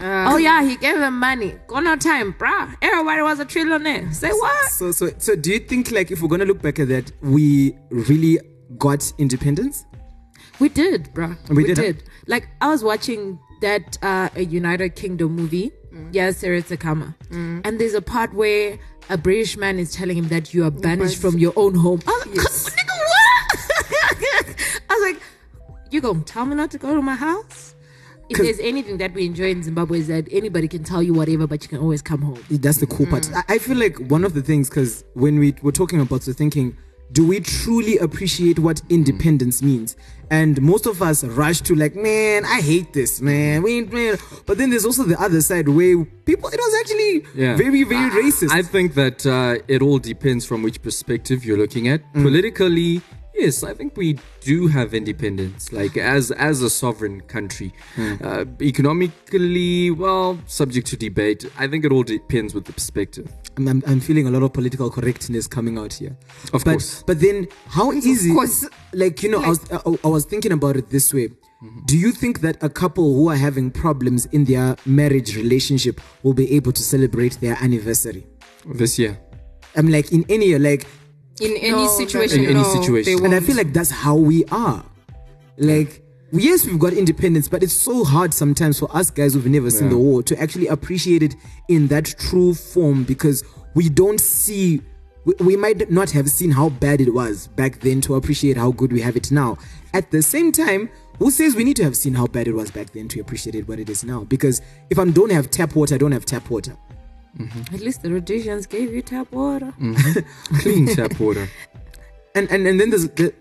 Uh, 0.00 0.32
oh 0.32 0.38
yeah, 0.38 0.64
he 0.64 0.74
gave 0.76 0.98
them 0.98 1.20
money. 1.20 1.54
Go 1.68 1.78
no 1.78 1.94
time, 1.94 2.32
bruh. 2.32 2.74
Everybody 2.82 3.22
was 3.22 3.38
a 3.38 3.44
trillionaire. 3.44 4.12
Say 4.12 4.32
what? 4.32 4.70
So 4.70 4.90
so 4.90 5.10
so 5.18 5.36
do 5.36 5.52
you 5.52 5.60
think 5.60 5.92
like 5.92 6.10
if 6.10 6.20
we're 6.20 6.28
gonna 6.34 6.46
look 6.46 6.62
back 6.62 6.80
at 6.80 6.88
that, 6.88 7.12
we 7.22 7.76
really 7.90 8.40
got 8.76 9.12
independence? 9.18 9.84
We 10.58 10.68
did, 10.68 11.14
bruh. 11.14 11.36
We 11.48 11.56
We, 11.58 11.64
did, 11.64 11.76
did. 11.76 12.02
Like 12.26 12.48
I 12.60 12.68
was 12.68 12.82
watching 12.82 13.38
that 13.60 13.98
uh, 14.02 14.28
a 14.34 14.44
United 14.44 14.96
Kingdom 14.96 15.36
movie. 15.36 15.72
Yeah, 16.12 16.30
Seretse 16.30 16.78
Khama. 16.78 17.14
And 17.30 17.80
there's 17.80 17.94
a 17.94 18.02
part 18.02 18.32
where 18.32 18.78
a 19.08 19.18
British 19.18 19.56
man 19.56 19.78
is 19.78 19.92
telling 19.92 20.16
him 20.16 20.28
that 20.28 20.54
you 20.54 20.64
are 20.64 20.70
banished 20.70 21.20
from 21.20 21.38
your 21.38 21.52
own 21.56 21.74
home. 21.74 22.00
I 22.06 22.22
was 22.26 22.64
like, 22.64 22.74
nigga, 22.76 22.98
what? 22.98 24.56
I 24.90 24.94
was 24.94 25.12
like, 25.12 25.22
you 25.90 26.00
gonna 26.00 26.22
tell 26.22 26.46
me 26.46 26.54
not 26.54 26.70
to 26.72 26.78
go 26.78 26.94
to 26.94 27.02
my 27.02 27.16
house? 27.16 27.74
If 28.28 28.38
there's 28.38 28.60
anything 28.60 28.98
that 28.98 29.12
we 29.12 29.26
enjoy 29.26 29.50
in 29.50 29.64
Zimbabwe 29.64 29.98
is 29.98 30.06
that 30.06 30.28
anybody 30.30 30.68
can 30.68 30.84
tell 30.84 31.02
you 31.02 31.12
whatever, 31.12 31.48
but 31.48 31.64
you 31.64 31.68
can 31.68 31.78
always 31.78 32.00
come 32.00 32.22
home. 32.22 32.38
That's 32.48 32.78
the 32.78 32.86
cool 32.86 33.06
part. 33.06 33.24
Mm. 33.24 33.42
I, 33.48 33.54
I 33.54 33.58
feel 33.58 33.76
like 33.76 33.98
one 34.08 34.22
of 34.22 34.34
the 34.34 34.42
things 34.42 34.70
because 34.70 35.04
when 35.14 35.40
we 35.40 35.56
were 35.62 35.72
talking 35.72 36.00
about 36.00 36.20
the 36.22 36.32
thinking, 36.32 36.76
do 37.12 37.26
we 37.26 37.40
truly 37.40 37.98
appreciate 37.98 38.58
what 38.58 38.80
independence 38.88 39.62
means? 39.62 39.96
And 40.30 40.62
most 40.62 40.86
of 40.86 41.02
us 41.02 41.24
rush 41.24 41.60
to 41.62 41.74
like, 41.74 41.96
man, 41.96 42.44
I 42.44 42.60
hate 42.60 42.92
this, 42.92 43.20
man. 43.20 43.62
We 43.64 43.78
ain't 43.78 43.92
man. 43.92 44.16
But 44.46 44.58
then 44.58 44.70
there's 44.70 44.84
also 44.84 45.02
the 45.02 45.20
other 45.20 45.40
side 45.40 45.68
where 45.68 46.04
people, 46.04 46.48
it 46.50 46.60
was 46.60 46.74
actually 46.80 47.24
Yeah. 47.34 47.56
very, 47.56 47.82
very 47.82 48.10
racist. 48.10 48.50
I 48.52 48.62
think 48.62 48.94
that 48.94 49.26
uh, 49.26 49.56
it 49.66 49.82
all 49.82 49.98
depends 49.98 50.46
from 50.46 50.62
which 50.62 50.80
perspective 50.82 51.44
you're 51.44 51.58
looking 51.58 51.88
at. 51.88 52.00
Mm. 52.14 52.22
Politically, 52.22 53.02
Yes, 53.40 53.62
I 53.62 53.72
think 53.72 53.96
we 53.96 54.18
do 54.42 54.66
have 54.66 54.92
independence, 54.92 55.72
like 55.72 55.96
as 55.96 56.30
as 56.30 56.60
a 56.60 56.68
sovereign 56.68 57.22
country. 57.22 57.72
Uh, 58.22 58.44
economically, 58.60 59.90
well, 59.90 60.38
subject 60.46 60.86
to 60.88 60.96
debate. 60.96 61.50
I 61.58 61.66
think 61.66 61.86
it 61.86 61.90
all 61.90 62.02
depends 62.02 62.52
with 62.52 62.66
the 62.66 62.74
perspective. 62.74 63.32
I'm, 63.56 63.66
I'm, 63.66 63.82
I'm 63.86 64.00
feeling 64.00 64.26
a 64.26 64.30
lot 64.30 64.42
of 64.42 64.52
political 64.52 64.90
correctness 64.90 65.46
coming 65.46 65.78
out 65.78 65.94
here. 65.94 66.14
Of 66.52 66.64
but, 66.64 66.72
course. 66.72 67.02
But 67.06 67.20
then, 67.20 67.48
how 67.66 67.92
is 67.92 68.28
course. 68.30 68.68
Like 68.92 69.22
you 69.22 69.30
know, 69.30 69.42
I 69.42 69.48
was 69.48 69.72
I, 69.72 69.80
I 70.04 70.08
was 70.08 70.26
thinking 70.26 70.52
about 70.52 70.76
it 70.76 70.90
this 70.90 71.14
way. 71.14 71.30
Do 71.86 71.96
you 71.96 72.12
think 72.12 72.42
that 72.42 72.62
a 72.62 72.68
couple 72.68 73.14
who 73.14 73.30
are 73.30 73.36
having 73.36 73.70
problems 73.70 74.26
in 74.26 74.44
their 74.44 74.76
marriage 74.84 75.34
relationship 75.34 76.00
will 76.22 76.34
be 76.34 76.52
able 76.56 76.72
to 76.72 76.82
celebrate 76.82 77.40
their 77.40 77.56
anniversary? 77.62 78.26
This 78.66 78.98
year. 78.98 79.18
I'm 79.76 79.88
like 79.88 80.12
in 80.12 80.26
any 80.28 80.48
year, 80.48 80.58
like 80.58 80.86
In 81.40 81.56
any 81.56 81.70
No, 81.70 81.88
situation, 81.98 82.40
In 82.40 82.44
any 82.50 82.54
no, 82.54 82.80
situation. 82.80 83.18
and 83.24 83.28
I 83.28 83.38
won't. 83.38 83.46
feel 83.46 83.56
like 83.56 83.72
that's 83.72 83.90
how 83.90 84.14
we 84.16 84.44
are. 84.46 84.84
Like, 85.56 86.02
yes, 86.32 86.66
we've 86.66 86.78
got 86.78 86.92
independence, 86.92 87.48
but 87.48 87.62
it's 87.62 87.72
so 87.72 88.04
hard 88.04 88.34
sometimes 88.34 88.78
for 88.78 88.94
us 88.96 89.10
guys 89.10 89.34
who've 89.34 89.46
never 89.46 89.70
seen 89.70 89.84
Yeah. 89.84 89.90
the 89.94 89.98
war 89.98 90.22
to 90.24 90.40
actually 90.40 90.66
appreciate 90.68 91.22
it 91.22 91.34
in 91.68 91.88
that 91.88 92.04
true 92.18 92.54
form 92.54 93.04
because 93.04 93.42
we 93.74 93.88
don't 93.88 94.20
see. 94.20 94.82
We, 95.24 95.34
we 95.40 95.56
might 95.56 95.90
not 95.90 96.10
have 96.12 96.30
seen 96.30 96.50
how 96.50 96.70
bad 96.70 97.00
it 97.00 97.12
was 97.12 97.48
back 97.48 97.80
then 97.80 98.00
to 98.02 98.14
appreciate 98.14 98.56
how 98.56 98.72
good 98.72 98.92
we 98.92 99.00
have 99.02 99.16
it 99.16 99.30
now. 99.30 99.58
At 99.92 100.10
the 100.10 100.22
same 100.22 100.50
time, 100.52 100.88
who 101.18 101.30
says 101.30 101.54
we 101.54 101.64
need 101.64 101.76
to 101.76 101.84
have 101.84 101.96
seen 101.96 102.14
how 102.14 102.26
bad 102.26 102.48
it 102.48 102.54
was 102.54 102.70
back 102.70 102.90
then 102.92 103.06
to 103.08 103.20
appreciate 103.20 103.54
it 103.54 103.68
what 103.68 103.78
it 103.78 103.90
is 103.90 104.02
now? 104.02 104.24
Because 104.24 104.62
if 104.88 104.98
I 104.98 105.04
don't 105.04 105.30
have 105.30 105.50
tap 105.50 105.74
water, 105.76 105.94
I 105.94 105.98
don't 105.98 106.12
have 106.12 106.24
tap 106.24 106.48
water. 106.48 106.74
Mm-hmm. 107.38 107.74
At 107.74 107.80
least 107.80 108.02
the 108.02 108.10
Rhodesians 108.10 108.66
gave 108.66 108.92
you 108.92 109.02
tap 109.02 109.30
water. 109.32 109.72
Mm-hmm. 109.80 110.56
Clean 110.60 110.86
tap 110.86 111.18
water. 111.20 111.48
and 112.34 112.50
and, 112.50 112.66
and 112.66 112.78
then 112.80 112.90
there's 112.90 113.08
the, 113.10 113.32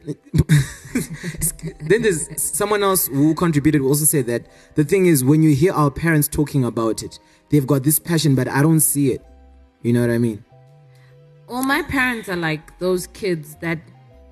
then 1.81 2.01
there's 2.01 2.41
someone 2.41 2.83
else 2.83 3.07
who 3.07 3.33
contributed 3.35 3.81
who 3.81 3.87
also 3.87 4.05
said 4.05 4.25
that 4.27 4.43
the 4.75 4.83
thing 4.83 5.05
is 5.05 5.23
when 5.23 5.43
you 5.43 5.53
hear 5.55 5.73
our 5.73 5.91
parents 5.91 6.27
talking 6.27 6.63
about 6.65 7.03
it 7.03 7.19
they've 7.51 7.67
got 7.67 7.83
this 7.83 7.99
passion 7.99 8.33
but 8.33 8.47
i 8.47 8.61
don't 8.63 8.79
see 8.79 9.11
it 9.11 9.21
you 9.83 9.93
know 9.93 10.01
what 10.01 10.09
i 10.09 10.17
mean 10.17 10.43
Well, 11.47 11.63
my 11.63 11.83
parents 11.83 12.29
are 12.29 12.35
like 12.35 12.77
those 12.79 13.05
kids 13.07 13.55
that 13.61 13.77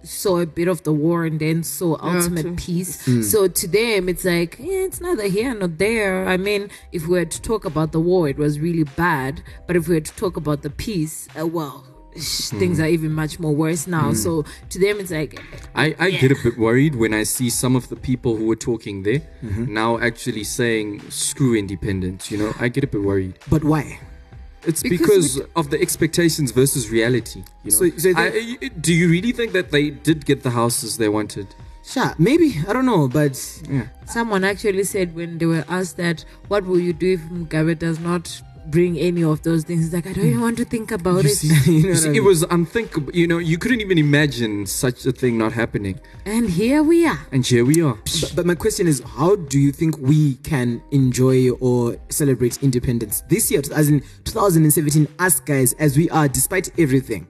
saw 0.07 0.39
a 0.39 0.45
bit 0.45 0.67
of 0.67 0.83
the 0.83 0.93
war 0.93 1.25
and 1.25 1.39
then 1.39 1.63
saw 1.63 1.97
ultimate 2.01 2.43
true. 2.43 2.55
peace. 2.55 3.05
Mm. 3.07 3.23
So 3.23 3.47
to 3.47 3.67
them, 3.67 4.09
it's 4.09 4.25
like 4.25 4.59
eh, 4.59 4.85
it's 4.87 4.99
neither 5.01 5.27
here 5.27 5.53
nor 5.53 5.67
there. 5.67 6.27
I 6.27 6.37
mean, 6.37 6.69
if 6.91 7.07
we 7.07 7.19
were 7.19 7.25
to 7.25 7.41
talk 7.41 7.65
about 7.65 7.91
the 7.91 7.99
war, 7.99 8.27
it 8.29 8.37
was 8.37 8.59
really 8.59 8.83
bad. 8.83 9.41
But 9.67 9.75
if 9.75 9.87
we 9.87 9.95
were 9.95 10.01
to 10.01 10.15
talk 10.15 10.37
about 10.37 10.61
the 10.61 10.69
peace, 10.69 11.27
uh, 11.39 11.45
well, 11.45 11.83
sh- 12.15 12.49
things 12.61 12.79
Mm. 12.79 12.83
are 12.83 12.87
even 12.97 13.11
much 13.13 13.39
more 13.39 13.53
worse 13.53 13.85
now. 13.87 14.11
Mm. 14.11 14.15
So 14.15 14.43
to 14.69 14.79
them, 14.79 14.99
it's 14.99 15.11
like 15.11 15.39
I, 15.75 15.95
I 15.99 16.11
get 16.11 16.31
a 16.31 16.37
bit 16.43 16.57
worried 16.57 16.95
when 16.95 17.13
I 17.13 17.23
see 17.23 17.49
some 17.49 17.75
of 17.75 17.89
the 17.89 17.95
people 17.95 18.35
who 18.37 18.45
were 18.45 18.55
talking 18.55 19.03
there 19.03 19.21
now 19.81 19.99
actually 19.99 20.43
saying 20.43 21.01
screw 21.09 21.55
independence. 21.55 22.31
You 22.31 22.37
know, 22.39 22.53
I 22.59 22.69
get 22.69 22.83
a 22.83 22.87
bit 22.87 23.03
worried. 23.03 23.35
but 23.49 23.63
why 23.63 23.99
It's 24.67 24.83
Because 24.83 25.35
because, 25.35 25.41
of 25.55 25.69
the 25.69 25.79
expectations 25.81 26.51
versus 26.51 26.89
reality. 26.89 27.43
You 27.63 27.71
know? 27.71 27.77
So- 27.77 27.97
so 27.97 28.09
I, 28.15 28.57
I- 28.61 28.67
do 28.87 28.93
you 28.93 29.07
really 29.09 29.31
think 29.31 29.53
that 29.53 29.71
they 29.71 29.89
did 29.91 30.25
get 30.25 30.43
the 30.43 30.51
houses 30.51 30.97
they 30.97 31.09
wanted? 31.09 31.47
sure 31.93 32.13
maybe 32.17 32.49
i 32.67 32.73
don't 32.73 32.85
know 32.85 33.07
but 33.07 33.33
Yeah. 33.71 33.85
someone 34.05 34.43
actually 34.43 34.83
said 34.83 35.15
when 35.15 35.37
they 35.37 35.45
were 35.45 35.63
asked 35.69 35.95
that, 35.95 36.25
what 36.49 36.65
will 36.65 36.81
you 36.87 36.91
do 36.91 37.13
if 37.13 37.21
Mugabe 37.35 37.79
does 37.79 37.97
not 38.09 38.41
bring 38.69 38.97
any 38.97 39.23
of 39.23 39.41
those 39.43 39.63
things? 39.63 39.85
It's 39.85 39.93
like 39.93 40.07
I 40.07 40.13
don't 40.13 40.25
even 40.27 40.41
want 40.41 40.57
to 40.57 40.65
think 40.65 40.91
about 40.91 41.23
You 41.23 41.29
it. 41.29 41.35
see, 41.35 41.71
You 41.77 41.83
know 41.83 41.89
you 41.89 41.95
see, 41.95 42.09
I 42.09 42.13
it 42.13 42.23
was 42.23 42.43
unthinkable. 42.43 43.13
You 43.15 43.27
know, 43.27 43.37
you 43.37 43.57
couldn't 43.57 43.81
even 43.81 43.97
imagine 43.97 44.65
such 44.65 45.05
a 45.05 45.11
thing 45.11 45.37
not 45.37 45.53
happening. 45.53 45.99
And 46.25 46.49
here 46.49 46.83
we 46.83 47.05
are. 47.07 47.19
And 47.31 47.45
here 47.45 47.65
we 47.65 47.81
are. 47.81 47.97
but, 48.21 48.33
but 48.35 48.45
my 48.45 48.55
question 48.55 48.87
is 48.87 49.01
how 49.17 49.35
do 49.35 49.59
you 49.59 49.71
think 49.71 49.97
we 49.99 50.35
can 50.35 50.81
enjoy 50.91 51.49
or 51.51 51.97
celebrate 52.09 52.61
independence 52.63 53.21
this 53.29 53.49
year 53.51 53.61
as 53.75 53.89
in 53.89 54.01
2017 54.25 55.07
us 55.19 55.39
guys 55.39 55.73
as 55.73 55.97
we 55.97 56.09
are 56.09 56.27
despite 56.27 56.67
everything 56.79 57.27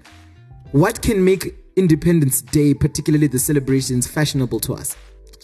what 0.72 1.02
can 1.02 1.24
make 1.24 1.56
independence 1.76 2.42
day 2.42 2.74
particularly 2.74 3.28
the 3.28 3.40
celebrations 3.40 4.08
fashionable 4.08 4.60
to 4.60 4.74
us 4.74 4.96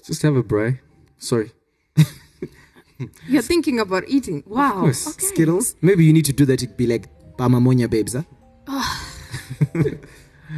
Just 0.06 0.22
have 0.24 0.36
a 0.36 0.44
braai. 0.44 0.80
Sorry. 1.18 1.52
You're 3.28 3.42
thinking 3.42 3.80
about 3.80 4.04
eating. 4.08 4.44
Wow. 4.46 4.82
course. 4.82 5.08
Okay. 5.08 5.26
Skittles. 5.26 5.76
Maybe 5.82 6.04
you 6.06 6.14
need 6.14 6.26
to 6.26 6.34
do 6.34 6.46
that. 6.46 6.62
It'd 6.64 6.78
be 6.78 6.88
like 6.88 7.08
Pamamonya 7.38 7.90
babes, 7.90 8.14
huh? 8.14 8.24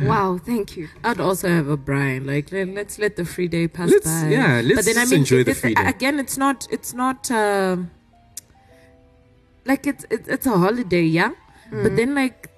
Wow. 0.03 0.37
Thank 0.37 0.75
you. 0.75 0.89
I'd 1.03 1.19
also 1.21 1.47
have 1.47 1.67
a 1.69 1.77
Brian. 1.77 2.25
Like 2.27 2.51
let, 2.51 2.67
let's 2.69 2.99
let 2.99 3.15
the 3.15 3.23
free 3.25 3.47
day 3.47 3.67
pass 3.67 3.89
Let's- 3.91 4.05
by. 4.05 4.27
yeah, 4.29 4.61
let's 4.63 4.85
just 4.85 5.13
enjoy 5.13 5.43
the 5.43 5.51
it- 5.51 5.57
free 5.57 5.73
day. 5.73 5.85
Again, 5.85 6.19
it's 6.19 6.37
not. 6.37 6.67
It's 6.69 6.93
not. 6.93 7.31
Um, 7.31 7.91
like 9.65 9.87
it's 9.87 10.05
it's 10.09 10.27
it's 10.27 10.45
a 10.45 10.57
holiday, 10.57 11.03
yeah. 11.03 11.31
But 11.71 11.95
then 11.95 12.13
like. 12.15 12.49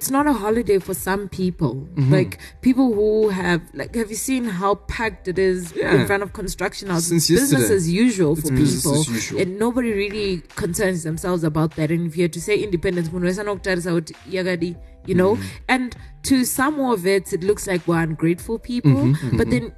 It's 0.00 0.10
not 0.10 0.26
a 0.26 0.32
holiday 0.32 0.78
for 0.78 0.94
some 0.94 1.28
people. 1.28 1.86
Mhm. 1.94 2.10
Like 2.10 2.38
people 2.62 2.94
who 2.94 3.28
have 3.28 3.60
like 3.74 3.94
have 3.94 4.08
you 4.10 4.16
seen 4.16 4.44
how 4.60 4.76
packed 4.92 5.28
it 5.28 5.38
is 5.38 5.74
Yeah. 5.76 5.94
in 5.94 6.06
front 6.06 6.22
of 6.22 6.32
construction 6.32 6.88
houses? 6.88 7.08
Since 7.08 7.28
business 7.28 7.52
yesterday. 7.52 7.74
as 7.76 7.90
usual 7.90 8.34
for 8.34 8.50
business 8.50 8.82
people. 8.82 9.04
usual. 9.14 9.40
And 9.42 9.58
nobody 9.58 9.92
really 9.92 10.42
concerns 10.56 11.02
themselves 11.02 11.44
about 11.44 11.76
that. 11.76 11.90
And 11.90 12.06
if 12.06 12.16
you 12.16 12.22
had 12.22 12.32
to 12.32 12.40
say 12.40 12.56
independence, 12.56 13.10
munhu 13.10 13.26
wese 13.28 13.42
anokutarisa 13.44 13.92
kuti 13.92 14.76
you 15.06 15.14
know? 15.14 15.36
Mhm. 15.36 15.42
And 15.68 15.96
to 16.22 16.44
some 16.46 16.80
of 16.80 17.06
it, 17.06 17.34
it 17.34 17.42
looks 17.44 17.66
like 17.66 17.86
we're 17.86 18.00
ungrateful 18.02 18.58
people. 18.58 19.04
Mhm, 19.12 19.36
But 19.36 19.48
mhm. 19.48 19.50
then 19.50 19.72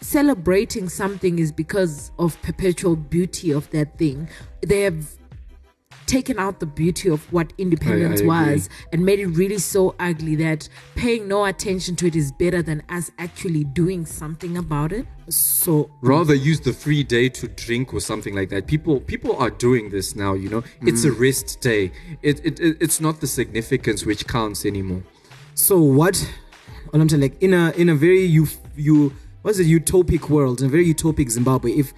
celebrating 0.00 0.88
something 0.88 1.40
is 1.40 1.50
because 1.50 2.12
of 2.20 2.40
perpetual 2.42 2.94
beauty 2.94 3.50
of 3.50 3.68
that 3.70 3.98
thing. 3.98 4.28
They 4.64 4.82
have 4.82 5.15
taken 6.06 6.38
out 6.38 6.60
the 6.60 6.66
beauty 6.66 7.08
of 7.08 7.32
what 7.32 7.52
independence 7.58 8.20
I 8.20 8.24
agree. 8.24 8.52
was 8.52 8.68
and 8.92 9.04
made 9.04 9.18
it 9.18 9.26
really 9.26 9.58
so 9.58 9.94
ugly 9.98 10.36
that 10.36 10.68
paying 10.94 11.28
no 11.28 11.44
attention 11.44 11.96
to 11.96 12.06
it 12.06 12.16
is 12.16 12.32
better 12.32 12.62
than 12.62 12.82
us 12.88 13.10
actually 13.18 13.64
doing 13.64 14.06
something 14.06 14.56
about 14.56 14.92
it. 14.92 15.06
So 15.28 15.90
rather 16.02 16.34
use 16.34 16.60
the 16.60 16.72
free 16.72 17.02
day 17.02 17.28
to 17.30 17.48
drink 17.48 17.92
or 17.92 18.00
something 18.00 18.34
like 18.34 18.48
that. 18.50 18.66
People 18.66 19.00
people 19.00 19.36
are 19.36 19.50
doing 19.50 19.90
this 19.90 20.14
now. 20.14 20.34
You 20.34 20.48
know, 20.48 20.64
it's 20.82 21.04
a 21.04 21.10
mm. 21.10 21.20
rest 21.20 21.60
day. 21.60 21.90
It, 22.22 22.44
it, 22.44 22.60
it 22.60 22.76
it's 22.80 23.00
not 23.00 23.20
the 23.20 23.26
significance 23.26 24.06
which 24.06 24.26
counts 24.26 24.64
anymore. 24.64 25.02
So 25.54 25.80
what? 25.80 26.16
Well, 26.92 27.02
I'm 27.02 27.08
saying, 27.08 27.22
like 27.22 27.42
in 27.42 27.54
a 27.54 27.70
in 27.72 27.88
a 27.88 27.94
very 27.94 28.24
you 28.24 28.46
you 28.76 29.12
what's 29.42 29.58
it 29.58 29.66
utopic 29.66 30.28
world, 30.28 30.60
in 30.60 30.66
a 30.66 30.70
very 30.70 30.86
utopic 30.86 31.30
Zimbabwe, 31.30 31.72
if 31.72 31.92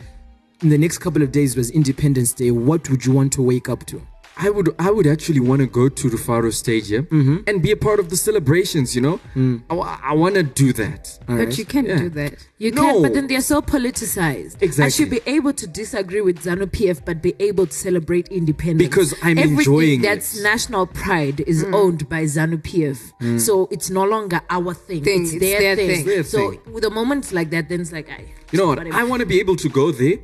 in 0.63 0.69
the 0.71 0.79
next 0.79 0.99
couple 0.99 1.23
of 1.23 1.33
days 1.33 1.57
was 1.57 1.71
Independence 1.71 2.33
Day, 2.33 2.51
what 2.51 2.89
would 2.91 3.05
you 3.07 3.13
want 3.13 3.33
to 3.35 3.43
wake 3.43 3.69
up 3.69 3.87
to? 3.87 4.03
I 4.41 4.51
would 4.51 4.73
I 4.79 4.93
would 4.93 5.07
actually 5.09 5.41
want 5.41 5.63
to 5.63 5.67
go 5.67 5.89
to 5.89 6.09
Rufaro 6.11 6.53
Stadium 6.53 7.07
mm-hmm. 7.07 7.37
and 7.49 7.61
be 7.61 7.73
a 7.73 7.77
part 7.77 7.99
of 7.99 8.09
the 8.09 8.17
celebrations. 8.17 8.95
You 8.95 9.03
know, 9.03 9.21
mm. 9.35 9.63
I, 9.69 10.15
want 10.15 10.37
to 10.37 10.45
do 10.45 10.73
that. 10.75 11.19
But 11.27 11.59
you 11.59 11.65
can't 11.65 11.89
Yeah. 11.89 11.99
do 11.99 12.09
that. 12.11 12.47
You 12.57 12.71
No. 12.71 12.83
can, 12.83 13.03
but 13.03 13.15
then 13.15 13.27
they're 13.27 13.41
so 13.41 13.61
politicized. 13.61 14.63
Exactly. 14.63 14.85
I 14.85 14.89
should 14.91 15.11
be 15.11 15.21
able 15.27 15.53
to 15.55 15.67
disagree 15.67 16.21
with 16.21 16.45
ZANU 16.45 16.67
PF, 16.67 17.05
but 17.05 17.21
be 17.21 17.35
able 17.41 17.67
to 17.67 17.73
celebrate 17.73 18.29
independence. 18.29 18.89
Because 18.89 19.13
I'm 19.25 19.39
Everything 19.39 19.59
enjoying 19.59 20.03
that's 20.03 20.39
it. 20.39 20.43
national 20.45 20.87
pride 20.87 21.41
is 21.41 21.65
mm. 21.65 21.75
owned 21.75 22.09
by 22.09 22.23
ZANU 22.23 22.59
PF. 22.63 23.13
Mm. 23.21 23.41
So 23.41 23.67
it's 23.73 23.91
no 23.91 24.05
longer 24.05 24.41
our 24.51 24.73
thing. 24.73 25.03
Thing, 25.03 25.23
It's, 25.25 25.33
it's 25.33 25.41
their, 25.41 25.61
their 25.61 25.77
thing. 25.77 26.05
thing. 26.05 26.23
So 26.23 26.55
with 26.71 26.85
the 26.85 26.91
moments 26.91 27.33
like 27.33 27.51
that, 27.51 27.69
then 27.69 27.81
it's 27.81 27.91
like, 27.91 28.09
I. 28.09 28.25
You 28.53 28.59
know 28.59 28.67
what? 28.69 28.79
I 28.93 29.05
want 29.05 29.21
to 29.21 29.27
be 29.27 29.41
able 29.41 29.57
to 29.57 29.69
go 29.69 29.91
there 29.93 30.17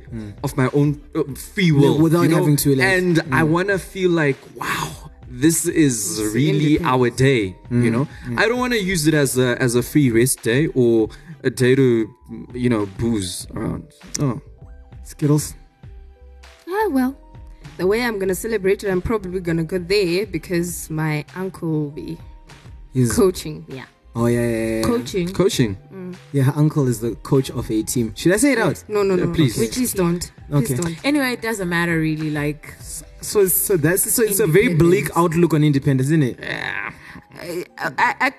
of 0.43 0.57
my 0.57 0.69
own 0.73 0.99
uh, 1.13 1.23
free 1.53 1.71
will, 1.71 1.95
Yeah, 1.95 2.01
without 2.01 2.21
you 2.23 2.29
know? 2.29 2.37
having 2.37 2.55
to, 2.57 2.75
like- 2.75 2.87
and 2.97 3.19
I 3.31 3.41
Mm. 3.43 3.49
want 3.49 3.67
to 3.69 3.77
feel 3.77 4.09
like, 4.09 4.37
wow, 4.55 5.11
this 5.29 5.65
is 5.67 6.21
really 6.33 6.79
our 6.81 7.09
day. 7.11 7.55
You 7.69 7.91
know, 7.91 8.07
I 8.37 8.47
don't 8.47 8.57
want 8.59 8.73
to 8.73 8.81
use 8.81 9.05
it 9.07 9.13
as 9.13 9.37
a 9.37 9.61
as 9.61 9.75
a 9.75 9.83
free 9.83 10.09
rest 10.09 10.41
day 10.41 10.67
or 10.73 11.09
a 11.43 11.49
day 11.51 11.75
to, 11.75 12.09
you 12.53 12.69
know, 12.69 12.85
booze 12.97 13.45
around. 13.55 13.83
Oh, 14.19 14.41
Skittles. 15.03 15.53
Ah, 16.67 16.87
well. 16.89 17.15
The 17.77 17.85
way 17.85 18.01
I'm 18.03 18.17
gonna 18.19 18.35
celebrate 18.35 18.83
it, 18.83 18.89
I'm 18.89 19.01
probably 19.01 19.39
gonna 19.41 19.63
go 19.63 19.77
there 19.77 20.25
because 20.25 20.89
my 20.89 21.25
uncle 21.35 21.69
will 21.69 21.91
be 21.91 22.17
He's 22.93 23.11
coaching. 23.13 23.65
Yeah. 23.67 23.85
Oh 24.15 24.27
yeah, 24.27 24.39
yeah, 24.39 24.47
yeah, 24.47 24.75
yeah. 24.77 24.83
Coaching. 24.83 25.33
coaching. 25.33 25.77
Yeah, 26.31 26.43
her 26.43 26.53
uncle 26.55 26.87
is 26.87 27.01
the 27.01 27.15
coach 27.15 27.49
of 27.49 27.69
a 27.69 27.83
team. 27.83 28.13
Should 28.15 28.31
I 28.33 28.37
say 28.37 28.53
it 28.53 28.59
out? 28.59 28.83
No, 28.87 29.03
no, 29.03 29.15
no. 29.15 29.33
please. 29.33 29.55
Please, 29.57 29.75
please 29.75 29.93
don't. 29.93 30.31
Please 30.49 30.71
Okay. 30.71 30.81
don't. 30.81 31.05
Anyway, 31.05 31.33
it 31.33 31.41
doesn't 31.41 31.67
matter 31.67 31.99
really. 31.99 32.29
Like, 32.31 32.73
So, 33.21 33.47
so 33.47 33.75
that's 33.75 34.09
so 34.13 34.23
it's 34.23 34.39
a 34.39 34.47
very 34.47 34.73
bleak 34.75 35.09
outlook 35.15 35.53
on 35.53 35.63
independence, 35.63 36.07
isn't 36.09 36.23
it? 36.23 36.39
I, 37.37 37.65
I, 37.77 38.31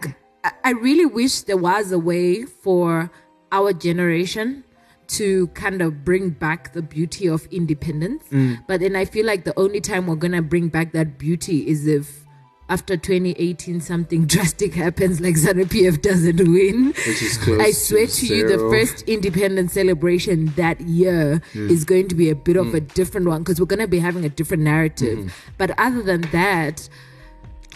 I, 0.44 0.52
I 0.64 0.70
really 0.70 1.04
wish 1.06 1.40
there 1.42 1.56
was 1.58 1.92
a 1.92 1.98
way 1.98 2.44
for 2.44 3.10
our 3.52 3.72
generation 3.72 4.64
to 5.08 5.48
kind 5.48 5.82
of 5.82 6.04
bring 6.04 6.30
back 6.30 6.72
the 6.72 6.82
beauty 6.82 7.28
of 7.28 7.46
independence. 7.50 8.24
Mm. 8.32 8.64
But 8.66 8.80
then 8.80 8.96
I 8.96 9.04
feel 9.04 9.26
like 9.26 9.44
the 9.44 9.56
only 9.58 9.80
time 9.80 10.06
we're 10.06 10.16
gonna 10.16 10.42
bring 10.42 10.68
back 10.68 10.92
that 10.92 11.18
beauty 11.18 11.68
is 11.68 11.86
if 11.86 12.25
after 12.68 12.96
2018 12.96 13.80
something 13.80 14.26
drastic 14.34 14.74
happens 14.74 15.20
like 15.20 15.34
Zanu 15.36 15.64
PF 15.66 16.02
doesn't 16.02 16.38
win. 16.38 16.86
Which 16.88 17.22
is 17.22 17.38
close 17.38 17.60
I 17.60 17.70
swear 17.70 18.06
to, 18.06 18.26
you, 18.26 18.48
the 18.48 18.58
first 18.58 19.02
independence 19.08 19.72
celebration 19.72 20.46
that 20.56 20.80
year 20.80 21.40
Mm. 21.54 21.70
is 21.70 21.84
going 21.84 22.08
to 22.08 22.14
be 22.14 22.28
a 22.30 22.34
bit 22.34 22.56
of 22.56 22.74
a 22.74 22.80
different 22.80 23.26
one 23.28 23.42
because 23.42 23.60
we're 23.60 23.66
going 23.66 23.78
to 23.80 23.86
be 23.88 23.98
having 24.00 24.24
a 24.24 24.28
different 24.28 24.62
narrative. 24.64 25.18
Mhm. 25.18 25.30
But 25.58 25.78
other 25.78 26.02
than 26.02 26.22
that, 26.32 26.88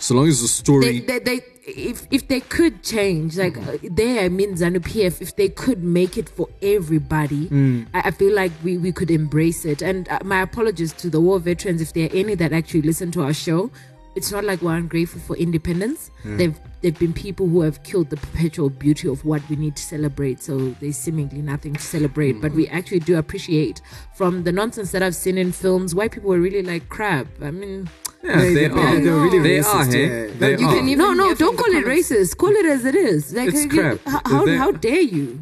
So 0.01 0.15
long 0.15 0.29
as 0.29 0.41
the 0.41 0.49
story. 0.49 0.85
they, 0.85 0.99
they, 1.01 1.19
they 1.19 1.41
if 1.67 2.07
if 2.11 2.27
they 2.27 2.41
could 2.41 2.83
change 2.83 3.37
like 3.37 3.57
uh, 3.59 3.77
there 3.83 4.25
I 4.25 4.29
mean 4.29 4.55
Zanu 4.55 4.81
PF 4.81 5.21
if 5.21 5.37
they 5.37 5.49
could 5.51 5.85
make 5.85 6.17
it 6.17 6.29
for 6.29 6.49
everybody 6.63 7.47
Mm. 7.49 7.87
I, 7.95 8.01
I 8.09 8.11
feel 8.11 8.35
like 8.35 8.51
we, 8.65 8.77
we 8.79 8.91
could 8.93 9.11
embrace 9.11 9.65
it 9.65 9.83
and 9.83 10.09
uh, 10.09 10.19
my 10.25 10.41
apologies 10.43 10.93
to 10.95 11.11
the 11.11 11.21
war 11.21 11.39
veterans 11.39 11.81
if 11.83 11.93
there 11.93 12.07
are 12.09 12.17
any 12.17 12.35
that 12.37 12.53
actually 12.53 12.83
listen 12.83 13.13
to 13.13 13.23
our 13.23 13.33
show 13.35 13.71
it's 14.17 14.33
not 14.33 14.43
like 14.45 14.61
we're 14.63 14.77
ungrateful 14.77 15.21
for 15.21 15.37
independence 15.37 16.11
Mm. 16.25 16.37
they've 16.39 16.59
they've 16.83 16.99
been 16.99 17.13
people 17.13 17.47
who 17.49 17.61
have 17.63 17.83
killed 17.83 18.11
the 18.11 18.17
perpetual 18.17 18.69
beauty 18.69 19.09
of 19.09 19.25
what 19.25 19.41
we 19.49 19.57
need 19.57 19.75
to 19.77 19.83
celebrate 19.83 20.43
so 20.43 20.59
there's 20.81 20.97
seemingly 20.97 21.41
nothing 21.43 21.73
to 21.75 21.81
celebrate 21.81 22.41
but 22.41 22.53
we 22.53 22.69
actually 22.69 22.99
do 23.01 23.17
appreciate 23.17 23.81
from 24.15 24.43
the 24.45 24.53
nonsense 24.53 24.91
that 24.93 25.03
I've 25.03 25.15
seen 25.15 25.39
in 25.39 25.53
films 25.53 25.95
why 25.95 26.09
people 26.09 26.29
were 26.31 26.41
really 26.41 26.63
like 26.63 26.89
crap 26.89 27.27
I 27.41 27.51
mean 27.51 27.89
Yeah, 28.23 28.37
they, 28.37 28.55
they- 28.55 28.67
are. 28.67 29.01
they're 29.01 29.15
really 29.27 29.39
they 29.39 29.59
racist, 29.61 29.75
are, 29.75 29.85
hey? 29.87 30.27
yeah. 30.27 30.33
They 30.39 30.51
You 30.59 30.69
are. 30.69 30.75
can 30.75 30.99
no, 30.99 31.13
no, 31.15 31.35
don't 31.35 31.57
call 31.57 31.73
it 31.81 31.87
racist. 31.87 32.37
Call 32.37 32.51
it 32.51 32.67
as 32.67 32.85
it 32.85 32.95
is. 32.95 33.33
Like, 33.33 33.49
It's 33.49 33.65
you- 33.65 33.71
crap. 33.71 33.99
How, 34.05 34.21
how, 34.27 34.47
how 34.59 34.71
dare 34.73 35.01
you? 35.01 35.41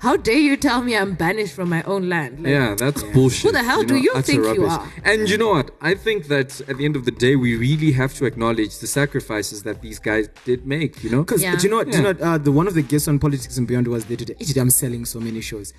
How 0.00 0.16
dare 0.16 0.38
you 0.38 0.56
tell 0.56 0.80
me 0.80 0.96
I'm 0.96 1.12
banished 1.14 1.54
from 1.54 1.68
my 1.68 1.82
own 1.82 2.08
land? 2.08 2.42
Like, 2.42 2.50
yeah, 2.50 2.74
that's 2.74 3.02
bullshit. 3.02 3.42
Who 3.42 3.52
the 3.52 3.62
hell 3.62 3.82
do 3.84 3.94
know, 3.94 4.00
you 4.00 4.12
utter 4.12 4.22
think 4.22 4.54
you 4.56 4.64
are? 4.64 4.90
And 5.04 5.28
you 5.28 5.36
know 5.36 5.50
what? 5.50 5.72
I 5.82 5.94
think 5.94 6.28
that 6.28 6.58
at 6.62 6.78
the 6.78 6.86
end 6.86 6.96
of 6.96 7.04
the 7.04 7.10
day, 7.10 7.36
we 7.36 7.54
really 7.54 7.92
have 7.92 8.14
to 8.14 8.24
acknowledge 8.24 8.78
the 8.78 8.86
sacrifices 8.86 9.62
that 9.64 9.82
these 9.82 9.98
guys 9.98 10.28
did 10.46 10.66
make. 10.66 11.04
You 11.04 11.10
know, 11.10 11.22
Because 11.22 11.42
do 11.42 11.48
you 11.48 11.68
know, 11.68 11.84
do 11.84 11.98
you 11.98 12.02
know, 12.02 12.14
uh, 12.18 12.38
the 12.38 12.50
one 12.50 12.66
of 12.66 12.72
the 12.72 12.80
guests 12.80 13.08
on 13.08 13.18
Politics 13.18 13.58
and 13.58 13.68
Beyond 13.68 13.88
was 13.88 14.06
there 14.06 14.16
today. 14.16 14.36
I'm 14.58 14.70
selling 14.70 15.04
so 15.04 15.20
many 15.20 15.42
shows. 15.42 15.74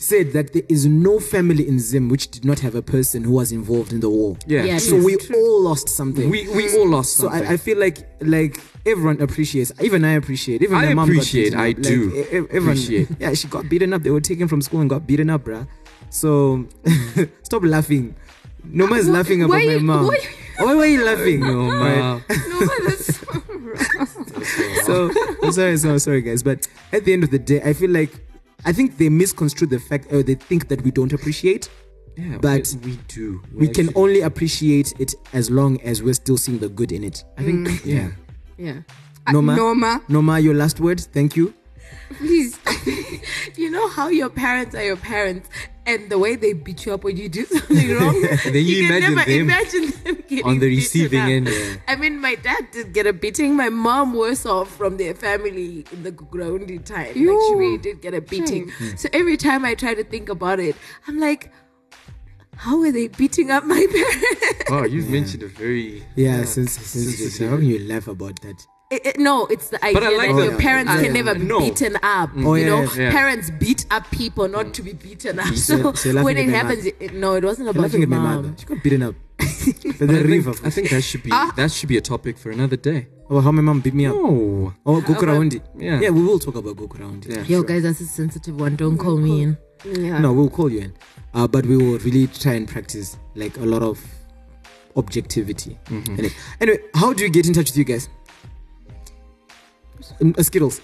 Said 0.00 0.32
that 0.32 0.52
there 0.52 0.62
is 0.68 0.86
no 0.86 1.18
family 1.18 1.66
in 1.66 1.80
Zim 1.80 2.08
which 2.08 2.30
did 2.30 2.44
not 2.44 2.60
have 2.60 2.76
a 2.76 2.82
person 2.82 3.24
who 3.24 3.32
was 3.32 3.50
involved 3.50 3.92
in 3.92 3.98
the 3.98 4.08
war. 4.08 4.36
Yeah. 4.46 4.62
Yeah, 4.62 4.78
so 4.78 4.94
we 4.96 5.16
true. 5.16 5.34
all 5.36 5.60
lost 5.62 5.88
something. 5.88 6.30
We- 6.30 6.46
we 6.48 6.70
all 6.78 6.88
lost 6.88 7.16
So 7.16 7.24
something. 7.28 7.48
I, 7.48 7.54
I 7.54 7.56
feel 7.56 7.78
like 7.78 8.08
like 8.20 8.60
everyone 8.86 9.20
appreciates. 9.20 9.72
Even 9.82 10.04
I 10.04 10.12
appreciate. 10.12 10.62
Even 10.62 10.76
I 10.78 10.86
my 10.86 10.94
mom 10.94 11.08
appreciate, 11.10 11.52
Got 11.52 11.64
beaten 11.66 11.66
I 11.66 11.70
up. 11.70 11.82
do 11.82 12.10
Like, 12.16 12.26
everyone, 12.32 12.68
appreciate. 12.70 13.08
Yeah, 13.18 13.34
she 13.34 13.48
got 13.48 13.68
beaten 13.68 13.92
up. 13.92 14.02
They 14.04 14.10
were 14.10 14.20
taken 14.20 14.46
from 14.46 14.62
school 14.62 14.80
and 14.80 14.88
got 14.88 15.04
beaten 15.04 15.30
up, 15.30 15.44
bruh. 15.44 15.66
So 16.10 16.66
stop 17.42 17.64
laughing. 17.64 18.14
No 18.64 18.86
man's 18.86 19.06
Why- 19.08 19.14
laughing 19.14 19.42
about 19.42 19.54
why 19.54 19.66
my 19.66 19.78
mom. 19.78 20.06
why- 20.06 20.20
Why, 20.58 20.74
why 20.74 20.82
are 20.82 20.86
you 20.86 21.04
laughing? 21.04 21.40
No, 21.40 21.70
ma. 21.82 22.20
so 24.86 25.10
I'm 25.42 25.52
sorry, 25.52 25.76
so 25.76 25.98
sorry, 25.98 26.22
guys. 26.22 26.42
But 26.42 26.66
at 26.92 27.04
the 27.04 27.12
end 27.12 27.22
of 27.24 27.30
the 27.30 27.38
day, 27.38 27.62
I 27.62 27.72
feel 27.74 27.90
like 27.90 28.10
I 28.64 28.72
think 28.72 28.98
they 28.98 29.08
misconstrue 29.08 29.68
the 29.68 29.78
fact, 29.78 30.12
or 30.12 30.22
they 30.22 30.34
think 30.34 30.68
that 30.68 30.82
we 30.82 30.90
don't 30.90 31.12
appreciate. 31.12 31.68
Yeah, 32.16 32.38
but 32.40 32.74
we, 32.82 32.90
we 32.92 32.96
do. 33.08 33.40
we 33.54 33.68
can 33.68 33.88
actually- 33.88 34.02
only 34.02 34.20
appreciate 34.22 34.92
it 34.98 35.14
as 35.32 35.50
long 35.50 35.80
as 35.82 36.02
we're 36.02 36.14
still 36.14 36.36
seeing 36.36 36.58
the 36.58 36.68
good 36.68 36.90
in 36.90 37.04
it. 37.04 37.22
I 37.36 37.42
think. 37.44 37.68
Mm. 37.68 37.86
Yeah. 37.86 38.10
Yeah. 38.58 38.80
Uh, 39.26 39.32
Norma, 39.32 39.54
Norma, 39.56 40.02
Norma, 40.08 40.40
your 40.40 40.54
last 40.54 40.80
word. 40.80 41.00
Thank 41.00 41.36
you. 41.36 41.54
please. 42.18 42.58
You 43.56 43.70
know 43.70 43.88
how 43.88 44.08
your 44.08 44.28
parents 44.28 44.74
are 44.76 44.84
your 44.84 44.96
parents, 44.96 45.48
and 45.88 46.10
the 46.10 46.18
way 46.18 46.36
they 46.36 46.52
beat 46.52 46.84
you 46.86 46.92
up 46.94 47.02
when 47.02 47.16
you 47.16 47.28
do 47.28 47.44
something 47.46 47.90
wrong. 47.98 48.20
Then 48.44 48.64
you 48.70 48.86
can 48.86 49.02
imagine 49.02 49.14
never 49.16 49.30
them 49.30 49.40
imagine 49.40 49.86
them 50.04 50.14
getting 50.28 50.44
on 50.44 50.58
the 50.58 50.66
receiving 50.68 51.20
up. 51.20 51.28
end. 51.36 51.48
Yeah. 51.48 51.76
I 51.88 51.96
mean, 51.96 52.20
my 52.20 52.34
dad 52.36 52.68
did 52.70 52.92
get 52.92 53.06
a 53.06 53.12
beating. 53.12 53.56
My 53.56 53.70
mom 53.70 54.12
worse 54.14 54.44
off 54.46 54.68
from 54.76 54.98
their 54.98 55.14
family 55.14 55.84
in 55.92 56.02
the 56.02 56.12
Groundi 56.12 56.78
time. 56.84 57.08
Like 57.08 57.16
she 57.48 57.54
really 57.56 57.78
did 57.78 58.02
get 58.02 58.12
a 58.14 58.20
beating. 58.20 58.70
Shame. 58.70 58.96
So 58.96 59.08
every 59.12 59.36
time 59.36 59.64
I 59.64 59.74
try 59.74 59.94
to 59.94 60.04
think 60.04 60.28
about 60.28 60.60
it, 60.60 60.76
I'm 61.08 61.18
like, 61.18 61.50
how 62.56 62.82
are 62.82 62.92
they 62.92 63.08
beating 63.08 63.50
up 63.50 63.64
my 63.64 63.86
parents? 63.92 64.70
Wow, 64.70 64.84
you've 64.84 65.08
mentioned 65.08 65.42
a 65.44 65.48
very 65.48 66.04
Yeah, 66.16 66.44
since 66.44 66.72
since 66.72 67.16
sensitive- 67.16 67.50
how 67.50 67.56
can 67.56 67.66
you 67.66 67.78
laugh 67.88 68.08
about 68.08 68.40
that? 68.42 68.66
It- 68.90 69.04
it- 69.04 69.18
no, 69.18 69.44
it's 69.46 69.68
the 69.68 69.84
idea 69.84 70.16
like 70.16 70.30
that 70.30 70.36
the- 70.36 70.44
your 70.44 70.56
parents 70.58 70.90
I- 70.90 71.02
can 71.04 71.12
never 71.12 71.34
be 71.34 71.44
no. 71.44 71.58
beaten 71.60 71.96
up. 72.02 72.30
Oh, 72.38 72.54
you 72.54 72.64
yeah, 72.64 72.70
know, 72.70 72.82
yeah, 72.84 73.00
yeah. 73.02 73.10
parents 73.10 73.50
beat 73.60 73.84
up 73.90 74.10
people 74.10 74.48
not 74.48 74.72
to 74.74 74.82
be 74.82 74.94
beaten 74.94 75.38
up. 75.38 75.54
So- 75.54 75.76
So, 75.82 75.92
so 75.92 76.22
when 76.24 76.38
it 76.38 76.48
happens, 76.48 76.86
it, 76.86 77.12
no, 77.12 77.34
it 77.34 77.44
wasn't 77.44 77.66
You're 77.66 77.72
about 77.72 77.82
laughing 77.82 78.00
your 78.00 78.06
at 78.08 78.16
my 78.16 78.16
mom. 78.16 78.36
mother. 78.36 78.54
She 78.58 78.64
got 78.64 78.82
beaten 78.82 79.02
up. 79.02 79.14
the 79.38 80.06
I, 80.08 80.22
river. 80.22 80.52
think, 80.54 80.66
I 80.66 80.70
think 80.70 80.88
that 80.90 81.02
should 81.02 81.22
be 81.22 81.30
Ah. 81.32 81.52
that 81.56 81.70
should 81.70 81.88
be 81.90 81.98
a 81.98 82.00
topic 82.00 82.38
for 82.38 82.50
another 82.50 82.76
day. 82.76 83.08
Oh, 83.28 83.40
how 83.40 83.52
my 83.52 83.60
mom 83.60 83.80
beat 83.80 83.92
me 83.94 84.06
up. 84.06 84.14
No. 84.16 84.72
Oh, 84.86 85.00
Goku 85.02 85.22
about- 85.22 85.36
Raundi. 85.36 85.60
Yeah. 85.76 86.00
yeah, 86.00 86.08
we 86.08 86.22
will 86.24 86.38
talk 86.38 86.54
about 86.56 86.74
Gukurahundi. 86.76 87.28
Yeah. 87.28 87.42
Yo, 87.46 87.62
guys, 87.62 87.82
that's 87.82 88.00
a 88.00 88.06
sensitive 88.06 88.58
one. 88.58 88.74
Don't 88.76 88.96
call 88.96 89.18
me 89.18 89.42
in. 89.42 89.58
Yeah. 89.84 90.18
No, 90.18 90.32
we'll 90.32 90.48
call 90.48 90.72
you 90.72 90.80
in. 90.80 90.92
Uh, 91.34 91.46
but 91.46 91.66
we 91.66 91.76
will 91.76 91.98
really 91.98 92.26
try 92.28 92.54
and 92.54 92.66
practice 92.66 93.18
like 93.36 93.54
a 93.58 93.66
lot 93.66 93.82
of 93.82 94.00
objectivity. 94.96 95.78
Mm-hmm. 95.90 96.14
Anyway, 96.18 96.34
anyway, 96.60 96.78
how 96.94 97.12
do 97.12 97.22
you 97.22 97.30
get 97.30 97.46
in 97.46 97.52
touch 97.52 97.68
with 97.70 97.76
you 97.76 97.84
guys? 97.84 98.08
Uh, 100.20 100.42
Skittles. 100.42 100.80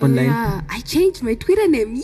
Online. 0.00 0.26
Yeah, 0.26 0.60
I 0.68 0.80
changed 0.80 1.22
my 1.22 1.34
Twitter 1.34 1.66
name. 1.68 1.94
Yay! 1.96 2.02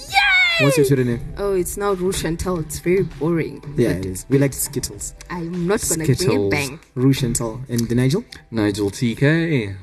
What's 0.60 0.76
your 0.78 0.86
Twitter 0.86 1.04
name? 1.04 1.20
Oh, 1.36 1.54
it's 1.54 1.76
now 1.76 1.92
Rouge 1.92 2.24
and 2.24 2.38
Tell. 2.38 2.58
It's 2.58 2.78
very 2.78 3.02
boring. 3.02 3.62
Yeah, 3.76 3.88
but 3.88 3.96
it 3.98 4.06
is. 4.06 4.26
We 4.30 4.38
like 4.38 4.52
Skittles. 4.54 5.14
I'm 5.28 5.66
not 5.66 5.80
gonna 5.82 6.04
bring 6.04 6.10
it 6.10 6.18
Skittles. 6.18 6.50
back. 6.50 6.78
Rouge 6.94 7.22
and 7.22 7.36
Tell. 7.36 7.60
And 7.68 7.80
the 7.88 7.94
Nigel? 7.94 8.24
Nigel 8.50 8.90
TK. 8.90 9.76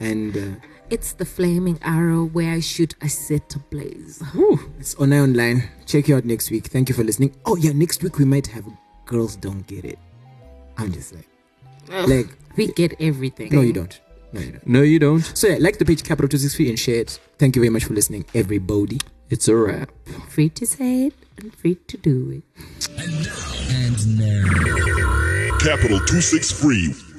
And 0.00 0.36
uh, 0.36 0.66
It's 0.90 1.12
the 1.14 1.24
flaming 1.24 1.78
arrow 1.82 2.24
where 2.26 2.52
I 2.52 2.60
shoot 2.60 2.94
a 3.00 3.08
set 3.08 3.54
ablaze. 3.54 4.22
it's 4.78 4.94
on 4.96 5.12
online. 5.14 5.68
Check 5.86 6.08
you 6.08 6.16
out 6.16 6.24
next 6.26 6.50
week. 6.50 6.66
Thank 6.66 6.88
you 6.90 6.94
for 6.94 7.04
listening. 7.04 7.34
Oh, 7.46 7.56
yeah, 7.56 7.72
next 7.72 8.02
week 8.02 8.18
we 8.18 8.24
might 8.26 8.46
have 8.48 8.64
Girls 9.06 9.36
Don't 9.36 9.66
Get 9.66 9.84
It. 9.86 9.98
I'm 10.76 10.92
just 10.92 11.14
like, 11.14 11.28
like, 12.08 12.28
We 12.56 12.66
get 12.72 12.94
everything. 13.00 13.52
no, 13.54 13.60
you 13.62 13.72
don't. 13.72 13.98
No, 14.34 14.40
you 14.40 14.50
don't. 14.50 14.66
No, 14.66 14.82
you 14.82 14.98
don't. 14.98 15.20
So, 15.20 15.46
yeah, 15.46 15.58
like 15.60 15.78
the 15.78 15.84
page 15.84 16.02
Capital 16.02 16.28
263 16.28 16.68
and 16.70 16.78
share 16.78 16.96
it. 16.96 17.20
Thank 17.38 17.54
you 17.54 17.62
very 17.62 17.70
much 17.70 17.84
for 17.84 17.94
listening, 17.94 18.24
everybody. 18.34 18.98
It's 19.30 19.46
a 19.46 19.54
wrap. 19.54 19.92
Free 20.28 20.48
to 20.50 20.66
say 20.66 21.06
it 21.06 21.14
and 21.38 21.54
free 21.54 21.76
to 21.86 21.96
do 21.96 22.42
it. 22.42 22.42
And 22.98 24.18
no 24.18 24.42
Capital 25.60 26.00
263 26.00 27.13